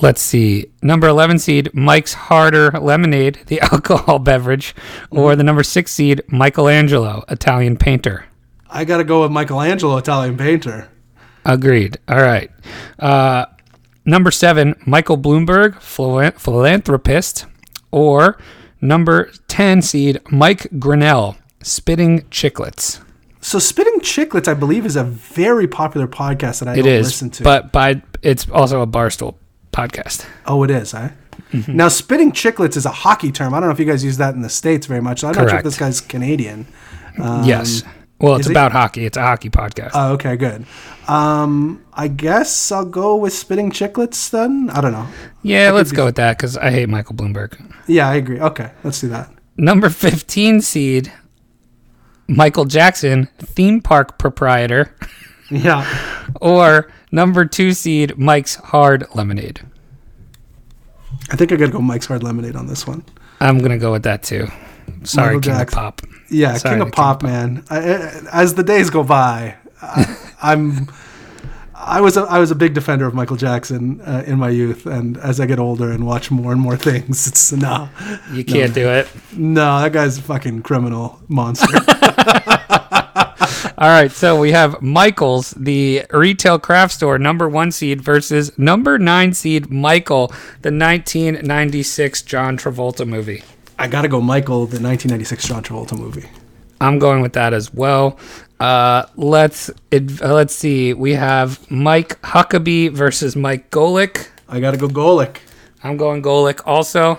let's 0.00 0.20
see. 0.20 0.66
Number 0.82 1.06
11 1.08 1.38
seed, 1.38 1.70
Mike's 1.74 2.14
Harder 2.14 2.70
Lemonade, 2.72 3.40
the 3.46 3.60
alcohol 3.72 4.18
beverage, 4.18 4.74
or 5.10 5.36
the 5.36 5.44
number 5.44 5.62
six 5.62 5.92
seed, 5.92 6.22
Michelangelo, 6.28 7.24
Italian 7.28 7.76
painter. 7.76 8.26
I 8.68 8.84
got 8.84 8.96
to 8.98 9.04
go 9.04 9.22
with 9.22 9.30
Michelangelo, 9.30 9.96
Italian 9.96 10.36
painter. 10.36 10.88
Agreed. 11.44 11.98
All 12.08 12.22
right. 12.22 12.50
Uh, 12.98 13.46
number 14.04 14.30
seven, 14.30 14.74
Michael 14.86 15.18
Bloomberg, 15.18 15.80
philanthropist, 16.38 17.46
or 17.90 18.38
number 18.80 19.30
10 19.48 19.82
seed, 19.82 20.20
Mike 20.30 20.66
Grinnell, 20.78 21.36
spitting 21.62 22.22
chiclets. 22.30 23.00
So, 23.40 23.58
Spitting 23.58 24.00
Chiclets, 24.00 24.48
I 24.48 24.54
believe, 24.54 24.86
is 24.86 24.96
a 24.96 25.04
very 25.04 25.68
popular 25.68 26.08
podcast 26.08 26.60
that 26.60 26.68
I 26.68 26.72
It 26.72 26.76
don't 26.84 26.86
is, 26.88 27.06
listen 27.08 27.28
to. 27.28 27.44
but 27.44 27.72
by 27.72 28.00
it's 28.22 28.48
also 28.48 28.80
a 28.80 28.86
barstool 28.86 29.34
podcast. 29.74 30.26
oh, 30.46 30.62
it 30.64 30.70
is, 30.70 30.94
eh? 30.94 31.10
Mm-hmm. 31.52 31.76
Now, 31.76 31.88
Spitting 31.88 32.32
Chiclets 32.32 32.76
is 32.76 32.86
a 32.86 32.90
hockey 32.90 33.30
term. 33.32 33.54
I 33.54 33.60
don't 33.60 33.68
know 33.68 33.72
if 33.72 33.78
you 33.80 33.84
guys 33.86 34.04
use 34.04 34.16
that 34.18 34.34
in 34.34 34.42
the 34.42 34.48
States 34.48 34.86
very 34.86 35.00
much. 35.00 35.22
I'm 35.24 35.34
not 35.34 35.48
sure 35.48 35.58
if 35.58 35.64
this 35.64 35.78
guy's 35.78 36.00
Canadian. 36.00 36.66
Um, 37.20 37.44
yes. 37.44 37.82
Well, 38.20 38.36
it's 38.36 38.46
is 38.46 38.50
it- 38.50 38.52
about 38.52 38.72
hockey. 38.72 39.04
It's 39.04 39.16
a 39.16 39.22
hockey 39.22 39.50
podcast. 39.50 39.90
Oh, 39.94 40.12
okay, 40.14 40.36
good. 40.36 40.64
Um, 41.08 41.84
I 41.92 42.08
guess 42.08 42.72
I'll 42.72 42.84
go 42.86 43.16
with 43.16 43.32
Spitting 43.32 43.70
Chiclets 43.70 44.30
then. 44.30 44.70
I 44.72 44.80
don't 44.80 44.92
know. 44.92 45.06
yeah, 45.42 45.70
let's 45.72 45.90
be- 45.90 45.96
go 45.96 46.06
with 46.06 46.16
that 46.16 46.36
because 46.38 46.56
I 46.56 46.70
hate 46.70 46.88
Michael 46.88 47.14
Bloomberg. 47.16 47.60
Yeah, 47.86 48.08
I 48.08 48.14
agree. 48.14 48.40
Okay, 48.40 48.70
let's 48.84 49.00
do 49.00 49.08
that. 49.08 49.30
Number 49.56 49.90
15 49.90 50.60
seed, 50.60 51.12
Michael 52.28 52.64
Jackson, 52.64 53.28
theme 53.38 53.80
park 53.80 54.18
proprietor, 54.18 54.94
Yeah. 55.50 55.84
or 56.40 56.90
number 57.12 57.44
two 57.44 57.72
seed, 57.72 58.16
Mike's 58.18 58.54
Hard 58.56 59.06
Lemonade. 59.14 59.60
I 61.30 61.36
think 61.36 61.52
I 61.52 61.56
gotta 61.56 61.72
go 61.72 61.80
Mike's 61.80 62.06
Hard 62.06 62.22
Lemonade 62.22 62.56
on 62.56 62.66
this 62.66 62.86
one. 62.86 63.04
I'm 63.40 63.58
gonna 63.58 63.78
go 63.78 63.92
with 63.92 64.02
that 64.04 64.22
too. 64.22 64.48
Sorry, 65.04 65.36
Michael 65.36 65.40
King 65.40 65.58
Jackson. 65.58 65.78
of 65.78 65.84
Pop. 65.96 66.02
Yeah, 66.30 66.56
Sorry, 66.56 66.72
King 66.74 66.78
the 66.80 66.86
of 66.86 66.92
Pop, 66.92 67.22
man. 67.22 67.64
I, 67.70 67.76
I- 67.78 68.22
as 68.32 68.54
the 68.54 68.62
days 68.62 68.90
go 68.90 69.02
by, 69.04 69.56
I, 69.82 70.16
I'm. 70.42 70.88
I 71.76 72.00
was 72.00 72.16
a, 72.16 72.22
I 72.22 72.38
was 72.38 72.50
a 72.50 72.54
big 72.54 72.72
defender 72.72 73.04
of 73.06 73.12
Michael 73.14 73.36
Jackson 73.36 74.00
uh, 74.02 74.22
in 74.26 74.38
my 74.38 74.48
youth, 74.48 74.86
and 74.86 75.18
as 75.18 75.38
I 75.40 75.44
get 75.46 75.58
older 75.58 75.90
and 75.90 76.06
watch 76.06 76.30
more 76.30 76.52
and 76.52 76.60
more 76.60 76.76
things, 76.88 77.26
it's 77.26 77.52
no, 77.52 77.90
You 78.32 78.42
can't 78.44 78.72
do 78.72 78.88
it. 78.88 79.08
no, 79.36 79.80
that 79.82 79.92
guy's 79.92 80.16
a 80.16 80.22
fucking 80.22 80.62
criminal 80.62 81.20
monster. 81.28 81.66
All 83.84 83.90
right, 83.90 84.10
so 84.10 84.40
we 84.40 84.52
have 84.52 84.80
Michael's, 84.80 85.50
the 85.50 86.06
retail 86.10 86.58
craft 86.58 86.94
store, 86.94 87.18
number 87.18 87.50
one 87.50 87.70
seed 87.70 88.00
versus 88.00 88.50
number 88.58 88.98
nine 88.98 89.34
seed 89.34 89.70
Michael, 89.70 90.28
the 90.62 90.72
1996 90.72 92.22
John 92.22 92.56
Travolta 92.56 93.06
movie. 93.06 93.42
I 93.78 93.88
gotta 93.88 94.08
go, 94.08 94.22
Michael, 94.22 94.60
the 94.60 94.80
1996 94.80 95.46
John 95.46 95.62
Travolta 95.62 95.98
movie. 95.98 96.30
I'm 96.80 96.98
going 96.98 97.20
with 97.20 97.34
that 97.34 97.52
as 97.52 97.74
well. 97.74 98.18
Uh, 98.58 99.04
let's 99.16 99.70
it, 99.90 100.22
uh, 100.22 100.32
let's 100.32 100.54
see. 100.54 100.94
We 100.94 101.12
have 101.12 101.70
Mike 101.70 102.18
Huckabee 102.22 102.90
versus 102.90 103.36
Mike 103.36 103.70
Golic. 103.70 104.30
I 104.48 104.60
gotta 104.60 104.78
go, 104.78 104.88
Golic. 104.88 105.40
I'm 105.82 105.98
going 105.98 106.22
Golic 106.22 106.62
also. 106.64 107.18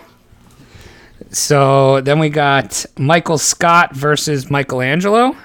So 1.29 2.01
then 2.01 2.17
we 2.17 2.29
got 2.29 2.87
Michael 2.97 3.37
Scott 3.37 3.95
versus 3.95 4.49
Michelangelo. 4.49 5.35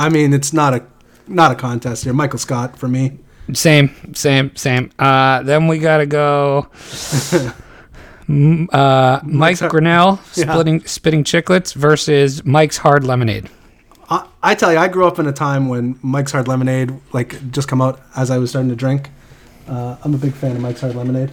I 0.00 0.08
mean, 0.08 0.32
it's 0.32 0.52
not 0.52 0.74
a 0.74 0.84
not 1.28 1.52
a 1.52 1.54
contest 1.54 2.04
here. 2.04 2.12
Michael 2.12 2.38
Scott 2.38 2.76
for 2.78 2.88
me. 2.88 3.18
Same, 3.52 3.90
same, 4.14 4.54
same. 4.56 4.90
Uh, 4.98 5.42
then 5.42 5.66
we 5.68 5.78
gotta 5.78 6.06
go. 6.06 6.68
Uh, 8.28 9.18
Mike 9.24 9.58
Hard- 9.58 9.72
Grinnell 9.72 10.20
Yeah. 10.36 10.44
splitting 10.52 10.86
spitting 10.86 11.24
chiclets 11.24 11.74
versus 11.74 12.44
Mike's 12.44 12.76
Hard 12.76 13.02
Lemonade. 13.02 13.50
I, 14.08 14.24
I 14.40 14.54
tell 14.54 14.70
you, 14.72 14.78
I 14.78 14.86
grew 14.86 15.04
up 15.04 15.18
in 15.18 15.26
a 15.26 15.32
time 15.32 15.68
when 15.68 15.98
Mike's 16.00 16.30
Hard 16.30 16.46
Lemonade 16.46 16.92
like 17.12 17.50
just 17.50 17.66
come 17.66 17.82
out 17.82 18.00
as 18.16 18.30
I 18.30 18.38
was 18.38 18.50
starting 18.50 18.68
to 18.70 18.76
drink. 18.76 19.10
Uh, 19.66 19.96
I'm 20.04 20.14
a 20.14 20.18
big 20.18 20.32
fan 20.32 20.54
of 20.54 20.62
Mike's 20.62 20.80
Hard 20.80 20.94
Lemonade. 20.94 21.32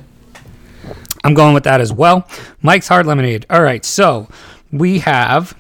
I'm 1.23 1.35
going 1.35 1.53
with 1.53 1.65
that 1.65 1.81
as 1.81 1.93
well. 1.93 2.27
Mike's 2.63 2.87
Hard 2.87 3.05
Lemonade. 3.05 3.45
All 3.51 3.61
right, 3.61 3.85
so 3.85 4.27
we 4.71 4.97
have 4.99 5.55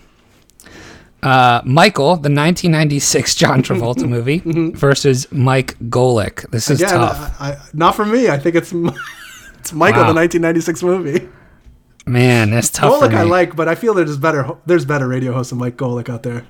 uh, 1.27 1.61
Michael, 1.65 2.15
the 2.15 2.29
1996 2.29 3.35
John 3.35 3.61
Travolta 3.61 4.07
movie, 4.15 4.41
versus 4.75 5.29
Mike 5.31 5.77
Golic. 5.89 6.49
This 6.51 6.69
is 6.69 6.81
Again, 6.81 6.93
tough. 6.99 7.41
I, 7.41 7.51
I, 7.51 7.57
not 7.73 7.95
for 7.95 8.05
me. 8.05 8.29
I 8.29 8.37
think 8.37 8.55
it's 8.55 8.71
it's 9.59 9.73
Michael, 9.73 10.01
Wow. 10.03 10.13
the 10.13 10.19
1996 10.19 10.83
movie. 10.83 11.27
Man, 12.05 12.51
that's 12.51 12.69
tough 12.69 13.01
Golic. 13.01 13.13
I 13.13 13.23
like, 13.23 13.55
but 13.55 13.67
I 13.67 13.75
feel 13.75 13.93
there's 13.93 14.17
better 14.17 14.55
there's 14.65 14.85
better 14.85 15.07
radio 15.07 15.33
hosts 15.33 15.49
than 15.49 15.59
Mike 15.59 15.75
Golic 15.75 16.07
out 16.09 16.23
there. 16.23 16.45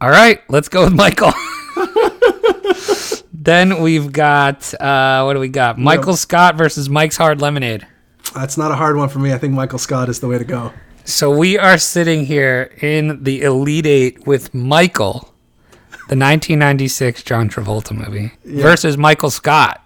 All 0.00 0.10
right, 0.10 0.40
let's 0.48 0.68
go 0.68 0.84
with 0.84 0.92
Michael. 0.94 1.32
then 3.32 3.80
we've 3.82 4.12
got 4.12 4.72
uh, 4.80 5.22
what 5.24 5.34
do 5.34 5.40
we 5.40 5.48
got? 5.48 5.78
Michael 5.78 6.16
Scott 6.16 6.56
versus 6.56 6.88
Mike's 6.90 7.16
Hard 7.16 7.40
Lemonade. 7.40 7.86
That's 8.34 8.56
not 8.56 8.70
a 8.70 8.74
hard 8.76 8.96
one 8.96 9.08
for 9.08 9.18
me. 9.18 9.32
I 9.32 9.38
think 9.38 9.54
Michael 9.54 9.78
Scott 9.78 10.08
is 10.08 10.20
the 10.20 10.28
way 10.28 10.38
to 10.38 10.44
go. 10.44 10.72
So 11.04 11.30
we 11.36 11.58
are 11.58 11.78
sitting 11.78 12.26
here 12.26 12.72
in 12.80 13.22
the 13.24 13.42
Elite 13.42 13.86
Eight 13.86 14.26
with 14.26 14.54
Michael, 14.54 15.32
the 16.08 16.16
1996 16.16 17.22
John 17.22 17.48
Travolta 17.48 17.92
movie, 17.92 18.32
versus 18.44 18.96
Michael 18.96 19.30
Scott. 19.30 19.84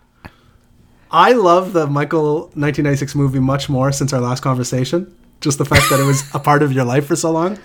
I 1.10 1.32
love 1.32 1.72
the 1.72 1.86
Michael 1.86 2.40
1996 2.54 3.14
movie 3.14 3.38
much 3.38 3.68
more 3.68 3.92
since 3.92 4.12
our 4.12 4.20
last 4.20 4.42
conversation. 4.42 5.14
Just 5.40 5.58
the 5.58 5.64
fact 5.64 5.82
that 5.90 6.00
it 6.00 6.04
was 6.04 6.22
a 6.34 6.38
part 6.38 6.62
of 6.62 6.72
your 6.72 6.84
life 6.84 7.06
for 7.06 7.16
so 7.16 7.30
long. 7.30 7.58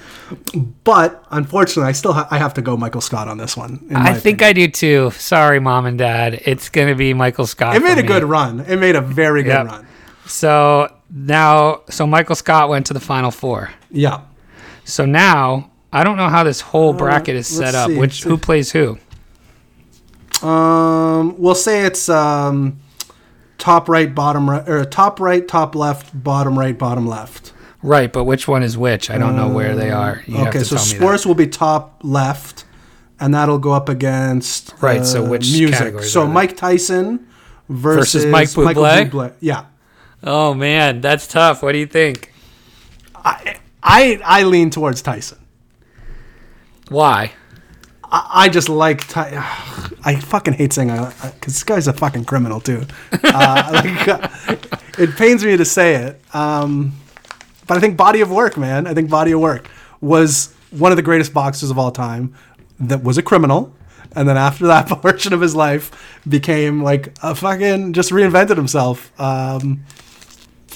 But 0.84 1.24
unfortunately, 1.32 1.88
I 1.90 1.94
still 1.94 2.14
ha- 2.14 2.28
I 2.30 2.38
have 2.38 2.54
to 2.56 2.62
go 2.62 2.76
Michael 2.76 3.00
Scott 3.02 3.28
on 3.30 3.38
this 3.38 3.56
one. 3.56 3.88
I 3.96 4.14
think 4.14 4.42
opinion. 4.42 4.50
I 4.50 4.54
do 4.54 4.68
too. 4.72 5.12
Sorry, 5.12 5.60
mom 5.60 5.86
and 5.86 5.98
dad. 5.98 6.42
It's 6.46 6.68
gonna 6.70 6.96
be 6.96 7.14
Michael 7.14 7.48
Scott. 7.48 7.76
it 7.76 7.82
made 7.84 7.98
a 7.98 8.04
good 8.04 8.24
run. 8.24 8.60
It 8.62 8.78
made 8.78 8.96
a 8.96 9.02
very 9.02 9.44
good 9.44 9.50
Yep. 9.52 9.66
run. 9.68 9.88
So 10.26 10.90
now, 11.10 11.82
so 11.90 12.06
Michael 12.06 12.36
Scott 12.36 12.70
went 12.70 12.86
to 12.88 12.94
the 12.94 13.00
final 13.00 13.32
four. 13.32 13.72
Yeah. 13.92 14.22
So 14.84 15.06
now 15.06 15.72
I 15.92 16.04
don't 16.04 16.18
know 16.18 16.30
how 16.30 16.44
this 16.44 16.62
whole 16.62 16.94
bracket 16.94 17.36
is 17.36 17.60
let's 17.60 17.72
set 17.72 17.76
up. 17.76 17.90
see. 17.90 17.98
Which 17.98 18.24
who 18.24 18.38
plays 18.38 18.72
who? 18.72 18.98
Um, 20.42 21.36
we'll 21.38 21.56
say 21.56 21.86
it's 21.86 22.08
um, 22.10 22.80
top 23.58 23.90
right, 23.90 24.14
bottom 24.14 24.50
right, 24.50 24.68
or 24.70 24.86
top 24.86 25.20
right, 25.20 25.46
top 25.46 25.76
left, 25.76 26.24
bottom 26.24 26.58
right, 26.58 26.78
bottom 26.78 27.08
left. 27.08 27.54
Right, 27.82 28.12
but 28.12 28.26
which 28.26 28.48
one 28.48 28.62
is 28.62 28.78
which? 28.78 29.10
I 29.10 29.18
don't 29.18 29.36
know 29.36 29.50
where 29.50 29.76
they 29.76 29.90
are. 29.90 30.22
You 30.28 30.36
have 30.38 30.48
okay, 30.48 30.60
to 30.60 30.66
so 30.66 30.76
tell 30.76 30.86
me 30.86 30.92
that. 30.92 30.98
sports 30.98 31.26
will 31.26 31.36
be 31.36 31.48
top 31.48 32.00
left, 32.04 32.66
and 33.20 33.34
that'll 33.34 33.60
go 33.60 33.72
up 33.72 33.90
against 33.90 34.74
Right, 34.82 35.06
so 35.06 35.26
uh, 35.26 35.30
which 35.30 35.52
music. 35.52 36.02
So? 36.04 36.28
Mike 36.28 36.58
Tyson 36.58 37.28
versus, 37.70 38.24
Versus 38.24 38.26
Mike 38.26 38.56
Michael 38.58 38.84
Bublé? 38.84 39.10
Bublé. 39.10 39.34
Yeah, 39.40 39.66
Oh 40.24 40.54
man, 40.54 41.02
that's 41.02 41.28
tough. 41.28 41.64
What 41.64 41.72
do 41.72 41.78
you 41.78 41.88
think? 41.88 42.34
I 43.16 43.60
I, 43.82 44.20
I 44.24 44.44
lean 44.44 44.70
towards 44.70 45.02
Tyson. 45.02 45.40
Why? 46.90 47.32
I, 48.04 48.30
I 48.34 48.50
just 48.50 48.70
like 48.70 49.08
Ty- 49.08 49.36
I 50.04 50.16
fucking 50.16 50.54
hate 50.54 50.74
saying 50.74 50.92
I 50.92 51.10
because 51.10 51.54
this 51.54 51.64
guy's 51.64 51.88
a 51.88 51.94
fucking 51.94 52.26
criminal 52.26 52.60
too. 52.60 52.86
Uh, 53.24 53.82
like, 53.86 54.08
uh, 54.08 54.28
it 54.98 55.16
pains 55.16 55.44
me 55.46 55.56
to 55.56 55.66
say 55.66 55.96
it, 55.96 56.22
um, 56.34 56.94
but 57.68 57.78
I 57.78 57.80
think 57.80 57.96
body 57.98 58.22
of 58.22 58.32
work, 58.32 58.58
man. 58.58 58.88
I 58.88 58.94
think 58.94 59.10
body 59.10 59.32
of 59.32 59.40
work 59.40 59.70
was 60.02 60.54
one 60.72 60.92
of 60.92 60.96
the 60.98 61.02
greatest 61.02 61.34
boxers 61.34 61.72
of 61.72 61.78
all 61.78 61.92
time. 61.92 62.34
That 62.82 63.04
was 63.04 63.18
a 63.18 63.22
criminal, 63.22 63.74
and 64.16 64.28
then 64.28 64.38
after 64.38 64.68
that 64.68 64.88
portion 65.02 65.34
of 65.34 65.42
his 65.42 65.56
life, 65.56 66.20
became 66.28 66.82
like 66.84 67.14
a 67.22 67.36
fucking 67.36 67.94
just 67.94 68.12
reinvented 68.12 68.56
himself. 68.58 69.18
Um, 69.20 69.84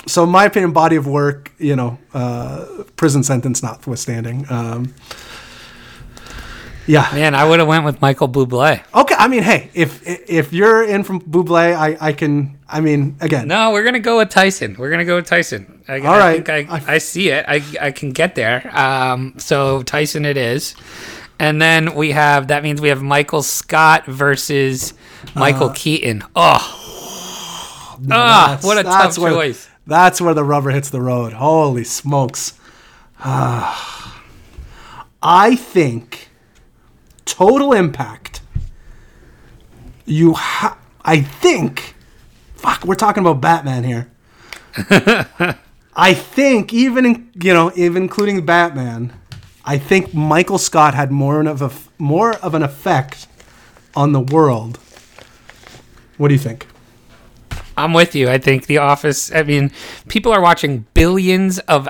so, 0.05 0.23
in 0.23 0.29
my 0.29 0.45
opinion, 0.45 0.71
body 0.73 0.95
of 0.95 1.07
work, 1.07 1.51
you 1.57 1.75
know, 1.75 1.97
uh, 2.13 2.65
prison 2.95 3.23
sentence 3.23 3.63
notwithstanding. 3.63 4.45
Um, 4.49 4.93
yeah, 6.85 7.09
Man, 7.13 7.33
I 7.33 7.45
would 7.45 7.59
have 7.59 7.67
went 7.69 7.85
with 7.85 8.01
Michael 8.01 8.27
Bublé. 8.27 8.83
Okay, 8.93 9.15
I 9.17 9.29
mean, 9.29 9.41
hey, 9.43 9.69
if 9.73 10.01
if 10.05 10.51
you're 10.51 10.83
in 10.83 11.05
from 11.05 11.21
Buble, 11.21 11.55
I 11.55 11.95
I 12.01 12.11
can. 12.11 12.59
I 12.67 12.81
mean, 12.81 13.15
again, 13.21 13.47
No, 13.47 13.71
we're 13.71 13.85
gonna 13.85 14.01
go 14.01 14.17
with 14.17 14.29
Tyson. 14.29 14.75
We're 14.77 14.89
gonna 14.89 15.05
go 15.05 15.15
with 15.15 15.25
Tyson. 15.25 15.81
I, 15.87 15.99
All 15.99 16.07
I 16.07 16.19
right. 16.19 16.45
think 16.45 16.69
I, 16.69 16.75
I- 16.75 16.95
I 16.95 16.97
see 16.97 17.29
it. 17.29 17.45
I, 17.47 17.63
I 17.79 17.91
can 17.91 18.11
get 18.11 18.35
there. 18.35 18.69
Um, 18.77 19.35
so 19.37 19.81
Tyson 19.83 20.25
it 20.25 20.35
is, 20.35 20.75
and 21.39 21.61
then 21.61 21.95
we 21.95 22.11
have 22.11 22.47
that 22.49 22.63
means 22.63 22.81
we 22.81 22.89
have 22.89 23.01
Michael 23.01 23.43
Scott 23.43 24.05
versus 24.05 24.93
Michael 25.35 25.69
Uh, 25.69 25.73
Keaton. 25.73 26.23
Oh, 26.35 27.97
ah, 28.11 28.59
what 28.61 28.77
a 28.77 28.83
tough 28.83 29.17
where, 29.17 29.31
choice. 29.31 29.69
That's 29.85 30.21
where 30.21 30.33
the 30.33 30.43
rubber 30.43 30.71
hits 30.71 30.89
the 30.89 31.01
road. 31.01 31.33
Holy 31.33 31.83
smokes! 31.83 32.53
Ah. 33.19 34.21
I 35.21 35.55
think 35.55 36.29
total 37.25 37.73
impact. 37.73 38.41
You, 40.05 40.33
ha- 40.33 40.77
I 41.03 41.21
think. 41.21 41.95
Fuck, 42.55 42.85
we're 42.85 42.95
talking 42.95 43.21
about 43.21 43.41
Batman 43.41 43.83
here. 43.83 44.11
I 45.95 46.13
think 46.13 46.73
even 46.73 47.05
in, 47.05 47.29
you 47.35 47.53
know 47.53 47.71
even 47.75 48.03
including 48.03 48.45
Batman, 48.45 49.13
I 49.63 49.77
think 49.77 50.13
Michael 50.13 50.57
Scott 50.57 50.93
had 50.93 51.11
more 51.11 51.45
of 51.45 51.61
a 51.61 51.71
more 51.97 52.35
of 52.37 52.55
an 52.55 52.63
effect 52.63 53.27
on 53.95 54.11
the 54.11 54.19
world. 54.19 54.79
What 56.17 56.29
do 56.29 56.33
you 56.33 56.39
think? 56.39 56.67
I'm 57.77 57.93
with 57.93 58.15
you. 58.15 58.29
I 58.29 58.37
think 58.37 58.65
The 58.67 58.77
Office. 58.79 59.31
I 59.33 59.43
mean, 59.43 59.71
people 60.07 60.31
are 60.31 60.41
watching 60.41 60.85
billions 60.93 61.59
of 61.59 61.87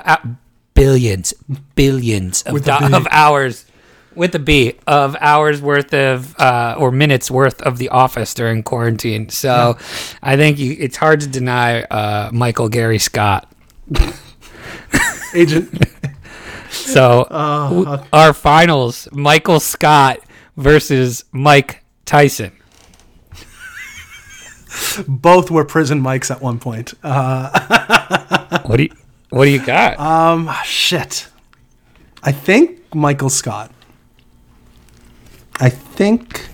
billions, 0.74 1.34
billions 1.74 2.42
of, 2.42 2.52
do- 2.64 2.70
of 2.96 3.06
hours 3.10 3.66
with 4.14 4.34
a 4.34 4.38
B 4.38 4.74
of 4.86 5.16
hours 5.20 5.60
worth 5.60 5.92
of 5.92 6.38
uh, 6.38 6.76
or 6.78 6.90
minutes 6.92 7.30
worth 7.30 7.60
of 7.62 7.78
The 7.78 7.88
Office 7.88 8.32
during 8.34 8.62
quarantine. 8.62 9.28
So 9.28 9.76
I 10.22 10.36
think 10.36 10.58
you, 10.58 10.76
it's 10.78 10.96
hard 10.96 11.20
to 11.20 11.26
deny 11.26 11.82
uh, 11.82 12.30
Michael 12.32 12.68
Gary 12.68 12.98
Scott. 12.98 13.50
Agent 15.34 15.70
So 16.70 17.26
w- 17.30 17.98
our 18.12 18.32
finals: 18.32 19.08
Michael 19.12 19.60
Scott 19.60 20.18
versus 20.56 21.24
Mike 21.32 21.84
Tyson. 22.04 22.52
Both 25.08 25.50
were 25.50 25.64
prison 25.64 26.00
mics 26.00 26.30
at 26.30 26.40
one 26.42 26.58
point. 26.58 26.94
Uh, 27.02 28.60
What 28.64 28.76
do 28.78 28.84
you 28.84 28.90
What 29.30 29.44
do 29.44 29.50
you 29.50 29.64
got? 29.64 29.98
um, 29.98 30.50
shit. 30.64 31.28
I 32.22 32.32
think 32.32 32.94
Michael 32.94 33.28
Scott. 33.30 33.70
I 35.60 35.68
think 35.68 36.48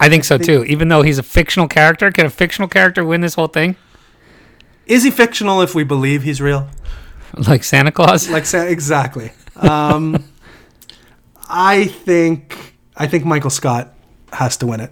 I 0.00 0.08
think 0.08 0.24
so 0.24 0.36
too. 0.38 0.64
Even 0.64 0.88
though 0.88 1.02
he's 1.02 1.18
a 1.18 1.22
fictional 1.22 1.68
character, 1.68 2.10
can 2.10 2.26
a 2.26 2.30
fictional 2.30 2.68
character 2.68 3.04
win 3.04 3.20
this 3.20 3.34
whole 3.34 3.46
thing? 3.48 3.76
is 4.84 5.04
he 5.04 5.10
fictional 5.12 5.62
if 5.62 5.74
we 5.76 5.84
believe 5.84 6.24
he's 6.24 6.40
real? 6.40 6.68
Like 7.48 7.62
Santa 7.62 7.92
Claus? 7.92 8.28
Like 8.28 8.44
say 8.46 8.70
exactly. 8.72 9.30
Um, 9.56 10.24
I 11.48 11.84
think 11.86 12.74
I 12.96 13.06
think 13.06 13.24
Michael 13.24 13.50
Scott 13.50 13.94
has 14.32 14.56
to 14.58 14.66
win 14.66 14.80
it. 14.80 14.90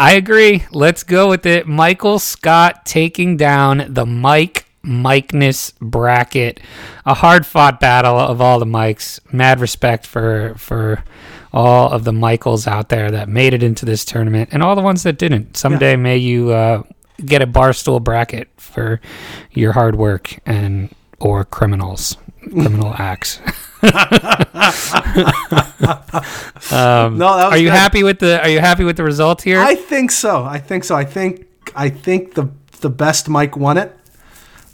I 0.00 0.12
agree. 0.12 0.64
Let's 0.70 1.02
go 1.02 1.28
with 1.28 1.44
it. 1.44 1.68
Michael 1.68 2.18
Scott 2.18 2.86
taking 2.86 3.36
down 3.36 3.84
the 3.86 4.06
Mike 4.06 4.64
Mikeness 4.82 5.74
bracket. 5.78 6.58
A 7.04 7.12
hard 7.12 7.44
fought 7.44 7.80
battle 7.80 8.18
of 8.18 8.40
all 8.40 8.58
the 8.58 8.64
Mikes. 8.64 9.20
Mad 9.30 9.60
respect 9.60 10.06
for 10.06 10.54
for 10.56 11.04
all 11.52 11.90
of 11.90 12.04
the 12.04 12.14
Michaels 12.14 12.66
out 12.66 12.88
there 12.88 13.10
that 13.10 13.28
made 13.28 13.52
it 13.52 13.62
into 13.62 13.84
this 13.84 14.06
tournament 14.06 14.48
and 14.52 14.62
all 14.62 14.74
the 14.74 14.80
ones 14.80 15.02
that 15.02 15.18
didn't. 15.18 15.58
Someday 15.58 15.96
may 15.96 16.16
you 16.16 16.50
uh, 16.50 16.82
get 17.22 17.42
a 17.42 17.46
barstool 17.46 18.02
bracket 18.02 18.48
for 18.56 19.02
your 19.50 19.72
hard 19.72 19.96
work 19.96 20.38
and 20.46 20.88
or 21.18 21.44
criminals 21.44 22.16
criminal 22.40 22.94
acts. 22.98 23.40
um, 26.72 27.18
No, 27.18 27.36
that 27.36 27.52
are 27.52 27.56
you 27.58 27.68
good. 27.68 27.74
happy 27.78 28.02
with 28.02 28.18
the 28.20 28.40
Are 28.40 28.48
you 28.48 28.60
happy 28.60 28.84
with 28.84 28.96
the 28.96 29.04
result 29.04 29.42
here? 29.42 29.60
I 29.60 29.74
think 29.74 30.10
so. 30.10 30.44
I 30.44 30.58
think 30.58 30.84
so. 30.84 30.94
I 30.94 31.04
think 31.04 31.46
I 31.74 31.88
think 31.90 32.34
the 32.34 32.48
the 32.80 32.90
best 32.90 33.28
Mike 33.28 33.56
won 33.56 33.76
it. 33.78 33.94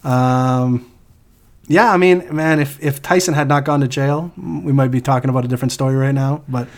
Um, 0.04 0.90
yeah, 1.68 1.90
I 1.92 1.96
mean, 1.96 2.24
man, 2.34 2.60
if 2.60 2.80
if 2.82 3.02
Tyson 3.02 3.34
had 3.34 3.48
not 3.48 3.64
gone 3.64 3.80
to 3.80 3.88
jail, 3.88 4.30
we 4.36 4.72
might 4.72 4.92
be 4.92 5.00
talking 5.00 5.30
about 5.30 5.44
a 5.44 5.48
different 5.48 5.72
story 5.72 5.96
right 5.96 6.14
now. 6.14 6.42
But 6.48 6.68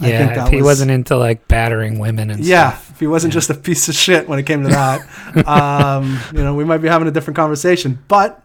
I 0.00 0.08
yeah, 0.08 0.18
think 0.34 0.46
if 0.46 0.48
he 0.52 0.56
was, 0.56 0.64
wasn't 0.64 0.90
into 0.90 1.16
like 1.16 1.46
battering 1.46 2.00
women 2.00 2.28
and 2.30 2.44
Yeah, 2.44 2.70
stuff. 2.72 2.90
if 2.90 3.00
he 3.00 3.06
wasn't 3.06 3.32
just 3.32 3.50
a 3.50 3.54
piece 3.54 3.88
of 3.88 3.94
shit 3.94 4.28
when 4.28 4.40
it 4.40 4.42
came 4.44 4.62
to 4.64 4.68
that, 4.70 5.46
um, 5.46 6.18
you 6.32 6.42
know, 6.42 6.54
we 6.54 6.64
might 6.64 6.78
be 6.78 6.88
having 6.88 7.06
a 7.06 7.12
different 7.12 7.36
conversation. 7.36 8.00
But 8.08 8.44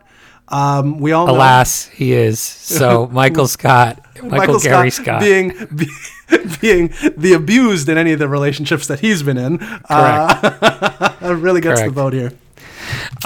um, 0.50 1.00
we 1.00 1.14
all 1.14 1.26
know 1.26 1.34
Alas, 1.34 1.88
he 1.88 2.14
is. 2.14 2.40
So 2.40 3.08
Michael 3.12 3.48
Scott, 3.48 4.00
Michael, 4.22 4.60
Gary 4.60 4.92
Scott. 4.92 5.20
being 5.20 5.50
be, 5.76 5.88
being 6.62 6.94
the 7.16 7.34
abused 7.34 7.90
in 7.90 7.98
any 7.98 8.14
of 8.14 8.20
the 8.20 8.28
relationships 8.28 8.88
that 8.88 9.00
he's 9.00 9.24
been 9.24 9.38
in, 9.38 9.62
uh, 9.90 11.14
really 11.22 11.62
gets 11.62 11.80
the 11.80 11.86
Correct. 11.86 11.96
vote 11.96 12.14
here. 12.14 12.32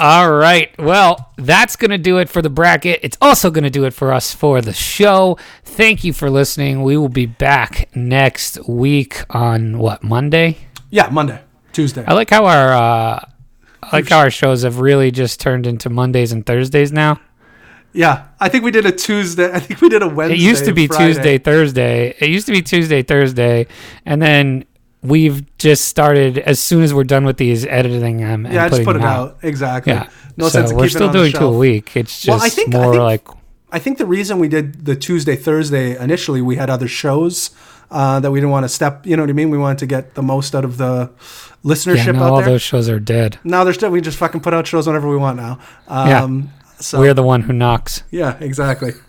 All 0.00 0.32
right. 0.32 0.76
Well, 0.78 1.32
that's 1.36 1.76
going 1.76 1.90
to 1.90 1.98
do 1.98 2.18
it 2.18 2.28
for 2.28 2.42
the 2.42 2.50
bracket. 2.50 3.00
It's 3.02 3.16
also 3.20 3.50
going 3.50 3.64
to 3.64 3.70
do 3.70 3.84
it 3.84 3.92
for 3.92 4.12
us 4.12 4.34
for 4.34 4.60
the 4.60 4.72
show. 4.72 5.38
Thank 5.64 6.04
you 6.04 6.12
for 6.12 6.30
listening. 6.30 6.82
We 6.82 6.96
will 6.96 7.08
be 7.08 7.26
back 7.26 7.88
next 7.94 8.58
week 8.68 9.22
on 9.30 9.78
what, 9.78 10.02
Monday? 10.02 10.58
Yeah, 10.90 11.08
Monday, 11.10 11.40
Tuesday. 11.72 12.04
I 12.06 12.14
like 12.14 12.30
how 12.30 12.46
our 12.46 12.72
uh 12.72 13.24
I 13.82 13.96
like 13.96 14.08
how 14.08 14.18
our 14.18 14.30
shows 14.30 14.62
have 14.62 14.78
really 14.78 15.10
just 15.10 15.40
turned 15.40 15.66
into 15.66 15.90
Mondays 15.90 16.32
and 16.32 16.44
Thursdays 16.46 16.92
now. 16.92 17.20
Yeah, 17.92 18.24
I 18.40 18.48
think 18.48 18.64
we 18.64 18.70
did 18.70 18.86
a 18.86 18.92
Tuesday. 18.92 19.52
I 19.52 19.60
think 19.60 19.80
we 19.80 19.88
did 19.88 20.02
a 20.02 20.08
Wednesday. 20.08 20.36
It 20.36 20.40
used 20.40 20.64
to 20.64 20.72
be 20.72 20.86
Friday. 20.86 21.06
Tuesday, 21.14 21.38
Thursday. 21.38 22.14
It 22.18 22.30
used 22.30 22.46
to 22.46 22.52
be 22.52 22.62
Tuesday, 22.62 23.02
Thursday, 23.02 23.66
and 24.06 24.20
then 24.22 24.64
we've 25.02 25.44
just 25.58 25.86
started 25.86 26.38
as 26.38 26.58
soon 26.60 26.82
as 26.82 26.94
we're 26.94 27.04
done 27.04 27.24
with 27.24 27.36
these 27.36 27.66
editing 27.66 28.18
them 28.18 28.46
and 28.46 28.54
Yeah, 28.54 28.68
just 28.68 28.72
putting 28.72 28.84
put 28.86 28.96
it 28.96 28.98
them 29.00 29.08
out. 29.08 29.38
Exactly. 29.42 29.92
Yeah. 29.92 30.08
No 30.36 30.46
so 30.46 30.60
sense 30.60 30.70
of 30.70 30.76
we're 30.78 30.88
still 30.88 31.02
it 31.02 31.06
on 31.08 31.12
the 31.12 31.18
doing 31.18 31.32
two 31.32 31.44
a 31.44 31.58
week. 31.58 31.96
It's 31.96 32.22
just 32.22 32.28
Well, 32.28 32.40
I 32.40 32.48
think- 32.48 32.74
I 32.74 32.78
more 32.78 32.92
think- 32.92 33.02
like 33.02 33.28
I 33.74 33.78
think 33.78 33.96
the 33.98 34.04
reason 34.06 34.38
we 34.38 34.48
did 34.48 34.84
the 34.84 34.94
Tuesday 34.94 35.34
Thursday 35.34 35.98
initially, 35.98 36.42
we 36.42 36.56
had 36.56 36.68
other 36.70 36.86
shows 36.88 37.50
uh, 37.90 38.20
that 38.20 38.30
we 38.30 38.38
didn't 38.38 38.50
want 38.50 38.64
to 38.64 38.68
step. 38.68 39.06
You 39.06 39.16
know 39.16 39.22
what 39.22 39.30
I 39.30 39.32
mean? 39.34 39.48
We 39.50 39.56
wanted 39.58 39.78
to 39.78 39.86
get 39.86 40.14
the 40.14 40.22
most 40.22 40.54
out 40.54 40.64
of 40.64 40.76
the 40.76 41.10
listenership 41.64 42.14
Yeah, 42.14 42.22
out 42.22 42.30
all 42.32 42.36
there. 42.38 42.46
those 42.50 42.62
shows 42.62 42.88
are 42.90 42.98
dead. 43.00 43.38
Now 43.44 43.64
they're 43.64 43.72
still 43.72 43.90
we 43.90 44.00
just 44.02 44.18
fucking 44.18 44.40
put 44.40 44.52
out 44.54 44.66
shows 44.66 44.86
whenever 44.86 45.08
we 45.08 45.16
want 45.16 45.36
now. 45.38 45.58
Yeah. 45.90 46.28
So 46.82 46.98
We're 47.00 47.14
the 47.14 47.22
one 47.22 47.42
who 47.42 47.52
knocks. 47.52 48.02
yeah, 48.10 48.36
exactly. 48.40 48.92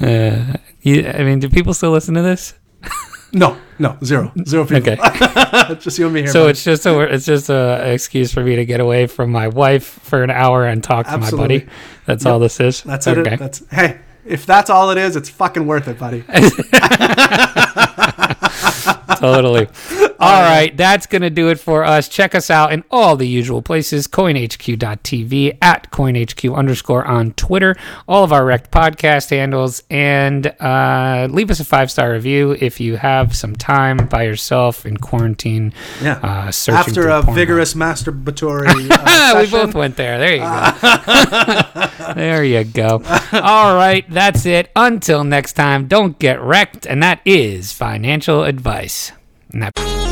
Uh, 0.00 0.54
you, 0.80 1.06
I 1.06 1.22
mean, 1.22 1.38
do 1.38 1.48
people 1.48 1.74
still 1.74 1.92
listen 1.92 2.14
to 2.14 2.22
this? 2.22 2.54
No, 3.34 3.56
no, 3.78 3.96
zero, 4.04 4.30
zero 4.46 4.66
people. 4.66 4.92
Okay. 4.92 5.74
just 5.80 5.98
you 5.98 6.04
and 6.04 6.14
me 6.14 6.20
here. 6.20 6.28
So 6.28 6.40
buddy. 6.40 6.50
it's 6.50 6.64
just 6.64 6.84
a 6.84 7.00
it's 7.00 7.24
just 7.24 7.48
a 7.48 7.90
excuse 7.90 8.30
for 8.30 8.44
me 8.44 8.56
to 8.56 8.66
get 8.66 8.78
away 8.78 9.06
from 9.06 9.32
my 9.32 9.48
wife 9.48 9.86
for 9.86 10.22
an 10.22 10.28
hour 10.28 10.66
and 10.66 10.84
talk 10.84 11.06
to 11.06 11.16
my 11.16 11.30
buddy. 11.30 11.66
That's 12.04 12.26
all 12.26 12.38
this 12.38 12.60
is. 12.60 12.82
that's 12.82 13.06
it. 13.06 13.16
okay. 13.16 13.36
That's 13.36 13.62
hey. 13.70 14.00
If 14.26 14.44
that's 14.44 14.68
all 14.68 14.90
it 14.90 14.98
is, 14.98 15.16
it's 15.16 15.30
fucking 15.30 15.66
worth 15.66 15.88
it, 15.88 15.98
buddy. 15.98 16.24
totally. 19.16 19.66
All 20.22 20.42
right, 20.42 20.76
that's 20.76 21.06
going 21.06 21.22
to 21.22 21.30
do 21.30 21.48
it 21.48 21.58
for 21.58 21.84
us. 21.84 22.08
Check 22.08 22.34
us 22.34 22.48
out 22.50 22.72
in 22.72 22.84
all 22.90 23.16
the 23.16 23.26
usual 23.26 23.60
places 23.60 24.06
coinhq.tv, 24.06 25.58
at 25.60 25.90
coinhq 25.90 26.56
underscore 26.56 27.04
on 27.04 27.32
Twitter, 27.32 27.74
all 28.06 28.22
of 28.22 28.32
our 28.32 28.42
Rekt 28.42 28.70
podcast 28.70 29.30
handles, 29.30 29.82
and 29.90 30.46
uh, 30.60 31.26
leave 31.30 31.50
us 31.50 31.58
a 31.60 31.64
five 31.64 31.90
star 31.90 32.12
review 32.12 32.56
if 32.60 32.78
you 32.80 32.96
have 32.96 33.34
some 33.34 33.56
time 33.56 33.96
by 34.08 34.22
yourself 34.22 34.86
in 34.86 34.96
quarantine. 34.96 35.72
Yeah. 36.00 36.20
Uh, 36.22 36.50
searching 36.52 36.78
After 36.98 37.08
a 37.08 37.22
vigorous 37.22 37.74
masturbatory 37.74 38.88
uh, 38.90 39.40
we 39.42 39.50
both 39.50 39.74
went 39.74 39.96
there. 39.96 40.18
There 40.18 40.34
you 40.34 40.40
go. 40.40 42.12
there 42.14 42.44
you 42.44 42.64
go. 42.64 43.02
All 43.32 43.74
right, 43.74 44.08
that's 44.08 44.46
it. 44.46 44.70
Until 44.76 45.24
next 45.24 45.54
time, 45.54 45.88
don't 45.88 46.18
get 46.18 46.40
wrecked, 46.40 46.86
and 46.86 47.02
that 47.02 47.20
is 47.24 47.72
financial 47.72 48.44
advice. 48.44 49.12
And 49.52 49.62
that- 49.62 50.11